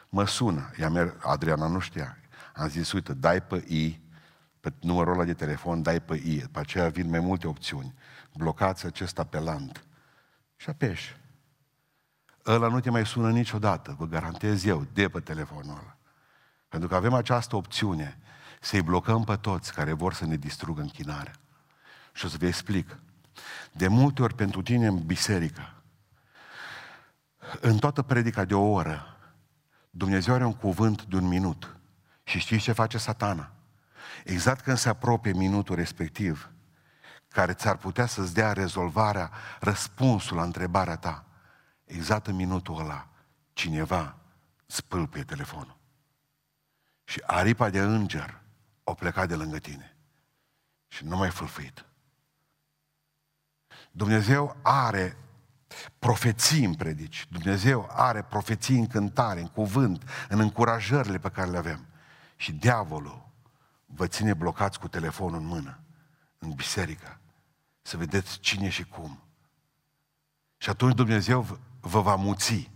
mă 0.09 0.25
sună. 0.25 0.71
Ea 0.77 1.15
Adriana 1.19 1.67
nu 1.67 1.79
știa. 1.79 2.17
Am 2.55 2.67
zis, 2.67 2.91
uite, 2.91 3.13
dai 3.13 3.41
pe 3.41 3.55
I, 3.67 4.01
pe 4.59 4.73
numărul 4.79 5.13
ăla 5.13 5.23
de 5.23 5.33
telefon, 5.33 5.81
dai 5.81 5.99
pe 5.99 6.15
I. 6.15 6.39
După 6.39 6.59
aceea 6.59 6.89
vin 6.89 7.09
mai 7.09 7.19
multe 7.19 7.47
opțiuni. 7.47 7.93
Blocați 8.33 8.85
acest 8.85 9.19
apelant 9.19 9.85
și 10.55 10.69
apeși. 10.69 11.17
Ăla 12.45 12.67
nu 12.67 12.79
te 12.79 12.89
mai 12.89 13.05
sună 13.05 13.31
niciodată, 13.31 13.95
vă 13.97 14.05
garantez 14.05 14.65
eu, 14.65 14.85
de 14.93 15.09
pe 15.09 15.19
telefonul 15.19 15.77
ăla. 15.77 15.95
Pentru 16.71 16.89
că 16.89 16.95
avem 16.95 17.13
această 17.13 17.55
opțiune 17.55 18.17
să-i 18.61 18.81
blocăm 18.81 19.23
pe 19.23 19.35
toți 19.35 19.73
care 19.73 19.93
vor 19.93 20.13
să 20.13 20.25
ne 20.25 20.35
distrugă 20.35 20.81
închinarea. 20.81 21.33
Și 22.13 22.25
o 22.25 22.27
să 22.27 22.37
vă 22.39 22.45
explic. 22.45 22.97
De 23.71 23.87
multe 23.87 24.21
ori 24.21 24.35
pentru 24.35 24.61
tine 24.61 24.87
în 24.87 25.05
biserică, 25.05 25.73
în 27.61 27.77
toată 27.77 28.01
predica 28.01 28.45
de 28.45 28.53
o 28.53 28.69
oră, 28.69 29.17
Dumnezeu 29.89 30.33
are 30.33 30.45
un 30.45 30.53
cuvânt 30.53 31.03
de 31.03 31.15
un 31.15 31.27
minut. 31.27 31.75
Și 32.23 32.39
știți 32.39 32.63
ce 32.63 32.71
face 32.71 32.97
satana? 32.97 33.51
Exact 34.23 34.63
când 34.63 34.77
se 34.77 34.89
apropie 34.89 35.31
minutul 35.31 35.75
respectiv, 35.75 36.51
care 37.27 37.53
ți-ar 37.53 37.77
putea 37.77 38.05
să-ți 38.05 38.33
dea 38.33 38.53
rezolvarea, 38.53 39.31
răspunsul 39.59 40.37
la 40.37 40.43
întrebarea 40.43 40.95
ta. 40.95 41.25
Exact 41.85 42.27
în 42.27 42.35
minutul 42.35 42.79
ăla, 42.79 43.07
cineva 43.53 44.15
spâlpie 44.65 45.23
telefonul. 45.23 45.79
Și 47.11 47.21
aripa 47.25 47.69
de 47.69 47.79
înger 47.79 48.41
o 48.83 48.93
plecat 48.93 49.27
de 49.27 49.35
lângă 49.35 49.59
tine. 49.59 49.95
Și 50.87 51.05
nu 51.05 51.17
mai 51.17 51.29
fâlfâit. 51.29 51.85
Dumnezeu 53.91 54.57
are 54.61 55.17
profeții 55.99 56.65
în 56.65 56.73
predici. 56.73 57.27
Dumnezeu 57.29 57.89
are 57.91 58.23
profeții 58.23 58.79
în 58.79 58.87
cântare, 58.87 59.39
în 59.39 59.47
cuvânt, 59.47 60.03
în 60.29 60.39
încurajările 60.39 61.19
pe 61.19 61.29
care 61.29 61.49
le 61.49 61.57
avem. 61.57 61.85
Și 62.35 62.51
diavolul 62.51 63.29
vă 63.85 64.07
ține 64.07 64.33
blocați 64.33 64.79
cu 64.79 64.87
telefonul 64.87 65.39
în 65.39 65.45
mână, 65.45 65.79
în 66.37 66.51
biserică, 66.51 67.19
să 67.81 67.97
vedeți 67.97 68.39
cine 68.39 68.69
și 68.69 68.83
cum. 68.83 69.23
Și 70.57 70.69
atunci 70.69 70.95
Dumnezeu 70.95 71.59
vă 71.79 72.01
va 72.01 72.15
muți. 72.15 72.71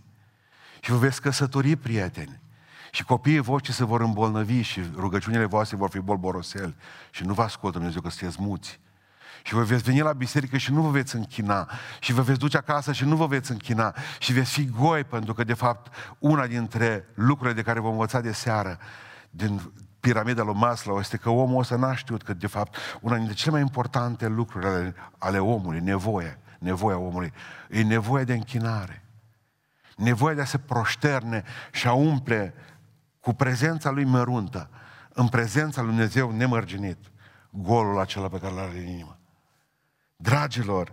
Și 0.80 0.90
vă 0.90 0.96
veți 0.96 1.20
căsători, 1.20 1.76
prieteni. 1.76 2.44
Și 2.96 3.04
copiii 3.04 3.38
voștri 3.38 3.72
se 3.72 3.84
vor 3.84 4.00
îmbolnăvi 4.00 4.60
și 4.60 4.80
rugăciunile 4.94 5.44
voastre 5.44 5.76
vor 5.76 5.90
fi 5.90 5.98
bolborosel. 5.98 6.74
Și 7.10 7.24
nu 7.24 7.32
vă 7.32 7.42
ascultă 7.42 7.76
Dumnezeu 7.76 8.00
că 8.00 8.10
sunteți 8.10 8.42
muți. 8.42 8.80
Și 9.42 9.54
vă 9.54 9.62
veți 9.62 9.82
veni 9.82 10.00
la 10.00 10.12
biserică 10.12 10.56
și 10.56 10.72
nu 10.72 10.82
vă 10.82 10.90
veți 10.90 11.16
închina. 11.16 11.70
Și 12.00 12.12
vă 12.12 12.22
veți 12.22 12.38
duce 12.38 12.56
acasă 12.56 12.92
și 12.92 13.04
nu 13.04 13.16
vă 13.16 13.26
veți 13.26 13.50
închina. 13.50 13.94
Și 14.18 14.32
veți 14.32 14.50
fi 14.50 14.66
goi, 14.66 15.04
pentru 15.04 15.34
că, 15.34 15.44
de 15.44 15.54
fapt, 15.54 15.94
una 16.18 16.46
dintre 16.46 17.08
lucrurile 17.14 17.54
de 17.54 17.62
care 17.62 17.80
vom 17.80 17.90
învăța 17.90 18.20
de 18.20 18.32
seară, 18.32 18.78
din 19.30 19.72
piramida 20.00 20.42
lui 20.42 20.54
Maslow 20.54 20.98
este 20.98 21.16
că 21.16 21.28
omul 21.28 21.60
ăsta 21.60 21.76
n-a 21.76 21.96
știut 21.96 22.22
că, 22.22 22.34
de 22.34 22.46
fapt, 22.46 22.76
una 23.00 23.16
dintre 23.16 23.34
cele 23.34 23.52
mai 23.52 23.60
importante 23.60 24.26
lucruri 24.26 24.66
ale, 24.66 24.94
ale 25.18 25.38
omului, 25.38 25.80
nevoie, 25.80 26.38
nevoia 26.58 26.98
omului. 26.98 27.32
E 27.70 27.82
nevoie 27.82 28.24
de 28.24 28.32
închinare. 28.32 29.04
Nevoia 29.96 30.34
de 30.34 30.40
a 30.40 30.44
se 30.44 30.58
proșterne 30.58 31.44
și 31.72 31.86
a 31.86 31.92
umple 31.92 32.54
cu 33.26 33.34
prezența 33.34 33.90
lui 33.90 34.04
măruntă, 34.04 34.70
în 35.12 35.28
prezența 35.28 35.80
lui 35.80 35.90
Dumnezeu 35.90 36.30
nemărginit, 36.30 36.98
golul 37.50 37.98
acela 37.98 38.28
pe 38.28 38.38
care 38.38 38.54
l 38.54 38.58
are 38.58 38.78
în 38.78 38.86
inimă. 38.86 39.18
Dragilor, 40.16 40.92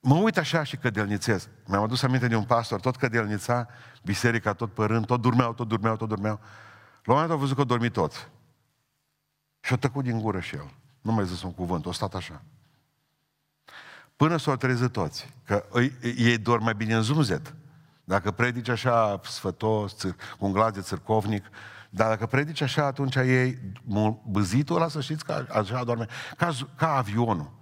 mă 0.00 0.14
uit 0.14 0.36
așa 0.36 0.62
și 0.62 0.76
cădelnițez. 0.76 1.48
Mi-am 1.66 1.82
adus 1.82 2.02
aminte 2.02 2.28
de 2.28 2.36
un 2.36 2.44
pastor, 2.44 2.80
tot 2.80 2.96
cădelnița, 2.96 3.68
biserica 4.02 4.52
tot 4.52 4.72
părând, 4.72 5.06
tot 5.06 5.20
dormeau, 5.20 5.52
tot 5.54 5.68
dormeau, 5.68 5.96
tot 5.96 6.08
dormeau. 6.08 6.40
La 7.04 7.12
un 7.12 7.18
moment 7.20 7.28
dat 7.28 7.36
au 7.36 7.42
văzut 7.42 7.56
că 7.56 7.64
dormi 7.64 7.90
toți. 7.90 8.28
Și 9.60 9.72
a 9.72 9.76
tăcut 9.76 10.04
din 10.04 10.20
gură 10.20 10.40
și 10.40 10.54
el. 10.54 10.70
Nu 11.00 11.12
mai 11.12 11.26
zis 11.26 11.42
un 11.42 11.52
cuvânt, 11.52 11.86
o 11.86 11.92
stat 11.92 12.14
așa. 12.14 12.42
Până 14.16 14.36
s-au 14.36 14.56
trezit 14.56 14.92
toți. 14.92 15.32
Că 15.44 15.64
ei 16.16 16.38
dorm 16.38 16.62
mai 16.62 16.74
bine 16.74 16.94
în 16.94 17.02
zumzet. 17.02 17.54
Dacă 18.08 18.30
predici 18.30 18.68
așa 18.68 19.20
sfătos, 19.24 20.02
cu 20.38 20.46
un 20.46 20.52
glas 20.52 20.72
de 20.72 20.80
țârcovnic, 20.80 21.44
dar 21.90 22.08
dacă 22.08 22.26
predici 22.26 22.60
așa, 22.60 22.84
atunci 22.84 23.14
ei, 23.14 23.58
băzitul 24.24 24.76
ăla, 24.76 24.88
să 24.88 25.00
știți 25.00 25.24
că 25.24 25.46
așa 25.52 25.84
doarme, 25.84 26.06
ca, 26.36 26.50
ca 26.76 26.96
avionul. 26.96 27.52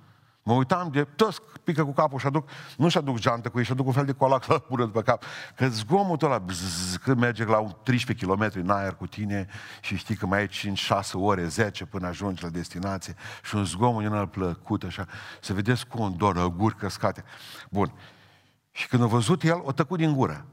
Mă 0.43 0.53
uitam 0.53 0.91
de 0.93 1.05
toți 1.05 1.41
pică 1.65 1.85
cu 1.85 1.93
capul 1.93 2.19
și 2.19 2.27
aduc, 2.27 2.49
nu 2.77 2.89
și 2.89 2.99
aduc 2.99 3.19
geantă 3.19 3.49
cu 3.49 3.59
ei, 3.59 3.65
și 3.65 3.73
aduc 3.73 3.87
un 3.87 3.93
fel 3.93 4.05
de 4.05 4.13
colac 4.13 4.47
la 4.47 4.59
pură 4.69 4.85
după 4.85 5.03
cap. 5.03 5.25
Că 5.57 5.69
zgomotul 5.69 6.29
ăla, 6.29 6.39
bzz, 6.39 6.97
când 6.97 7.19
merge 7.19 7.45
la 7.45 7.63
13 7.83 8.27
km 8.27 8.51
în 8.55 8.71
aer 8.71 8.95
cu 8.95 9.07
tine 9.07 9.47
și 9.81 9.97
știi 9.97 10.17
că 10.17 10.27
mai 10.27 10.39
ai 10.39 10.47
5, 10.47 10.79
6 10.79 11.17
ore, 11.17 11.47
10 11.47 11.85
până 11.85 12.07
ajungi 12.07 12.43
la 12.43 12.49
destinație 12.49 13.15
și 13.43 13.55
un 13.55 13.65
zgomot 13.65 14.03
din 14.03 14.13
ăla 14.13 14.27
plăcut 14.27 14.83
așa, 14.83 15.07
să 15.41 15.53
vedeți 15.53 15.87
cum 15.87 16.15
dor, 16.17 16.49
guri 16.49 16.77
căscate. 16.77 17.25
Bun. 17.71 17.93
Și 18.77 18.89
când 18.89 19.03
a 19.03 19.07
văzut 19.07 19.43
el, 19.43 19.61
o 19.63 19.73
tăcut 19.73 19.99
din 19.99 20.15
gură. 20.15 20.47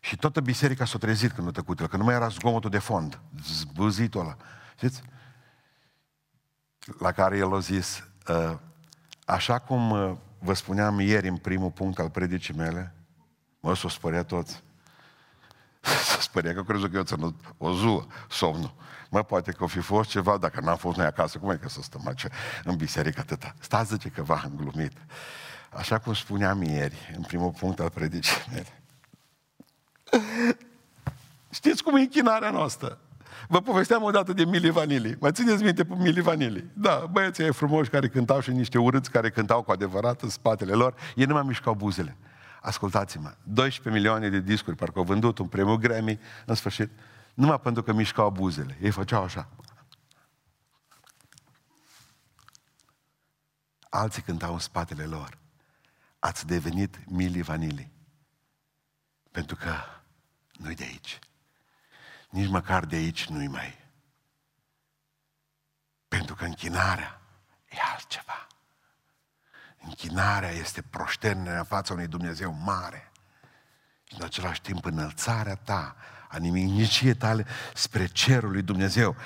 Și 0.00 0.16
toată 0.16 0.40
biserica 0.40 0.84
s-a 0.84 0.98
trezit 0.98 1.32
când 1.32 1.48
a 1.48 1.50
tăcut 1.50 1.80
el, 1.80 1.86
că 1.86 1.96
nu 1.96 2.04
mai 2.04 2.14
era 2.14 2.28
zgomotul 2.28 2.70
de 2.70 2.78
fond, 2.78 3.20
zbâzitul 3.44 4.20
ăla. 4.20 4.36
Știți? 4.76 5.02
La 6.98 7.12
care 7.12 7.36
el 7.36 7.54
a 7.54 7.58
zis, 7.58 8.04
uh, 8.28 8.58
Așa 9.24 9.58
cum 9.58 9.90
uh, 9.90 10.16
vă 10.38 10.52
spuneam 10.52 11.00
ieri 11.00 11.28
în 11.28 11.36
primul 11.36 11.70
punct 11.70 11.98
al 11.98 12.10
predicii 12.10 12.54
mele, 12.54 12.94
mă, 13.60 13.74
s-o 13.74 13.88
spărea 13.88 14.22
toți. 14.22 14.62
S-o 16.10 16.20
spărea 16.20 16.54
că 16.54 16.62
crezut 16.62 16.90
că 16.90 16.96
eu 16.96 17.02
ținut 17.02 17.40
o 17.58 17.72
zuă, 17.72 18.06
somnul. 18.28 18.74
Mă, 19.10 19.22
poate 19.22 19.52
că 19.52 19.64
o 19.64 19.66
fi 19.66 19.80
fost 19.80 20.10
ceva, 20.10 20.36
dacă 20.38 20.60
n-am 20.60 20.76
fost 20.76 20.96
noi 20.96 21.06
acasă, 21.06 21.38
cum 21.38 21.50
e 21.50 21.56
că 21.56 21.68
să 21.68 21.82
stăm 21.82 22.06
aici 22.06 22.26
în 22.64 22.76
biserică 22.76 23.20
atâta? 23.20 23.54
Stați, 23.58 23.92
zice 23.92 24.08
că 24.08 24.22
v-am 24.22 24.52
glumit. 24.56 24.92
Așa 25.76 25.98
cum 25.98 26.14
spuneam 26.14 26.62
ieri, 26.62 27.12
în 27.16 27.22
primul 27.22 27.50
punct 27.50 27.80
al 27.80 27.90
predicii 27.90 28.44
mele. 28.50 28.82
Știți 31.50 31.82
cum 31.82 31.96
e 31.96 32.00
închinarea 32.00 32.50
noastră? 32.50 32.98
Vă 33.48 33.60
povesteam 33.60 34.02
odată 34.02 34.32
de 34.32 34.44
Mili 34.44 34.70
Vanili. 34.70 35.16
Mă 35.20 35.30
țineți 35.30 35.62
minte 35.62 35.84
pe 35.84 35.94
Mili 35.94 36.20
Vanili? 36.20 36.70
Da, 36.72 37.06
băieții 37.10 37.44
ai 37.44 37.52
frumoși 37.52 37.90
care 37.90 38.08
cântau 38.08 38.40
și 38.40 38.50
niște 38.50 38.78
urâți 38.78 39.10
care 39.10 39.30
cântau 39.30 39.62
cu 39.62 39.70
adevărat 39.72 40.22
în 40.22 40.28
spatele 40.28 40.72
lor, 40.72 40.94
ei 41.14 41.24
nu 41.24 41.34
mai 41.34 41.42
mișcau 41.46 41.74
buzele. 41.74 42.16
Ascultați-mă, 42.60 43.34
12 43.42 44.02
milioane 44.02 44.28
de 44.28 44.40
discuri, 44.40 44.76
parcă 44.76 44.98
au 44.98 45.04
vândut 45.04 45.38
un 45.38 45.46
premiu 45.46 45.76
Grammy, 45.76 46.20
în 46.46 46.54
sfârșit, 46.54 46.90
numai 47.34 47.60
pentru 47.60 47.82
că 47.82 47.92
mișcau 47.92 48.30
buzele. 48.30 48.78
Ei 48.82 48.90
făceau 48.90 49.22
așa. 49.22 49.48
Alții 53.88 54.22
cântau 54.22 54.52
în 54.52 54.58
spatele 54.58 55.04
lor. 55.04 55.42
Ați 56.24 56.46
devenit 56.46 57.06
Mili 57.06 57.42
Vanili. 57.42 57.90
Pentru 59.30 59.56
că 59.56 59.74
nu 60.52 60.72
de 60.72 60.82
aici 60.82 61.18
nici 62.30 62.48
măcar 62.48 62.84
de 62.84 62.96
aici 62.96 63.26
nu-i 63.26 63.46
mai. 63.46 63.78
Pentru 66.08 66.34
că 66.34 66.44
închinarea 66.44 67.20
e 67.68 67.76
altceva. 67.92 68.46
Închinarea 69.82 70.50
este 70.50 70.82
proșternerea 70.82 71.58
în 71.58 71.64
fața 71.64 71.92
unui 71.92 72.06
Dumnezeu 72.06 72.52
mare. 72.52 73.12
Și 74.04 74.14
în 74.18 74.24
același 74.24 74.60
timp 74.60 74.84
înălțarea 74.84 75.56
ta 75.56 75.96
a 76.28 76.36
nimicnicie 76.36 77.14
tale 77.14 77.46
spre 77.74 78.06
cerul 78.06 78.50
lui 78.50 78.62
Dumnezeu. 78.62 79.16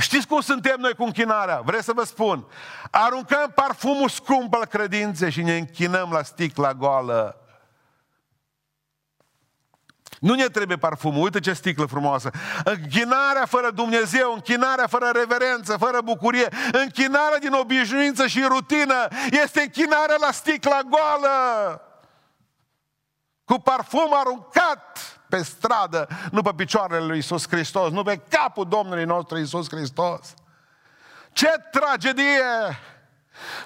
Știți 0.00 0.26
cum 0.26 0.40
suntem 0.40 0.76
noi 0.78 0.94
cu 0.94 1.02
închinarea? 1.02 1.60
Vreți 1.60 1.84
să 1.84 1.92
vă 1.92 2.04
spun? 2.04 2.46
Aruncăm 2.90 3.52
parfumul 3.54 4.08
scump 4.08 4.54
al 4.54 4.66
credinței 4.66 5.30
și 5.30 5.42
ne 5.42 5.56
închinăm 5.56 6.10
la 6.12 6.22
sticla 6.22 6.74
goală 6.74 7.40
nu 10.20 10.34
ne 10.34 10.46
trebuie 10.48 10.76
parfumul. 10.76 11.22
Uite 11.22 11.40
ce 11.40 11.52
sticlă 11.52 11.86
frumoasă. 11.86 12.30
Închinarea 12.64 13.46
fără 13.46 13.70
Dumnezeu, 13.70 14.32
închinarea 14.32 14.86
fără 14.86 15.10
reverență, 15.14 15.76
fără 15.76 16.00
bucurie, 16.00 16.48
închinarea 16.72 17.38
din 17.38 17.52
obișnuință 17.52 18.26
și 18.26 18.44
rutină 18.48 19.08
este 19.30 19.60
închinarea 19.60 20.16
la 20.20 20.30
sticla 20.30 20.80
goală. 20.82 21.80
Cu 23.44 23.58
parfum 23.58 24.14
aruncat 24.14 25.19
pe 25.30 25.42
stradă, 25.42 26.08
nu 26.30 26.42
pe 26.42 26.50
picioarele 26.56 27.04
lui 27.04 27.18
Isus 27.18 27.48
Hristos, 27.48 27.90
nu 27.90 28.02
pe 28.02 28.20
capul 28.28 28.68
Domnului 28.68 29.04
nostru 29.04 29.38
Isus 29.38 29.68
Hristos. 29.70 30.34
Ce 31.32 31.50
tragedie! 31.70 32.78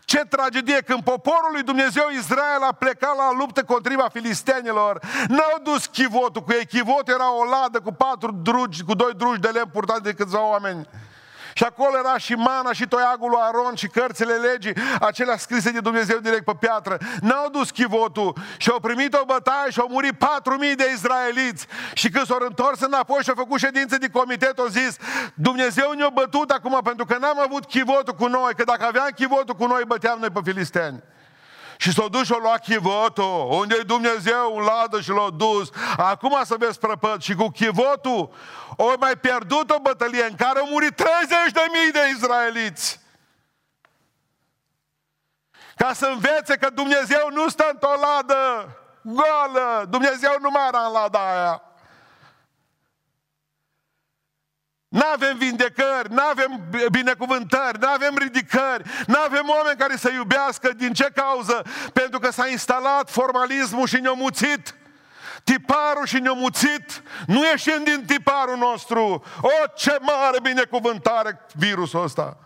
Ce 0.05 0.19
tragedie 0.19 0.81
când 0.81 1.03
poporul 1.03 1.51
lui 1.53 1.62
Dumnezeu 1.62 2.09
Israel 2.19 2.62
a 2.69 2.73
plecat 2.73 3.17
la 3.17 3.33
luptă 3.39 3.65
contriva 3.65 4.09
filistenilor. 4.12 5.01
N-au 5.29 5.59
dus 5.62 5.87
chivotul 5.87 6.43
cu 6.43 6.53
ei. 6.53 6.67
Chivot 6.67 7.09
era 7.09 7.35
o 7.35 7.45
ladă 7.45 7.81
cu 7.81 7.93
patru 7.93 8.33
drugi, 8.33 8.83
cu 8.83 8.95
doi 8.95 9.12
drugi 9.17 9.41
de 9.41 9.49
lemn 9.49 9.71
purtați 9.73 10.03
de 10.03 10.12
câțiva 10.12 10.49
oameni. 10.49 10.89
Și 11.55 11.64
acolo 11.64 11.98
era 11.98 12.18
și 12.18 12.34
mana 12.34 12.72
și 12.72 12.86
toiagul 12.86 13.30
lui 13.30 13.38
Aron 13.42 13.74
și 13.74 13.86
cărțile 13.86 14.34
legii, 14.34 14.74
acelea 15.00 15.36
scrise 15.36 15.70
de 15.70 15.80
Dumnezeu 15.80 16.18
direct 16.18 16.44
pe 16.44 16.52
piatră. 16.59 16.98
N-au 17.20 17.48
dus 17.48 17.70
chivotul 17.70 18.36
și 18.57 18.70
au 18.70 18.80
primit 18.80 19.14
o 19.14 19.24
bătaie 19.24 19.70
și 19.70 19.80
au 19.80 19.88
murit 19.90 20.18
patru 20.18 20.57
mii 20.57 20.74
de 20.74 20.90
izraeliți. 20.92 21.66
Și 21.92 22.09
când 22.09 22.26
s-au 22.26 22.38
întors 22.40 22.80
înapoi 22.80 23.22
și 23.22 23.28
au 23.28 23.34
făcut 23.34 23.59
ședință 23.59 23.98
de 23.98 24.09
comitet, 24.09 24.59
au 24.59 24.66
zis, 24.66 24.96
Dumnezeu 25.34 25.92
ne-a 25.92 26.09
bătut 26.09 26.50
acum 26.50 26.80
pentru 26.84 27.05
că 27.05 27.16
n-am 27.20 27.40
avut 27.40 27.64
chivotul 27.64 28.14
cu 28.14 28.26
noi, 28.26 28.55
că 28.57 28.64
dacă 28.64 28.84
aveam 28.84 29.09
chivotul 29.14 29.55
cu 29.55 29.66
noi, 29.66 29.82
băteam 29.86 30.18
noi 30.18 30.30
pe 30.30 30.40
filisteni. 30.44 31.02
Și 31.77 31.93
s-au 31.93 32.09
dus 32.09 32.27
și 32.27 32.33
au 32.33 32.39
luat 32.39 32.62
chivotul, 32.62 33.49
unde 33.51 33.77
e 33.79 33.83
Dumnezeu 33.83 34.57
în 34.57 34.64
ladă 34.64 35.01
și 35.01 35.11
l-au 35.11 35.31
dus. 35.31 35.68
Acum 35.97 36.41
să 36.45 36.57
vezi 36.59 36.79
prăpăt. 36.79 37.22
Și 37.22 37.35
cu 37.35 37.49
chivotul 37.49 38.31
au 38.79 38.95
mai 38.99 39.16
pierdut 39.16 39.70
o 39.70 39.79
bătălie 39.79 40.25
în 40.25 40.37
care 40.37 40.59
au 40.59 40.66
murit 40.70 40.97
30 40.97 41.29
de 41.53 41.66
mii 41.72 41.93
de 41.93 42.01
izraeliți. 42.16 43.01
Ca 45.77 45.93
să 45.93 46.07
învețe 46.07 46.57
că 46.57 46.70
Dumnezeu 46.70 47.29
nu 47.33 47.49
stă 47.49 47.68
într-o 47.72 47.95
ladă 48.01 48.68
goală. 49.03 49.87
Dumnezeu 49.89 50.37
nu 50.41 50.51
mai 50.51 50.66
era 50.66 50.87
în 50.87 50.93
lada 50.93 51.31
aia. 51.31 51.62
Nu 54.95 55.03
avem 55.12 55.36
vindecări, 55.36 56.11
nu 56.11 56.22
avem 56.30 56.61
binecuvântări, 56.90 57.78
nu 57.78 57.88
avem 57.88 58.16
ridicări, 58.16 58.82
nu 59.07 59.18
avem 59.24 59.49
oameni 59.49 59.78
care 59.78 59.97
să 59.97 60.11
iubească. 60.11 60.72
Din 60.72 60.92
ce 60.92 61.11
cauză? 61.14 61.62
Pentru 61.92 62.18
că 62.18 62.30
s-a 62.30 62.47
instalat 62.47 63.11
formalismul 63.11 63.86
și 63.86 64.01
ne-a 64.01 64.12
muțit. 64.12 64.74
Tiparul 65.45 66.07
și 66.07 66.18
ne-a 66.18 66.32
muțit. 66.32 67.03
Nu 67.26 67.45
ieșim 67.45 67.84
din 67.84 68.05
tiparul 68.07 68.57
nostru. 68.57 69.24
O, 69.40 69.66
ce 69.76 69.99
mare 70.01 70.40
binecuvântare 70.42 71.47
virusul 71.53 72.03
ăsta! 72.03 72.38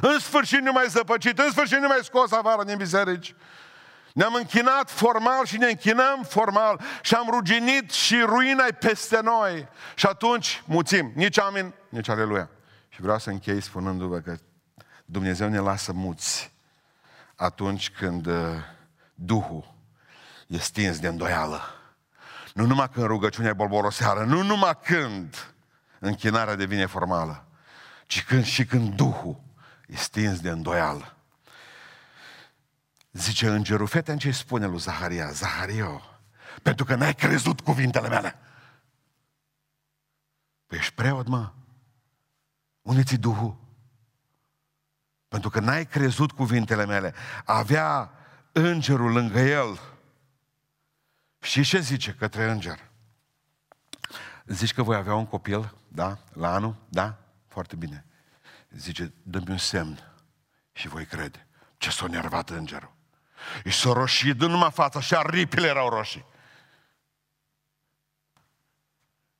În 0.00 0.18
sfârșit 0.18 0.60
nu 0.60 0.72
mai 0.72 0.86
zăpăcit, 0.88 1.38
în 1.38 1.50
sfârșit 1.50 1.78
nu 1.78 1.86
mai 1.86 2.00
scos 2.02 2.32
afară 2.32 2.64
din 2.64 2.76
biserici. 2.76 3.34
Ne-am 4.16 4.34
închinat 4.34 4.90
formal 4.90 5.46
și 5.46 5.56
ne 5.56 5.66
închinăm 5.66 6.22
formal 6.28 6.80
și 7.02 7.14
am 7.14 7.28
ruginit 7.30 7.90
și 7.90 8.20
ruina 8.20 8.64
peste 8.78 9.20
noi. 9.20 9.68
Și 9.94 10.06
atunci 10.06 10.62
muțim. 10.66 11.12
Nici 11.14 11.38
amin, 11.38 11.74
nici 11.88 12.08
aleluia. 12.08 12.50
Și 12.88 13.00
vreau 13.00 13.18
să 13.18 13.30
închei 13.30 13.60
spunându-vă 13.60 14.18
că 14.18 14.36
Dumnezeu 15.04 15.48
ne 15.48 15.58
lasă 15.58 15.92
muți 15.92 16.52
atunci 17.34 17.90
când 17.90 18.26
uh, 18.26 18.34
Duhul 19.14 19.74
e 20.46 20.58
stins 20.58 20.98
de 20.98 21.08
îndoială. 21.08 21.60
Nu 22.54 22.66
numai 22.66 22.90
când 22.90 23.06
rugăciunea 23.06 23.50
e 23.50 23.54
bolboroseară, 23.54 24.24
nu 24.24 24.42
numai 24.42 24.78
când 24.82 25.54
închinarea 25.98 26.54
devine 26.54 26.86
formală, 26.86 27.46
ci 28.06 28.24
când 28.24 28.44
și 28.44 28.64
când 28.64 28.94
Duhul 28.94 29.40
e 29.86 29.96
stins 29.96 30.40
de 30.40 30.50
îndoială. 30.50 31.15
Zice 33.16 33.48
îngerul, 33.48 33.86
fete, 33.86 34.12
în 34.12 34.18
ce 34.18 34.30
spune 34.30 34.66
lui 34.66 34.78
Zaharia? 34.78 35.30
Zahario, 35.30 36.02
pentru 36.62 36.84
că 36.84 36.94
n-ai 36.94 37.14
crezut 37.14 37.60
cuvintele 37.60 38.08
mele. 38.08 38.38
Păi 40.66 40.78
ești 40.78 40.94
preot, 40.94 41.26
mă. 41.26 41.52
Unde 42.82 43.02
ți 43.02 43.16
Duhul? 43.16 43.56
Pentru 45.28 45.50
că 45.50 45.60
n-ai 45.60 45.86
crezut 45.86 46.32
cuvintele 46.32 46.86
mele. 46.86 47.14
Avea 47.44 48.10
îngerul 48.52 49.12
lângă 49.12 49.38
el. 49.38 49.80
Și 51.40 51.62
ce 51.62 51.80
zice 51.80 52.14
către 52.14 52.50
înger? 52.50 52.90
Zici 54.46 54.74
că 54.74 54.82
voi 54.82 54.96
avea 54.96 55.14
un 55.14 55.26
copil, 55.26 55.74
da? 55.88 56.18
La 56.32 56.54
anul? 56.54 56.76
Da? 56.88 57.18
Foarte 57.46 57.76
bine. 57.76 58.04
Zice, 58.70 59.12
dă-mi 59.22 59.50
un 59.50 59.58
semn 59.58 59.98
și 60.72 60.88
voi 60.88 61.04
crede. 61.04 61.46
Ce 61.76 61.90
s-a 61.90 62.06
nervat 62.06 62.50
îngerul. 62.50 62.95
Și 63.64 63.78
s-a 63.78 63.92
roșit 63.92 64.42
în 64.42 64.50
numai 64.50 64.70
fața 64.70 65.00
și 65.00 65.14
aripile 65.14 65.66
erau 65.66 65.88
roșii. 65.88 66.24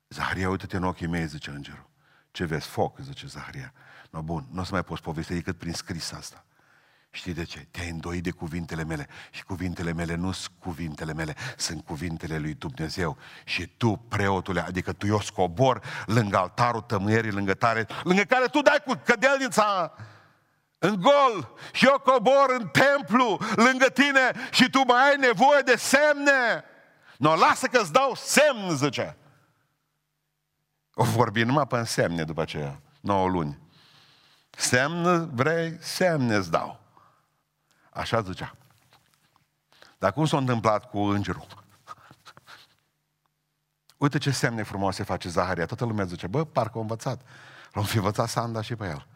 Zaharia, 0.07 0.49
uite-te 0.49 0.77
în 0.77 0.83
ochii 0.83 1.07
mei, 1.07 1.27
zice 1.27 1.49
îngerul. 1.49 1.89
Ce 2.31 2.45
vezi? 2.45 2.67
Foc, 2.67 2.99
zice 2.99 3.27
Zaharia. 3.27 3.73
No, 4.09 4.21
bun, 4.21 4.47
nu 4.51 4.61
o 4.61 4.63
să 4.63 4.71
mai 4.71 4.83
poți 4.83 5.01
povesti 5.01 5.33
decât 5.33 5.57
prin 5.57 5.73
scris 5.73 6.11
asta. 6.11 6.45
Știi 7.11 7.33
de 7.33 7.43
ce? 7.43 7.67
Te-ai 7.71 7.89
îndoit 7.89 8.23
de 8.23 8.31
cuvintele 8.31 8.83
mele. 8.83 9.07
Și 9.31 9.43
cuvintele 9.43 9.93
mele 9.93 10.15
nu 10.15 10.31
sunt 10.31 10.55
cuvintele 10.59 11.13
mele, 11.13 11.35
sunt 11.57 11.85
cuvintele 11.85 12.37
lui 12.37 12.53
Dumnezeu. 12.53 13.17
Și 13.43 13.67
tu, 13.67 13.95
preotule, 13.95 14.61
adică 14.61 14.93
tu 14.93 15.07
eu 15.07 15.21
scobor 15.21 15.81
lângă 16.05 16.37
altarul 16.37 16.81
tămâierii, 16.81 17.31
lângă, 17.31 17.53
tare, 17.53 17.87
lângă 18.03 18.21
care 18.21 18.45
tu 18.45 18.61
dai 18.61 18.83
cu 18.85 19.01
cădelnița 19.05 19.93
în 20.77 21.01
gol 21.01 21.57
și 21.71 21.85
eu 21.85 21.99
cobor 21.99 22.55
în 22.59 22.67
templu 22.67 23.39
lângă 23.55 23.85
tine 23.85 24.31
și 24.51 24.69
tu 24.69 24.83
mai 24.85 25.09
ai 25.09 25.17
nevoie 25.17 25.61
de 25.61 25.75
semne. 25.75 26.63
Nu, 27.17 27.35
lasă 27.35 27.67
că 27.67 27.79
îți 27.79 27.91
dau 27.91 28.15
semn, 28.15 28.75
zice. 28.75 29.17
O 30.93 31.03
vorbi 31.03 31.43
numai 31.43 31.67
pe 31.67 31.83
semne 31.83 32.23
după 32.23 32.41
aceea, 32.41 32.81
9 32.99 33.27
luni. 33.27 33.59
Semn 34.49 35.29
vrei, 35.35 35.77
semne 35.79 36.35
îți 36.35 36.51
dau. 36.51 36.79
Așa 37.89 38.21
zicea. 38.21 38.55
Dar 39.97 40.13
cum 40.13 40.25
s-a 40.25 40.37
întâmplat 40.37 40.89
cu 40.89 40.99
îngerul? 40.99 41.47
Uite 43.97 44.17
ce 44.17 44.31
semne 44.31 44.63
frumoase 44.63 45.03
face 45.03 45.29
Zaharia. 45.29 45.65
Toată 45.65 45.85
lumea 45.85 46.05
zice, 46.05 46.27
bă, 46.27 46.45
parcă 46.45 46.77
a 46.77 46.81
învățat. 46.81 47.21
L-am 47.71 47.83
fi 47.83 47.97
învățat 47.97 48.29
Sanda 48.29 48.61
și 48.61 48.75
pe 48.75 48.85
el. 48.85 49.07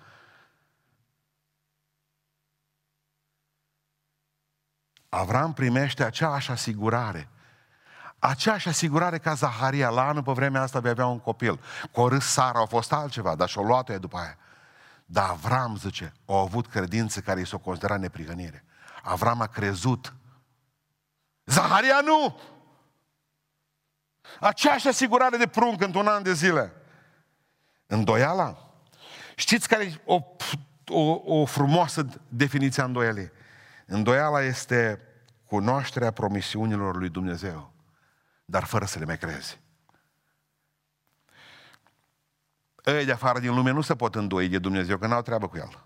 Avram 5.14 5.53
primește 5.53 6.03
aceeași 6.03 6.51
asigurare. 6.51 7.30
Aceeași 8.20 8.68
asigurare 8.68 9.18
ca 9.18 9.34
Zaharia. 9.34 9.89
La 9.89 10.07
anul 10.07 10.24
pe 10.24 10.32
vremea 10.32 10.62
asta 10.62 10.78
avea 10.78 11.05
un 11.05 11.20
copil. 11.20 11.59
Cu 11.91 12.07
râs 12.07 12.26
Sara 12.26 12.62
a 12.62 12.66
fost 12.66 12.93
altceva, 12.93 13.36
dar 13.36 13.49
și-o 13.49 13.64
luat 13.64 13.99
după 13.99 14.18
aia. 14.18 14.38
Dar 15.05 15.30
Avram, 15.30 15.78
zice, 15.78 16.14
a 16.26 16.39
avut 16.39 16.68
credință 16.68 17.20
care 17.20 17.39
i 17.39 17.45
s-o 17.45 17.57
considera 17.57 17.97
neprihănire. 17.97 18.66
Avram 19.03 19.41
a 19.41 19.47
crezut. 19.47 20.14
Zaharia 21.45 22.01
nu! 22.01 22.39
Aceeași 24.39 24.88
asigurare 24.88 25.38
de 25.38 25.47
prunc 25.47 25.82
într-un 25.82 26.07
an 26.07 26.24
de 26.24 26.34
zile. 26.34 26.74
Îndoiala? 27.88 28.74
Știți 29.36 29.68
care 29.68 29.84
e 29.84 30.01
o, 30.05 30.22
o, 30.88 31.22
o 31.39 31.45
frumoasă 31.45 32.05
definiție 32.28 32.82
a 32.82 32.86
îndoielii? 32.86 33.32
Îndoiala 33.91 34.41
este 34.41 34.99
cunoașterea 35.45 36.11
promisiunilor 36.11 36.95
lui 36.97 37.09
Dumnezeu, 37.09 37.73
dar 38.45 38.63
fără 38.63 38.85
să 38.85 38.99
le 38.99 39.05
mai 39.05 39.17
crezi. 39.17 39.59
Ei 42.83 43.05
de 43.05 43.11
afară 43.11 43.39
din 43.39 43.53
lume 43.53 43.71
nu 43.71 43.81
se 43.81 43.95
pot 43.95 44.15
îndoi 44.15 44.47
de 44.47 44.59
Dumnezeu, 44.59 44.97
că 44.97 45.07
n-au 45.07 45.21
treabă 45.21 45.47
cu 45.47 45.57
El. 45.57 45.85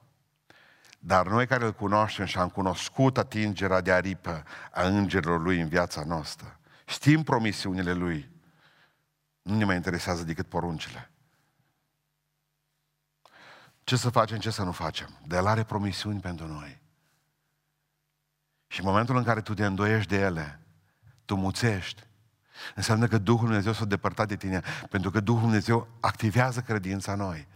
Dar 1.00 1.28
noi 1.28 1.48
care 1.48 1.66
îl 1.66 1.74
cunoaștem 1.74 2.26
și 2.26 2.38
am 2.38 2.50
cunoscut 2.50 3.18
atingerea 3.18 3.82
de 3.82 3.92
aripă 3.92 4.44
a 4.72 4.84
îngerilor 4.84 5.42
lui 5.42 5.60
în 5.60 5.68
viața 5.68 6.04
noastră, 6.04 6.60
știm 6.86 7.24
promisiunile 7.24 7.94
lui, 7.94 8.32
nu 9.42 9.56
ne 9.56 9.66
mai 9.66 9.76
interesează 9.76 10.24
decât 10.24 10.48
poruncile. 10.48 11.12
Ce 13.84 13.96
să 13.96 14.10
facem, 14.10 14.38
ce 14.38 14.50
să 14.50 14.64
nu 14.64 14.72
facem? 14.72 15.20
De 15.28 15.36
el 15.36 15.48
are 15.48 15.64
promisiuni 15.64 16.20
pentru 16.20 16.48
noi. 16.48 16.84
Și 18.68 18.80
în 18.80 18.86
momentul 18.86 19.18
în 19.18 19.24
care 19.24 19.42
tu 19.42 19.54
te 19.54 19.66
îndoiești 19.66 20.10
de 20.10 20.20
ele, 20.20 20.60
tu 21.26 21.36
muțești. 21.36 22.04
Înseamnă 22.76 23.08
că 23.08 23.18
Duhul 23.18 23.46
Dumnezeu 23.46 23.74
s-a 23.74 23.86
depărtat 23.86 24.28
de 24.28 24.36
tine, 24.36 24.62
pentru 24.90 25.12
că 25.12 25.20
Duhul 25.20 25.42
Dumnezeu 25.42 25.88
activează 26.00 26.60
credința 26.60 27.16
noi. 27.16 27.48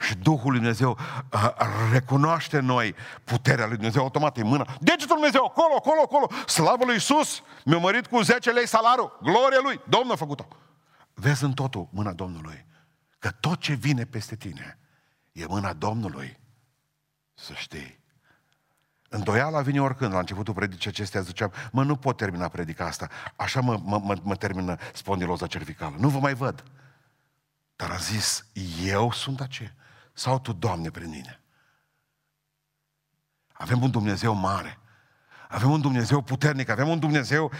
Și 0.00 0.14
Duhul 0.14 0.50
Lui 0.50 0.58
Dumnezeu 0.58 0.98
uh, 1.32 1.50
recunoaște 1.92 2.60
noi 2.60 2.94
puterea 3.24 3.66
Lui 3.66 3.74
Dumnezeu 3.74 4.02
automat 4.02 4.36
în 4.36 4.46
mână. 4.46 4.64
Degetul 4.80 5.16
Dumnezeu, 5.16 5.44
acolo, 5.44 5.74
acolo, 5.76 6.00
acolo. 6.04 6.30
Slavă 6.46 6.84
Lui 6.84 6.94
Iisus, 6.94 7.42
mi-a 7.64 7.78
mărit 7.78 8.06
cu 8.06 8.20
10 8.20 8.50
lei 8.50 8.66
salarul. 8.66 9.18
Gloria 9.22 9.58
Lui, 9.62 9.80
Domnul 9.88 10.12
a 10.12 10.16
făcut-o. 10.16 10.48
Vezi 11.14 11.44
în 11.44 11.52
totul 11.52 11.88
mâna 11.90 12.12
Domnului. 12.12 12.66
Că 13.18 13.30
tot 13.30 13.60
ce 13.60 13.72
vine 13.72 14.04
peste 14.04 14.36
tine 14.36 14.78
e 15.32 15.46
mâna 15.46 15.72
Domnului. 15.72 16.40
Să 17.34 17.52
știi. 17.54 17.97
Îndoiala 19.08 19.60
vine 19.60 19.80
oricând. 19.80 20.12
La 20.12 20.18
începutul 20.18 20.54
predicii 20.54 20.90
acestea 20.90 21.20
ziceam, 21.20 21.52
mă, 21.72 21.84
nu 21.84 21.96
pot 21.96 22.16
termina 22.16 22.48
predica 22.48 22.86
asta. 22.86 23.08
Așa 23.36 23.60
mă, 23.60 23.80
mă, 23.82 23.98
mă, 23.98 24.16
mă 24.22 24.36
termină 24.36 24.76
spondiloza 24.94 25.46
cervicală. 25.46 25.96
Nu 25.98 26.08
vă 26.08 26.18
mai 26.18 26.34
văd. 26.34 26.64
Dar 27.76 27.90
am 27.90 27.98
zis, 27.98 28.44
eu 28.84 29.12
sunt 29.12 29.40
aceea. 29.40 29.74
Sau 30.12 30.38
tu, 30.38 30.52
Doamne, 30.52 30.90
prin 30.90 31.08
mine. 31.10 31.40
Avem 33.52 33.82
un 33.82 33.90
Dumnezeu 33.90 34.34
mare. 34.34 34.78
Avem 35.48 35.70
un 35.70 35.80
Dumnezeu 35.80 36.22
puternic. 36.22 36.68
Avem 36.68 36.88
un 36.88 36.98
Dumnezeu... 36.98 37.52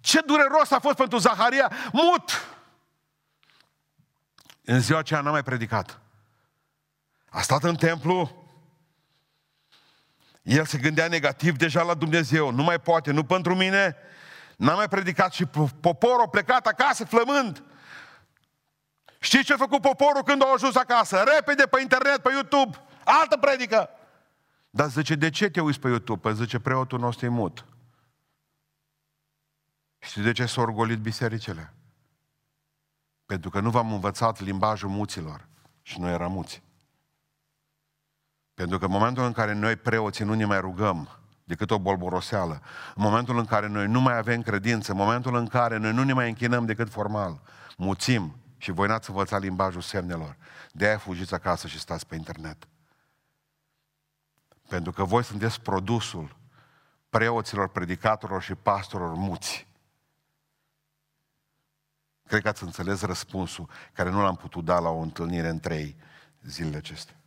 Ce 0.00 0.20
dureros 0.20 0.70
a 0.70 0.78
fost 0.78 0.96
pentru 0.96 1.18
Zaharia? 1.18 1.72
Mut! 1.92 2.30
În 4.64 4.80
ziua 4.80 4.98
aceea 4.98 5.20
n-a 5.20 5.30
mai 5.30 5.42
predicat. 5.42 6.00
A 7.28 7.40
stat 7.40 7.62
în 7.62 7.76
templu, 7.76 8.39
el 10.42 10.64
se 10.64 10.78
gândea 10.78 11.08
negativ 11.08 11.56
deja 11.56 11.82
la 11.82 11.94
Dumnezeu. 11.94 12.50
Nu 12.50 12.62
mai 12.62 12.80
poate, 12.80 13.10
nu 13.10 13.24
pentru 13.24 13.54
mine. 13.54 13.96
N-a 14.56 14.74
mai 14.74 14.88
predicat 14.88 15.32
și 15.32 15.46
poporul 15.80 16.22
a 16.24 16.28
plecat 16.28 16.66
acasă 16.66 17.04
flămând. 17.04 17.62
Știți 19.20 19.44
ce 19.44 19.52
a 19.52 19.56
făcut 19.56 19.80
poporul 19.80 20.22
când 20.22 20.42
au 20.42 20.52
ajuns 20.52 20.76
acasă? 20.76 21.24
Repede 21.34 21.62
pe 21.62 21.80
internet, 21.80 22.18
pe 22.18 22.30
YouTube, 22.32 22.76
altă 23.04 23.36
predică. 23.36 23.88
Dar 24.70 24.88
zice, 24.88 25.14
de 25.14 25.30
ce 25.30 25.50
te 25.50 25.60
uiți 25.60 25.80
pe 25.80 25.88
YouTube? 25.88 26.20
Păi 26.20 26.34
zice, 26.34 26.58
preotul 26.58 26.98
nostru 26.98 27.26
e 27.26 27.28
mut. 27.28 27.64
Știți 29.98 30.24
de 30.24 30.32
ce 30.32 30.46
s-au 30.46 30.62
orgolit 30.62 30.98
bisericile? 30.98 31.74
Pentru 33.26 33.50
că 33.50 33.60
nu 33.60 33.70
v-am 33.70 33.92
învățat 33.92 34.40
limbajul 34.40 34.88
muților 34.88 35.48
și 35.82 36.00
noi 36.00 36.12
eram 36.12 36.32
muți. 36.32 36.62
Pentru 38.60 38.78
că 38.78 38.84
în 38.84 38.90
momentul 38.90 39.24
în 39.24 39.32
care 39.32 39.52
noi 39.52 39.76
preoții 39.76 40.24
nu 40.24 40.34
ne 40.34 40.44
mai 40.44 40.60
rugăm 40.60 41.08
decât 41.44 41.70
o 41.70 41.78
bolboroseală, 41.78 42.62
în 42.94 43.02
momentul 43.02 43.38
în 43.38 43.44
care 43.44 43.66
noi 43.66 43.86
nu 43.86 44.00
mai 44.00 44.16
avem 44.16 44.42
credință, 44.42 44.92
în 44.92 44.98
momentul 44.98 45.34
în 45.34 45.46
care 45.46 45.76
noi 45.76 45.92
nu 45.92 46.02
ne 46.02 46.12
mai 46.12 46.28
închinăm 46.28 46.66
decât 46.66 46.90
formal, 46.90 47.40
muțim 47.76 48.36
și 48.56 48.70
voi 48.70 48.88
n-ați 48.88 49.10
învățat 49.10 49.40
limbajul 49.40 49.80
semnelor, 49.80 50.36
de 50.72 50.86
aia 50.86 50.98
fugiți 50.98 51.34
acasă 51.34 51.66
și 51.66 51.78
stați 51.78 52.06
pe 52.06 52.14
internet. 52.14 52.68
Pentru 54.68 54.92
că 54.92 55.04
voi 55.04 55.24
sunteți 55.24 55.60
produsul 55.60 56.36
preoților, 57.08 57.68
predicatorilor 57.68 58.42
și 58.42 58.54
pastorilor 58.54 59.14
muți. 59.14 59.66
Cred 62.26 62.42
că 62.42 62.48
ați 62.48 62.62
înțeles 62.62 63.00
răspunsul 63.00 63.68
care 63.92 64.10
nu 64.10 64.22
l-am 64.22 64.36
putut 64.36 64.64
da 64.64 64.78
la 64.78 64.88
o 64.88 64.98
întâlnire 64.98 65.48
în 65.48 65.60
trei 65.60 65.96
zilele 66.42 66.76
acestea. 66.76 67.19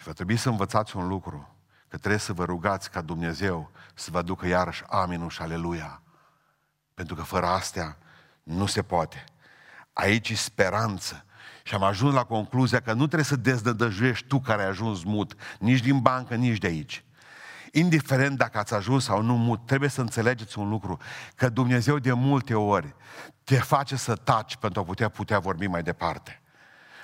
Și 0.00 0.06
va 0.06 0.12
trebui 0.12 0.36
să 0.36 0.48
învățați 0.48 0.96
un 0.96 1.08
lucru, 1.08 1.54
că 1.88 1.96
trebuie 1.96 2.20
să 2.20 2.32
vă 2.32 2.44
rugați 2.44 2.90
ca 2.90 3.00
Dumnezeu 3.00 3.70
să 3.94 4.10
vă 4.10 4.18
aducă 4.18 4.46
iarăși 4.46 4.82
aminul 4.88 5.28
și 5.30 5.42
aleluia. 5.42 6.02
Pentru 6.94 7.14
că 7.14 7.22
fără 7.22 7.46
astea 7.46 7.98
nu 8.42 8.66
se 8.66 8.82
poate. 8.82 9.24
Aici 9.92 10.28
e 10.28 10.34
speranță. 10.34 11.24
Și 11.62 11.74
am 11.74 11.82
ajuns 11.82 12.14
la 12.14 12.24
concluzia 12.24 12.80
că 12.80 12.92
nu 12.92 13.04
trebuie 13.04 13.24
să 13.24 13.36
deznădăjuiești 13.36 14.26
tu 14.26 14.40
care 14.40 14.62
ai 14.62 14.68
ajuns 14.68 15.04
mut, 15.04 15.34
nici 15.58 15.80
din 15.80 16.00
bancă, 16.00 16.34
nici 16.34 16.58
de 16.58 16.66
aici. 16.66 17.04
Indiferent 17.72 18.36
dacă 18.36 18.58
ați 18.58 18.74
ajuns 18.74 19.04
sau 19.04 19.22
nu 19.22 19.36
mut, 19.36 19.66
trebuie 19.66 19.88
să 19.88 20.00
înțelegeți 20.00 20.58
un 20.58 20.68
lucru, 20.68 20.98
că 21.34 21.48
Dumnezeu 21.48 21.98
de 21.98 22.12
multe 22.12 22.54
ori 22.54 22.94
te 23.44 23.56
face 23.56 23.96
să 23.96 24.14
taci 24.14 24.56
pentru 24.56 24.80
a 24.80 24.84
putea 24.84 25.08
putea 25.08 25.38
vorbi 25.38 25.66
mai 25.66 25.82
departe 25.82 26.39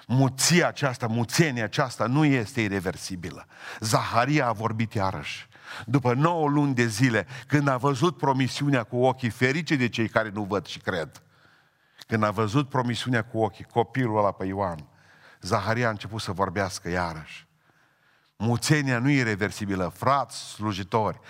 muția 0.06 0.68
aceasta, 0.68 1.06
muțenia 1.06 1.64
aceasta 1.64 2.06
nu 2.06 2.24
este 2.24 2.60
irreversibilă. 2.60 3.46
Zaharia 3.80 4.46
a 4.46 4.52
vorbit 4.52 4.92
iarăși. 4.92 5.48
După 5.86 6.14
9 6.14 6.48
luni 6.48 6.74
de 6.74 6.86
zile, 6.86 7.26
când 7.46 7.68
a 7.68 7.76
văzut 7.76 8.16
promisiunea 8.16 8.82
cu 8.82 8.96
ochii 8.96 9.30
ferice 9.30 9.76
de 9.76 9.88
cei 9.88 10.08
care 10.08 10.30
nu 10.30 10.42
văd 10.42 10.66
și 10.66 10.78
cred, 10.78 11.22
când 12.06 12.22
a 12.22 12.30
văzut 12.30 12.68
promisiunea 12.68 13.24
cu 13.24 13.38
ochii, 13.38 13.64
copilul 13.64 14.18
ăla 14.18 14.32
pe 14.32 14.46
Ioan, 14.46 14.86
Zaharia 15.40 15.86
a 15.86 15.90
început 15.90 16.20
să 16.20 16.32
vorbească 16.32 16.88
iarăși. 16.88 17.46
Muțenia 18.36 18.98
nu 18.98 19.10
e 19.10 19.22
reversibilă, 19.22 19.92
frați 19.94 20.38
slujitori, 20.38 21.20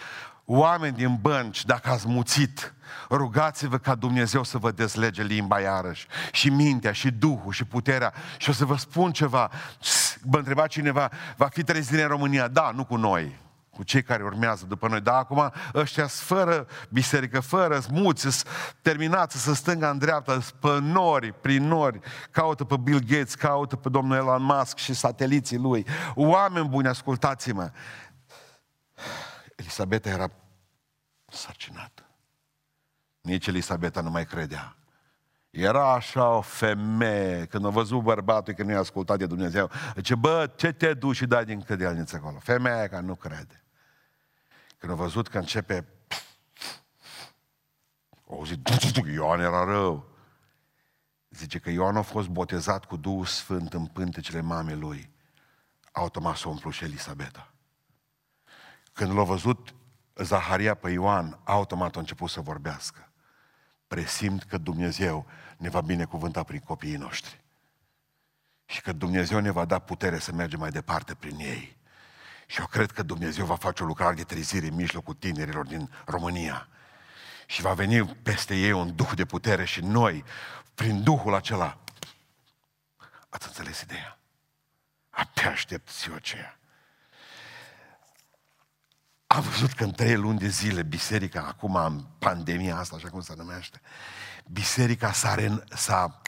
oameni 0.46 0.96
din 0.96 1.18
bănci, 1.20 1.64
dacă 1.64 1.90
ați 1.90 2.08
muțit, 2.08 2.74
rugați-vă 3.10 3.78
ca 3.78 3.94
Dumnezeu 3.94 4.42
să 4.42 4.58
vă 4.58 4.70
dezlege 4.70 5.22
limba 5.22 5.60
iarăși, 5.60 6.06
și 6.32 6.48
mintea, 6.48 6.92
și 6.92 7.10
Duhul, 7.10 7.52
și 7.52 7.64
puterea. 7.64 8.12
Și 8.38 8.50
o 8.50 8.52
să 8.52 8.64
vă 8.64 8.76
spun 8.76 9.12
ceva, 9.12 9.50
vă 10.20 10.38
întreba 10.38 10.66
cineva, 10.66 11.10
va 11.36 11.46
fi 11.46 11.62
trezirea 11.62 12.04
în 12.04 12.10
România? 12.10 12.48
Da, 12.48 12.70
nu 12.74 12.84
cu 12.84 12.96
noi, 12.96 13.38
cu 13.70 13.82
cei 13.82 14.02
care 14.02 14.22
urmează 14.22 14.64
după 14.68 14.88
noi. 14.88 15.00
Dar 15.00 15.14
acum 15.14 15.52
ăștia 15.74 16.06
fără 16.06 16.66
biserică, 16.88 17.40
fără 17.40 17.80
smuți, 17.80 18.44
terminați 18.82 19.42
să 19.42 19.54
stânga 19.54 19.90
în 19.90 19.98
dreapta, 19.98 20.38
pe 20.60 20.78
nori, 20.80 21.32
prin 21.32 21.66
nori, 21.66 22.00
caută 22.30 22.64
pe 22.64 22.76
Bill 22.76 23.00
Gates, 23.06 23.34
caută 23.34 23.76
pe 23.76 23.88
domnul 23.88 24.16
Elon 24.16 24.42
Musk 24.42 24.76
și 24.76 24.94
sateliții 24.94 25.58
lui. 25.58 25.86
Oameni 26.14 26.68
buni, 26.68 26.88
ascultați-mă. 26.88 27.70
Elisabeta 29.56 30.08
era 30.08 30.30
sărcinată. 31.26 32.10
Nici 33.20 33.46
Elisabeta 33.46 34.00
nu 34.00 34.10
mai 34.10 34.26
credea. 34.26 34.76
Era 35.50 35.92
așa 35.92 36.28
o 36.28 36.40
femeie, 36.40 37.46
când 37.46 37.66
a 37.66 37.68
văzut 37.68 38.02
bărbatul 38.02 38.54
că 38.54 38.62
nu 38.62 38.70
i-a 38.70 38.78
ascultat 38.78 39.18
de 39.18 39.26
Dumnezeu, 39.26 39.70
zice, 39.94 40.14
bă, 40.14 40.52
ce 40.56 40.72
te 40.72 40.94
duci 40.94 41.16
și 41.16 41.26
dai 41.26 41.44
din 41.44 41.62
cădelniță 41.62 42.16
acolo? 42.16 42.38
Femeia 42.38 42.88
care 42.88 43.02
nu 43.02 43.14
crede. 43.14 43.64
Când 44.78 44.92
a 44.92 44.94
văzut 44.94 45.28
că 45.28 45.38
începe, 45.38 45.86
o 48.24 48.34
auzit, 48.34 48.68
Ioan 49.12 49.40
era 49.40 49.64
rău. 49.64 50.08
Zice 51.30 51.58
că 51.58 51.70
Ioan 51.70 51.96
a 51.96 52.02
fost 52.02 52.28
botezat 52.28 52.84
cu 52.84 52.96
Duhul 52.96 53.24
Sfânt 53.24 53.74
în 53.74 53.86
pântecele 53.86 54.40
mamei 54.40 54.76
lui. 54.76 55.10
Automat 55.92 56.36
s-a 56.36 56.48
umplut 56.48 56.72
și 56.72 56.84
Elisabeta. 56.84 57.55
Când 58.96 59.12
l-a 59.12 59.22
văzut 59.22 59.74
Zaharia 60.14 60.74
pe 60.74 60.90
Ioan, 60.90 61.38
automat 61.44 61.96
a 61.96 61.98
început 61.98 62.30
să 62.30 62.40
vorbească. 62.40 63.10
Presimt 63.86 64.42
că 64.42 64.58
Dumnezeu 64.58 65.26
ne 65.56 65.68
va 65.68 65.80
binecuvânta 65.80 66.42
prin 66.42 66.60
copiii 66.60 66.96
noștri. 66.96 67.40
Și 68.64 68.80
că 68.80 68.92
Dumnezeu 68.92 69.38
ne 69.38 69.50
va 69.50 69.64
da 69.64 69.78
putere 69.78 70.18
să 70.18 70.32
mergem 70.32 70.58
mai 70.58 70.70
departe 70.70 71.14
prin 71.14 71.38
ei. 71.38 71.76
Și 72.46 72.60
eu 72.60 72.66
cred 72.66 72.90
că 72.90 73.02
Dumnezeu 73.02 73.44
va 73.44 73.56
face 73.56 73.82
o 73.82 73.86
lucrare 73.86 74.14
de 74.14 74.24
trezire 74.24 74.66
în 74.66 74.74
mijlocul 74.74 75.14
tinerilor 75.14 75.66
din 75.66 75.90
România. 76.06 76.68
Și 77.46 77.60
va 77.60 77.72
veni 77.72 78.04
peste 78.04 78.56
ei 78.56 78.72
un 78.72 78.94
duh 78.94 79.10
de 79.14 79.24
putere 79.24 79.64
și 79.64 79.80
noi, 79.80 80.24
prin 80.74 81.02
duhul 81.02 81.34
acela, 81.34 81.78
ați 83.28 83.46
înțeles 83.46 83.80
ideea? 83.80 84.18
Abia 85.10 85.50
aștept 85.50 85.90
ziua 85.90 86.16
aceea. 86.16 86.58
Am 89.36 89.42
văzut 89.42 89.72
că 89.72 89.84
în 89.84 89.90
trei 89.90 90.16
luni 90.16 90.38
de 90.38 90.48
zile 90.48 90.82
biserica, 90.82 91.40
acum 91.40 91.74
în 91.74 92.04
pandemia 92.18 92.76
asta, 92.76 92.96
așa 92.96 93.08
cum 93.08 93.20
se 93.20 93.34
numește, 93.36 93.80
biserica 94.46 95.12
s-a, 95.12 95.62
s-a 95.74 96.22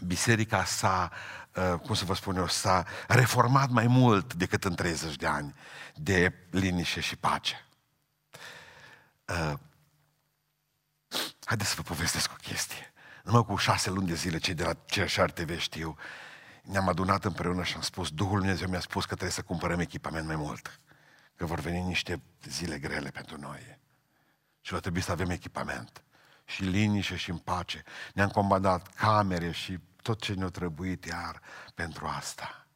biserica 0.00 0.64
s-a, 0.64 1.10
uh, 1.54 1.78
cum 1.80 1.94
să 1.94 2.04
vă 2.04 2.14
spun 2.14 2.36
eu, 2.36 2.48
s-a 2.48 2.84
reformat 3.08 3.70
mai 3.70 3.86
mult 3.86 4.34
decât 4.34 4.64
în 4.64 4.74
30 4.74 5.16
de 5.16 5.26
ani 5.26 5.54
de 5.94 6.34
liniște 6.50 7.00
și 7.00 7.16
pace. 7.16 7.66
Uh, 9.24 9.54
haideți 11.44 11.68
să 11.68 11.76
vă 11.76 11.82
povestesc 11.82 12.32
o 12.32 12.36
chestie. 12.42 12.92
Numai 13.24 13.44
cu 13.44 13.56
șase 13.56 13.90
luni 13.90 14.06
de 14.06 14.14
zile, 14.14 14.38
cei 14.38 14.54
de 14.54 14.64
la 14.64 14.74
CSR 14.74 15.24
TV 15.24 15.58
știu, 15.58 15.96
ne-am 16.62 16.88
adunat 16.88 17.24
împreună 17.24 17.62
și 17.62 17.74
am 17.74 17.82
spus, 17.82 18.10
Duhul 18.10 18.38
Dumnezeu 18.38 18.68
mi-a 18.68 18.80
spus 18.80 19.02
că 19.02 19.14
trebuie 19.14 19.30
să 19.30 19.42
cumpărăm 19.42 19.78
echipament 19.80 20.26
mai 20.26 20.36
mult 20.36 20.78
că 21.36 21.46
vor 21.46 21.60
veni 21.60 21.82
niște 21.82 22.22
zile 22.48 22.78
grele 22.78 23.10
pentru 23.10 23.38
noi. 23.38 23.78
Și 24.60 24.72
va 24.72 24.78
trebui 24.78 25.00
să 25.00 25.12
avem 25.12 25.30
echipament. 25.30 26.02
Și 26.44 26.62
liniște 26.62 27.16
și 27.16 27.30
în 27.30 27.38
pace. 27.38 27.82
Ne-am 28.14 28.28
comandat 28.28 28.86
camere 28.94 29.50
și 29.50 29.78
tot 30.02 30.20
ce 30.20 30.34
ne-a 30.34 30.48
trebuit 30.48 31.04
iar 31.04 31.40
pentru 31.74 32.06
asta. 32.06 32.66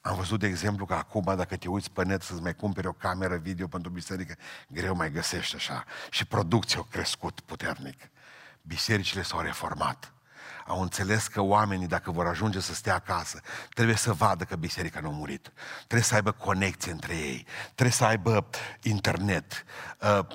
Am 0.00 0.16
văzut, 0.16 0.40
de 0.40 0.46
exemplu, 0.46 0.86
că 0.86 0.94
acum, 0.94 1.34
dacă 1.36 1.56
te 1.56 1.68
uiți 1.68 1.90
pe 1.90 2.04
net 2.04 2.22
să-ți 2.22 2.42
mai 2.42 2.54
cumperi 2.54 2.86
o 2.86 2.92
cameră 2.92 3.36
video 3.36 3.66
pentru 3.66 3.90
biserică, 3.90 4.34
greu 4.68 4.94
mai 4.94 5.10
găsești 5.10 5.54
așa. 5.54 5.84
Și 6.10 6.24
producția 6.24 6.80
a 6.80 6.86
crescut 6.90 7.40
puternic. 7.40 8.10
Bisericile 8.62 9.22
s-au 9.22 9.40
reformat 9.40 10.12
au 10.70 10.82
înțeles 10.82 11.26
că 11.26 11.40
oamenii, 11.40 11.86
dacă 11.86 12.10
vor 12.10 12.26
ajunge 12.26 12.60
să 12.60 12.74
stea 12.74 12.94
acasă, 12.94 13.40
trebuie 13.74 13.96
să 13.96 14.12
vadă 14.12 14.44
că 14.44 14.56
biserica 14.56 15.00
nu 15.00 15.08
a 15.08 15.12
murit. 15.12 15.52
Trebuie 15.76 16.02
să 16.02 16.14
aibă 16.14 16.30
conexie 16.30 16.92
între 16.92 17.14
ei. 17.14 17.46
Trebuie 17.64 17.90
să 17.90 18.04
aibă 18.04 18.48
internet. 18.82 19.64
Uh, 20.00 20.26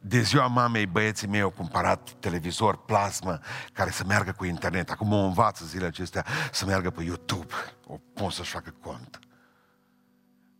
de 0.00 0.20
ziua 0.20 0.46
mamei, 0.46 0.86
băieții 0.86 1.28
mei 1.28 1.40
au 1.40 1.50
cumpărat 1.50 2.10
televizor 2.10 2.84
plasmă 2.84 3.38
care 3.72 3.90
să 3.90 4.04
meargă 4.04 4.32
cu 4.32 4.44
internet. 4.44 4.90
Acum 4.90 5.12
o 5.12 5.24
învață 5.24 5.64
zilele 5.64 5.86
acestea 5.86 6.24
să 6.52 6.64
meargă 6.64 6.90
pe 6.90 7.02
YouTube. 7.02 7.54
O 7.86 7.98
pot 8.14 8.32
să-și 8.32 8.50
facă 8.50 8.74
cont. 8.80 9.18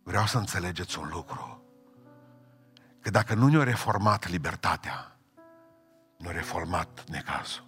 Vreau 0.03 0.25
să 0.25 0.37
înțelegeți 0.37 0.99
un 0.99 1.09
lucru. 1.11 1.61
Că 3.01 3.09
dacă 3.09 3.33
nu 3.33 3.47
ne-a 3.47 3.63
reformat 3.63 4.29
libertatea, 4.29 5.17
ne-a 6.17 6.31
reformat 6.31 7.03
necazul 7.07 7.66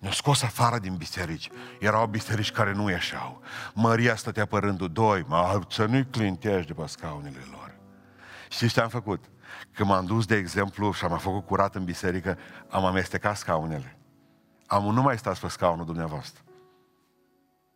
ne-au 0.00 0.12
scos 0.12 0.42
afară 0.42 0.78
din 0.78 0.94
biserici. 0.94 1.50
Erau 1.80 2.06
biserici 2.06 2.52
care 2.52 2.72
nu 2.72 2.90
ieșeau. 2.90 3.40
Maria 3.74 4.16
stătea 4.16 4.46
pe 4.46 4.58
rândul 4.58 4.88
doi, 4.88 5.24
mă, 5.28 5.60
să 5.68 5.84
nu-i 5.84 6.06
clintești 6.06 6.66
de 6.66 6.80
pe 6.80 6.86
scaunele 6.86 7.44
lor. 7.50 7.74
Și 8.48 8.68
ce 8.68 8.80
am 8.80 8.88
făcut? 8.88 9.24
Când 9.72 9.88
m-am 9.88 10.04
dus, 10.04 10.26
de 10.26 10.36
exemplu, 10.36 10.92
și 10.92 11.04
am 11.04 11.18
făcut 11.18 11.46
curat 11.46 11.74
în 11.74 11.84
biserică, 11.84 12.38
am 12.68 12.84
amestecat 12.84 13.36
scaunele. 13.36 13.98
Am 14.66 14.84
nu 14.84 15.02
mai 15.02 15.18
stați 15.18 15.40
pe 15.40 15.48
scaunul 15.48 15.84
dumneavoastră. 15.84 16.42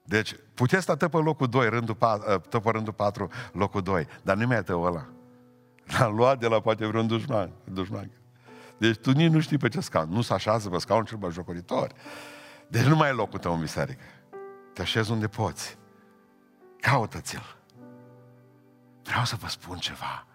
Deci, 0.05 0.37
puteți 0.55 0.83
sta 0.83 0.97
pe 0.97 1.16
locul 1.16 1.47
2, 1.49 1.68
rândul 1.68 1.95
4, 1.95 2.31
ă, 2.31 2.39
pe 2.39 2.70
rândul 2.70 2.93
4, 2.93 3.31
locul 3.53 3.83
2, 3.83 4.07
dar 4.23 4.37
nu 4.37 4.47
mai 4.47 4.62
tău 4.62 4.83
ăla. 4.83 5.07
L-am 5.99 6.14
luat 6.14 6.39
de 6.39 6.47
la 6.47 6.61
poate 6.61 6.87
vreun 6.87 7.07
dușman. 7.07 7.51
dușman. 7.64 8.11
Deci 8.83 8.97
tu 8.97 9.11
nici 9.11 9.30
nu 9.30 9.41
știi 9.41 9.59
pe 9.59 9.68
ce 9.68 9.80
scaun. 9.80 10.09
Nu 10.09 10.22
se 10.22 10.33
așează 10.33 10.68
pe 10.68 10.78
scaun 10.78 11.05
cel 11.05 11.30
jocoritor. 11.30 11.93
Deci 12.68 12.85
nu 12.85 12.97
mai 12.97 13.09
e 13.09 13.12
locul 13.12 13.39
tău 13.39 13.55
în 13.55 13.61
biserică. 13.61 14.05
Te 14.72 14.83
așezi 14.83 15.11
unde 15.11 15.28
poți. 15.28 15.78
Caută-ți-l. 16.80 17.57
Vreau 19.03 19.24
să 19.24 19.37
vă 19.37 19.49
spun 19.49 19.78
ceva. 19.78 20.26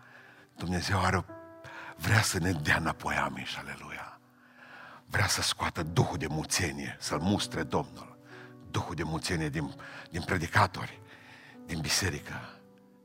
Dumnezeu 0.56 1.00
are 1.00 1.18
o... 1.18 1.22
vrea 1.98 2.22
să 2.22 2.40
ne 2.40 2.52
dea 2.52 2.78
înapoi 2.78 3.16
amiș, 3.16 3.58
aleluia. 3.58 4.20
Vrea 5.06 5.28
să 5.28 5.42
scoată 5.42 5.84
Duhul 5.84 6.18
de 6.18 6.28
muțenie, 6.28 6.98
să-l 7.00 7.20
mustre 7.20 7.64
Domnul. 7.64 8.18
Duhul 8.72 8.96
de 8.96 9.04
muțenie 9.04 9.50
din, 9.50 9.76
din 10.10 10.22
predicatori, 10.22 11.02
din 11.66 11.80
biserică, 11.80 12.34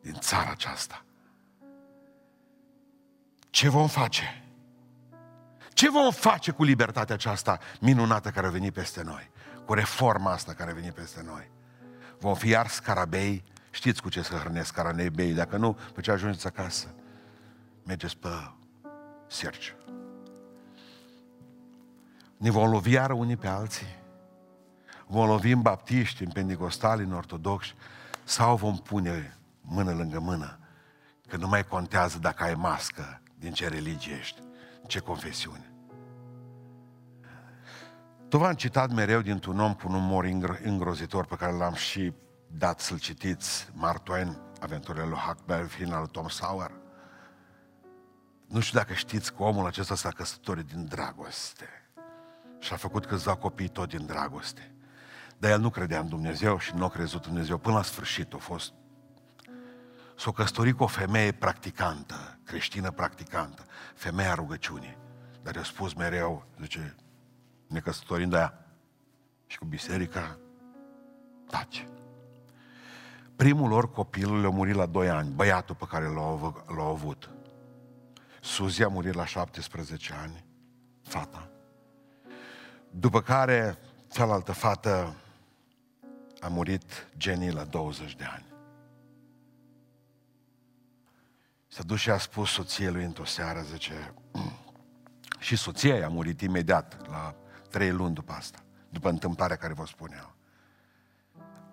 din 0.01 0.15
țara 0.15 0.51
aceasta. 0.51 1.05
Ce 3.51 3.69
vom 3.69 3.89
face? 3.89 4.43
Ce 5.83 5.91
vom 5.91 6.11
face 6.11 6.51
cu 6.51 6.65
libertatea 6.65 7.15
aceasta 7.15 7.59
minunată 7.81 8.31
care 8.31 8.47
a 8.47 8.51
venit 8.51 8.73
peste 8.73 9.03
noi? 9.03 9.31
Cu 9.65 9.75
reforma 9.75 10.33
asta 10.33 10.53
care 10.53 10.71
a 10.71 10.75
venit 10.75 10.93
peste 10.93 11.23
noi? 11.27 11.51
Vom 12.19 12.35
fi 12.35 12.49
iar 12.49 12.67
scarabei? 12.67 13.45
Știți 13.71 14.03
cu 14.03 14.09
ce 14.09 14.23
să 14.23 14.35
hrănesc 14.35 14.67
scarabei? 14.67 15.33
Dacă 15.33 15.57
nu, 15.57 15.79
pe 15.95 16.01
ce 16.01 16.11
ajungeți 16.11 16.47
acasă? 16.47 16.95
Mergeți 17.85 18.17
pe 18.17 18.29
Sergiu. 19.27 19.75
Ne 22.37 22.51
vom 22.51 22.71
lovi 22.71 22.91
iar 22.91 23.11
unii 23.11 23.37
pe 23.37 23.49
alții? 23.49 23.99
Vom 25.07 25.27
lovi 25.27 25.51
în 25.51 25.63
baptiști, 25.63 26.23
în 26.23 26.31
pentecostali, 26.31 27.03
în 27.03 27.13
ortodoxi? 27.13 27.75
Sau 28.25 28.57
vom 28.57 28.77
pune 28.77 29.39
mână 29.61 29.93
lângă 29.93 30.21
mână? 30.21 30.59
Că 31.29 31.37
nu 31.37 31.49
mai 31.49 31.65
contează 31.65 32.19
dacă 32.19 32.43
ai 32.43 32.55
mască 32.55 33.21
din 33.39 33.53
ce 33.53 33.69
religie 33.69 34.17
ești 34.21 34.43
ce 34.87 34.99
confesiune. 34.99 35.72
Tu 38.33 38.39
v-am 38.39 38.55
citat 38.55 38.91
mereu 38.91 39.21
dintr-un 39.21 39.61
om 39.61 39.75
cu 39.75 39.89
un 39.89 39.95
umor 39.95 40.25
îngrozitor 40.63 41.27
pe 41.27 41.37
care 41.37 41.53
l-am 41.53 41.75
și 41.75 42.13
dat 42.47 42.81
să-l 42.81 42.99
citiți, 42.99 43.69
Mark 43.73 44.03
Twain, 44.03 44.39
aventurile 44.61 45.05
lui 45.05 45.19
Huckleberry 45.19 45.69
Finn 45.69 45.93
al 45.93 46.07
Tom 46.07 46.29
Sawyer. 46.29 46.71
Nu 48.49 48.61
știu 48.61 48.79
dacă 48.79 48.93
știți 48.93 49.35
că 49.35 49.43
omul 49.43 49.67
acesta 49.67 49.95
s-a 49.95 50.09
căsătorit 50.09 50.67
din 50.67 50.87
dragoste 50.87 51.69
și 52.59 52.73
a 52.73 52.77
făcut 52.77 53.07
câțiva 53.07 53.37
copii 53.37 53.69
tot 53.69 53.89
din 53.89 54.07
dragoste. 54.07 54.75
Dar 55.39 55.51
el 55.51 55.61
nu 55.61 55.71
credea 55.71 56.01
în 56.01 56.09
Dumnezeu 56.09 56.59
și 56.59 56.75
nu 56.75 56.85
a 56.85 56.89
crezut 56.89 57.25
în 57.25 57.31
Dumnezeu. 57.31 57.59
Până 57.59 57.77
la 57.77 57.83
sfârșit 57.83 58.33
a 58.33 58.37
fost 58.37 58.73
S-a 60.17 60.33
căsătorit 60.33 60.77
cu 60.77 60.83
o 60.83 60.87
femeie 60.87 61.33
practicantă, 61.33 62.39
creștină 62.45 62.91
practicantă, 62.91 63.65
femeia 63.95 64.35
rugăciunii. 64.35 64.99
Dar 65.43 65.55
i-a 65.55 65.65
spus 65.65 65.95
mereu, 65.95 66.47
zice, 66.61 66.97
ne 67.73 67.81
căsătorim 67.81 68.29
de 68.29 68.37
aia 68.37 68.55
și 69.47 69.59
cu 69.59 69.65
biserica 69.65 70.39
Taci. 71.47 71.87
Primul 73.37 73.69
lor 73.69 73.91
copil 73.91 74.41
le-a 74.41 74.49
murit 74.49 74.75
la 74.75 74.87
2 74.87 75.09
ani, 75.09 75.31
băiatul 75.31 75.75
pe 75.75 75.85
care 75.89 76.05
l-au, 76.05 76.65
l-au 76.77 76.91
avut. 76.91 77.31
Suzy 78.41 78.83
a 78.83 78.89
murit 78.89 79.15
la 79.15 79.27
17 79.27 80.13
ani, 80.13 80.45
fata. 81.03 81.51
După 82.91 83.21
care, 83.21 83.79
cealaltă 84.11 84.53
fată 84.53 85.15
a 86.41 86.49
murit 86.49 87.09
Jenny 87.19 87.51
la 87.51 87.65
20 87.65 88.17
de 88.17 88.25
ani. 88.25 88.47
S-a 91.69 91.83
dus 91.83 91.99
și 91.99 92.11
a 92.11 92.19
spus 92.19 92.51
soției 92.51 92.93
lui 92.93 93.05
într-o 93.05 93.25
seară, 93.25 93.61
zice, 93.61 94.15
și 95.39 95.57
soția 95.57 95.97
i-a 95.97 96.09
murit 96.09 96.41
imediat, 96.41 97.09
la 97.09 97.35
trei 97.73 97.91
luni 97.91 98.15
după 98.15 98.33
asta, 98.33 98.59
după 98.89 99.09
întâmplarea 99.09 99.57
care 99.57 99.73
vă 99.73 99.87
spuneam. 99.87 100.37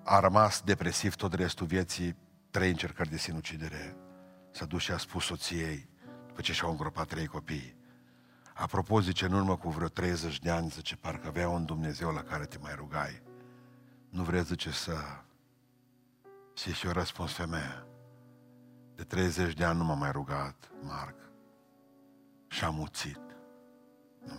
A 0.03 0.19
rămas 0.19 0.61
depresiv 0.61 1.15
tot 1.15 1.33
restul 1.33 1.65
vieții, 1.65 2.15
trei 2.51 2.69
încercări 2.69 3.09
de 3.09 3.17
sinucidere. 3.17 3.95
S-a 4.51 4.65
dus 4.65 4.81
și 4.81 4.91
a 4.91 4.97
spus 4.97 5.25
soției, 5.25 5.89
după 6.27 6.41
ce 6.41 6.53
și-au 6.53 6.69
îngropat 6.69 7.07
trei 7.07 7.25
copii. 7.27 7.77
Apropo, 8.53 9.01
zice, 9.01 9.25
în 9.25 9.33
urmă 9.33 9.57
cu 9.57 9.69
vreo 9.69 9.87
30 9.87 10.39
de 10.39 10.49
ani, 10.49 10.69
zice, 10.69 10.95
parcă 10.95 11.27
avea 11.27 11.49
un 11.49 11.65
Dumnezeu 11.65 12.11
la 12.11 12.23
care 12.23 12.45
te 12.45 12.57
mai 12.57 12.75
rugai. 12.75 13.21
Nu 14.09 14.23
vreți, 14.23 14.47
zice, 14.47 14.71
să... 14.71 14.95
Și 16.53 16.73
și-o 16.73 16.91
răspuns 16.91 17.31
femeia. 17.31 17.85
De 18.95 19.03
30 19.03 19.53
de 19.53 19.63
ani 19.63 19.77
nu 19.77 19.83
m-am 19.83 19.99
mai 19.99 20.11
rugat, 20.11 20.71
Marc. 20.81 21.15
Și 22.47 22.63
am 22.63 22.75
muțit. 22.75 23.21
Nu 24.25 24.33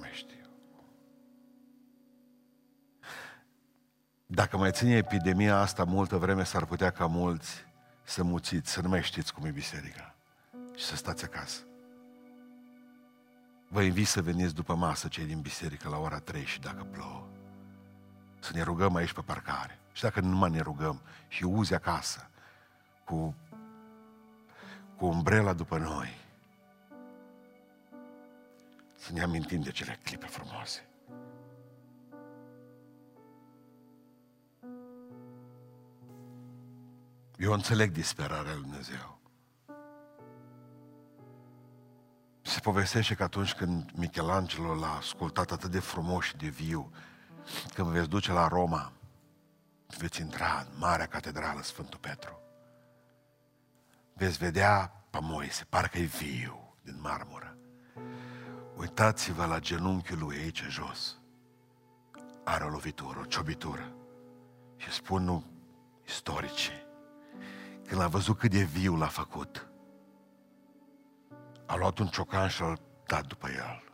Dacă 4.33 4.57
mai 4.57 4.73
ține 4.73 4.97
epidemia 4.97 5.57
asta 5.57 5.85
multă 5.85 6.17
vreme, 6.17 6.45
s-ar 6.45 6.65
putea 6.65 6.91
ca 6.91 7.07
mulți 7.07 7.65
să 8.03 8.23
muțiți, 8.23 8.71
să 8.71 8.81
nu 8.81 8.89
mai 8.89 9.03
știți 9.03 9.35
cum 9.35 9.45
e 9.45 9.51
biserica 9.51 10.15
și 10.77 10.85
să 10.85 10.97
stați 10.97 11.25
acasă. 11.25 11.61
Vă 13.69 13.83
invit 13.83 14.07
să 14.07 14.23
veniți 14.23 14.55
după 14.55 14.75
masă 14.75 15.09
cei 15.09 15.25
din 15.25 15.41
biserică 15.41 15.89
la 15.89 15.99
ora 15.99 16.19
3 16.19 16.45
și 16.45 16.61
dacă 16.61 16.87
plouă. 16.91 17.27
Să 18.39 18.51
ne 18.55 18.63
rugăm 18.63 18.95
aici 18.95 19.13
pe 19.13 19.21
parcare. 19.21 19.79
Și 19.93 20.03
dacă 20.03 20.21
nu 20.21 20.37
mai 20.37 20.51
ne 20.51 20.61
rugăm 20.61 21.01
și 21.29 21.45
uzi 21.45 21.75
acasă 21.75 22.29
cu, 23.05 23.35
cu 24.97 25.07
umbrela 25.07 25.53
după 25.53 25.79
noi, 25.79 26.19
să 28.95 29.13
ne 29.13 29.23
amintim 29.23 29.61
de 29.61 29.71
cele 29.71 29.99
clipe 30.03 30.27
frumoase. 30.27 30.90
Eu 37.41 37.53
înțeleg 37.53 37.91
disperarea 37.91 38.53
lui 38.53 38.63
Dumnezeu. 38.63 39.19
Se 42.43 42.61
povestește 42.61 43.15
că 43.15 43.23
atunci 43.23 43.53
când 43.53 43.91
Michelangelo 43.95 44.75
l-a 44.75 44.97
ascultat 44.97 45.51
atât 45.51 45.71
de 45.71 45.79
frumos 45.79 46.25
și 46.25 46.37
de 46.37 46.49
viu, 46.49 46.93
când 47.75 47.89
veți 47.89 48.09
duce 48.09 48.33
la 48.33 48.49
Roma, 48.49 48.93
veți 49.99 50.21
intra 50.21 50.67
în 50.67 50.79
Marea 50.79 51.07
Catedrală 51.07 51.63
Sfântul 51.63 51.99
Petru. 51.99 52.41
Veți 54.13 54.39
vedea 54.39 55.05
pe 55.11 55.19
Moise, 55.21 55.65
parcă 55.69 55.99
e 55.99 56.05
viu 56.05 56.75
din 56.83 56.99
marmură. 57.01 57.57
Uitați-vă 58.77 59.45
la 59.45 59.59
genunchiul 59.59 60.19
lui 60.19 60.37
aici 60.37 60.65
jos. 60.69 61.19
Are 62.45 62.65
o 62.65 62.69
lovitură, 62.69 63.19
o 63.19 63.25
ciobitură. 63.25 63.93
Și 64.77 64.91
spun 64.91 65.25
nu 65.25 65.45
istoricii, 66.07 66.89
când 67.91 68.03
a 68.03 68.09
văzut 68.09 68.39
cât 68.39 68.51
de 68.51 68.63
viu 68.63 68.97
l-a 68.97 69.07
făcut, 69.07 69.69
a 71.67 71.77
luat 71.77 71.99
un 71.99 72.07
ciocan 72.07 72.49
și 72.49 72.61
l-a 72.61 72.75
dat 73.07 73.27
după 73.27 73.49
el. 73.49 73.85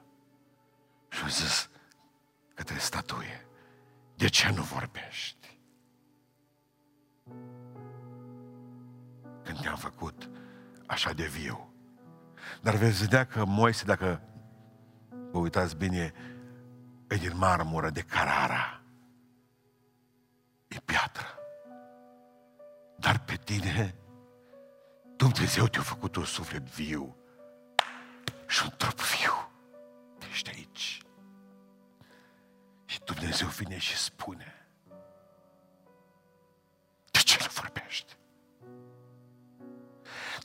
Și 1.09 1.25
a 1.25 1.29
zis 1.29 1.71
către 2.55 2.79
statuie, 2.79 3.47
de 4.17 4.29
ce 4.29 4.51
nu 4.51 4.63
vorbești? 4.63 5.61
Când 9.43 9.61
te-am 9.61 9.77
făcut 9.77 10.31
așa 10.87 11.13
de 11.13 11.27
viu. 11.27 11.75
Dar 12.63 12.75
veți 12.75 13.01
vedea 13.01 13.27
că 13.27 13.45
Moise, 13.45 13.85
dacă 13.85 14.23
vă 15.31 15.39
uitați 15.39 15.77
bine, 15.77 16.13
e 17.09 17.15
din 17.15 17.37
marmură 17.37 17.91
de 17.91 18.01
Carara. 18.01 18.83
E 20.69 20.77
piatră. 20.85 21.36
Dar 22.97 23.19
pe 23.19 23.37
tine, 23.37 23.95
Dumnezeu 25.17 25.67
te-a 25.67 25.83
făcut 25.83 26.17
un 26.17 26.25
suflet 26.25 26.63
viu 26.63 27.17
și 28.47 28.63
un 28.65 28.73
trup 28.77 29.01
viu. 29.01 29.51
Ești 30.31 30.51
aici. 30.51 31.01
Și 32.85 33.01
Dumnezeu 33.05 33.49
vine 33.49 33.79
și 33.79 33.97
spune, 33.97 34.69
de 37.11 37.19
ce 37.19 37.37
nu 37.41 37.47
vorbești? 37.61 38.17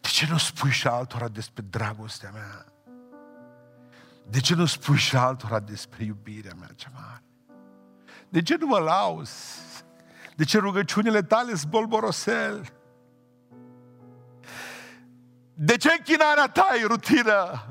De 0.01 0.07
ce 0.07 0.27
nu 0.29 0.37
spui 0.37 0.71
și 0.71 0.87
altora 0.87 1.27
despre 1.27 1.63
dragostea 1.69 2.31
mea? 2.31 2.65
De 4.27 4.39
ce 4.39 4.55
nu 4.55 4.65
spui 4.65 4.97
și 4.97 5.15
altora 5.15 5.59
despre 5.59 6.03
iubirea 6.03 6.53
mea 6.53 6.69
cea 6.75 6.91
mare? 6.93 7.23
De 8.29 8.41
ce 8.41 8.55
nu 8.55 8.65
mă 8.65 8.77
lauzi? 8.77 9.80
De 10.41 10.47
ce 10.47 10.57
rugăciunile 10.57 11.21
tale 11.21 11.55
sunt 11.55 11.71
bolborosel? 11.71 12.73
De 15.53 15.77
ce 15.77 15.95
închinarea 15.97 16.47
ta 16.47 16.67
e 16.81 16.85
rutină? 16.85 17.67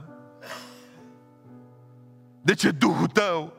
De 2.43 2.55
ce 2.55 2.71
Duhul 2.71 3.07
tău 3.07 3.53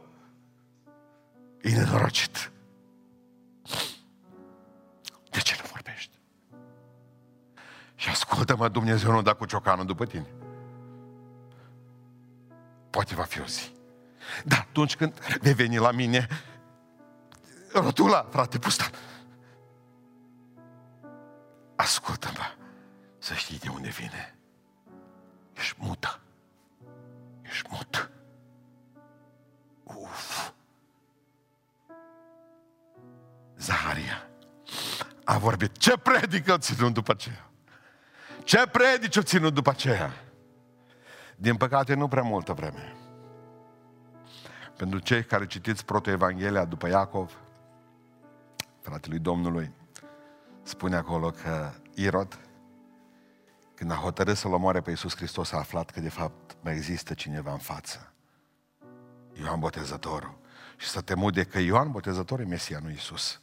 e 1.62 1.70
nenorocit? 1.70 2.52
De 5.30 5.40
ce 5.40 5.56
nu 5.62 5.70
vorbești? 5.72 6.20
Și 7.96 8.10
ascultă-mă, 8.10 8.68
Dumnezeu 8.68 9.12
nu 9.12 9.22
da 9.22 9.34
cu 9.34 9.46
ciocanul 9.46 9.86
după 9.86 10.06
tine. 10.06 10.28
Poate 12.90 13.16
va 13.16 13.24
fi 13.24 13.42
o 13.42 13.46
zi. 13.46 13.72
Dar 14.46 14.66
atunci 14.70 14.96
când 14.96 15.14
vei 15.42 15.54
veni 15.54 15.78
la 15.78 15.92
mine, 15.92 16.28
rotula, 17.74 18.28
frate, 18.30 18.60
pusta. 18.60 18.90
Ascultă-mă, 21.76 22.56
să 23.18 23.34
știi 23.34 23.60
de 23.60 23.70
unde 23.70 23.90
vine. 23.90 24.36
Ești 25.54 25.76
mută. 25.80 26.20
Ești 27.42 27.70
mut. 27.72 28.12
Uf. 29.84 30.52
Zaharia 33.58 34.26
a 35.24 35.38
vorbit. 35.38 35.78
Ce 35.78 35.98
predică 35.98 36.58
ținut 36.58 36.94
după 36.94 37.12
aceea? 37.12 37.50
Ce 38.44 38.68
predici 38.72 39.16
o 39.16 39.22
ținut 39.22 39.54
după 39.54 39.70
aceea? 39.70 40.14
Din 41.36 41.56
păcate, 41.56 41.94
nu 41.94 42.08
prea 42.08 42.24
multă 42.24 42.54
vreme. 42.54 42.96
Pentru 44.78 45.00
cei 45.00 45.24
care 45.24 45.46
citiți 45.46 45.86
protoevanghelia 45.86 46.66
după 46.66 46.88
Iacov, 46.88 47.38
fratelui 48.82 49.20
Domnului, 49.20 49.72
spune 50.64 50.96
acolo 50.96 51.30
că 51.30 51.72
Irod, 51.94 52.40
când 53.76 53.92
a 53.92 53.96
hotărât 53.96 54.38
să-L 54.38 54.54
omoare 54.54 54.82
pe 54.82 54.90
Iisus 54.90 55.16
Hristos, 55.16 55.52
a 55.52 55.58
aflat 55.58 55.90
că 55.90 56.00
de 56.00 56.10
fapt 56.10 56.58
mai 56.62 56.74
există 56.74 57.14
cineva 57.14 57.52
în 57.52 57.58
față. 57.58 58.14
Ioan 59.34 59.60
Botezătorul. 59.60 60.40
Și 60.78 60.88
să 60.88 61.02
te 61.02 61.14
de 61.34 61.44
că 61.44 61.60
Ioan 61.60 61.92
Botezătorul 61.92 62.46
e 62.46 62.48
Mesia, 62.48 62.80
nu 62.80 62.90
Iisus. 62.90 63.42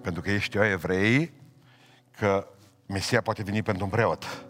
Pentru 0.00 0.22
că 0.22 0.30
ei 0.30 0.38
știau 0.38 0.64
evrei 0.64 1.32
că 2.10 2.48
Mesia 2.86 3.20
poate 3.20 3.42
veni 3.42 3.62
pentru 3.62 3.84
un 3.84 3.90
preot. 3.90 4.46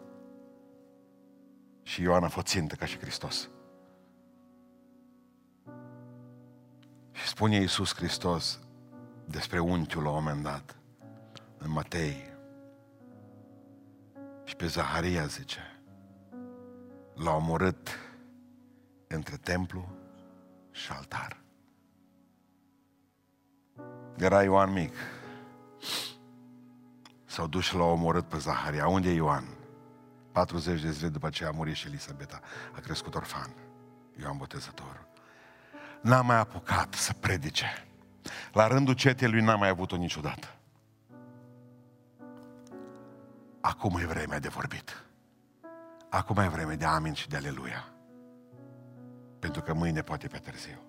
Și 1.82 2.02
Ioan 2.02 2.24
a 2.24 2.28
fost 2.28 2.46
țintă 2.46 2.74
ca 2.74 2.84
și 2.86 2.98
Hristos. 2.98 3.50
Și 7.10 7.26
spune 7.26 7.56
Iisus 7.56 7.94
Hristos 7.94 8.63
despre 9.24 9.58
unchiul 9.58 10.02
la 10.02 10.08
un 10.08 10.14
moment 10.14 10.42
dat, 10.42 10.76
în 11.58 11.70
Matei. 11.70 12.32
Și 14.44 14.56
pe 14.56 14.66
Zaharia 14.66 15.26
zice, 15.26 15.60
l-a 17.14 17.34
omorât 17.34 17.88
între 19.06 19.36
templu 19.36 19.88
și 20.70 20.92
altar. 20.92 21.42
Era 24.16 24.42
Ioan 24.42 24.72
mic. 24.72 24.94
S-au 27.24 27.46
dus 27.46 27.64
și 27.64 27.74
l-au 27.74 27.90
omorât 27.90 28.28
pe 28.28 28.38
Zaharia. 28.38 28.86
Unde 28.86 29.10
e 29.10 29.14
Ioan? 29.14 29.44
40 30.32 30.80
de 30.80 30.90
zile 30.90 31.08
după 31.08 31.28
ce 31.28 31.44
a 31.44 31.50
murit 31.50 31.74
și 31.74 31.86
Elisabeta, 31.86 32.40
a 32.76 32.80
crescut 32.80 33.14
orfan. 33.14 33.54
Ioan 34.20 34.36
Botezător. 34.36 35.06
N-a 36.00 36.20
mai 36.20 36.38
apucat 36.38 36.94
să 36.94 37.12
predice. 37.12 37.66
La 38.52 38.66
rândul 38.66 38.94
cetei 38.94 39.28
lui 39.28 39.40
n-am 39.40 39.58
mai 39.58 39.68
avut-o 39.68 39.96
niciodată. 39.96 40.46
Acum 43.60 43.98
e 43.98 44.06
vremea 44.06 44.38
de 44.38 44.48
vorbit. 44.48 45.04
Acum 46.08 46.36
e 46.36 46.48
vremea 46.48 46.76
de 46.76 46.84
amin 46.84 47.12
și 47.12 47.28
de 47.28 47.36
aleluia. 47.36 47.88
Pentru 49.38 49.62
că 49.62 49.74
mâine 49.74 50.02
poate 50.02 50.26
pe 50.26 50.38
târziu. 50.38 50.83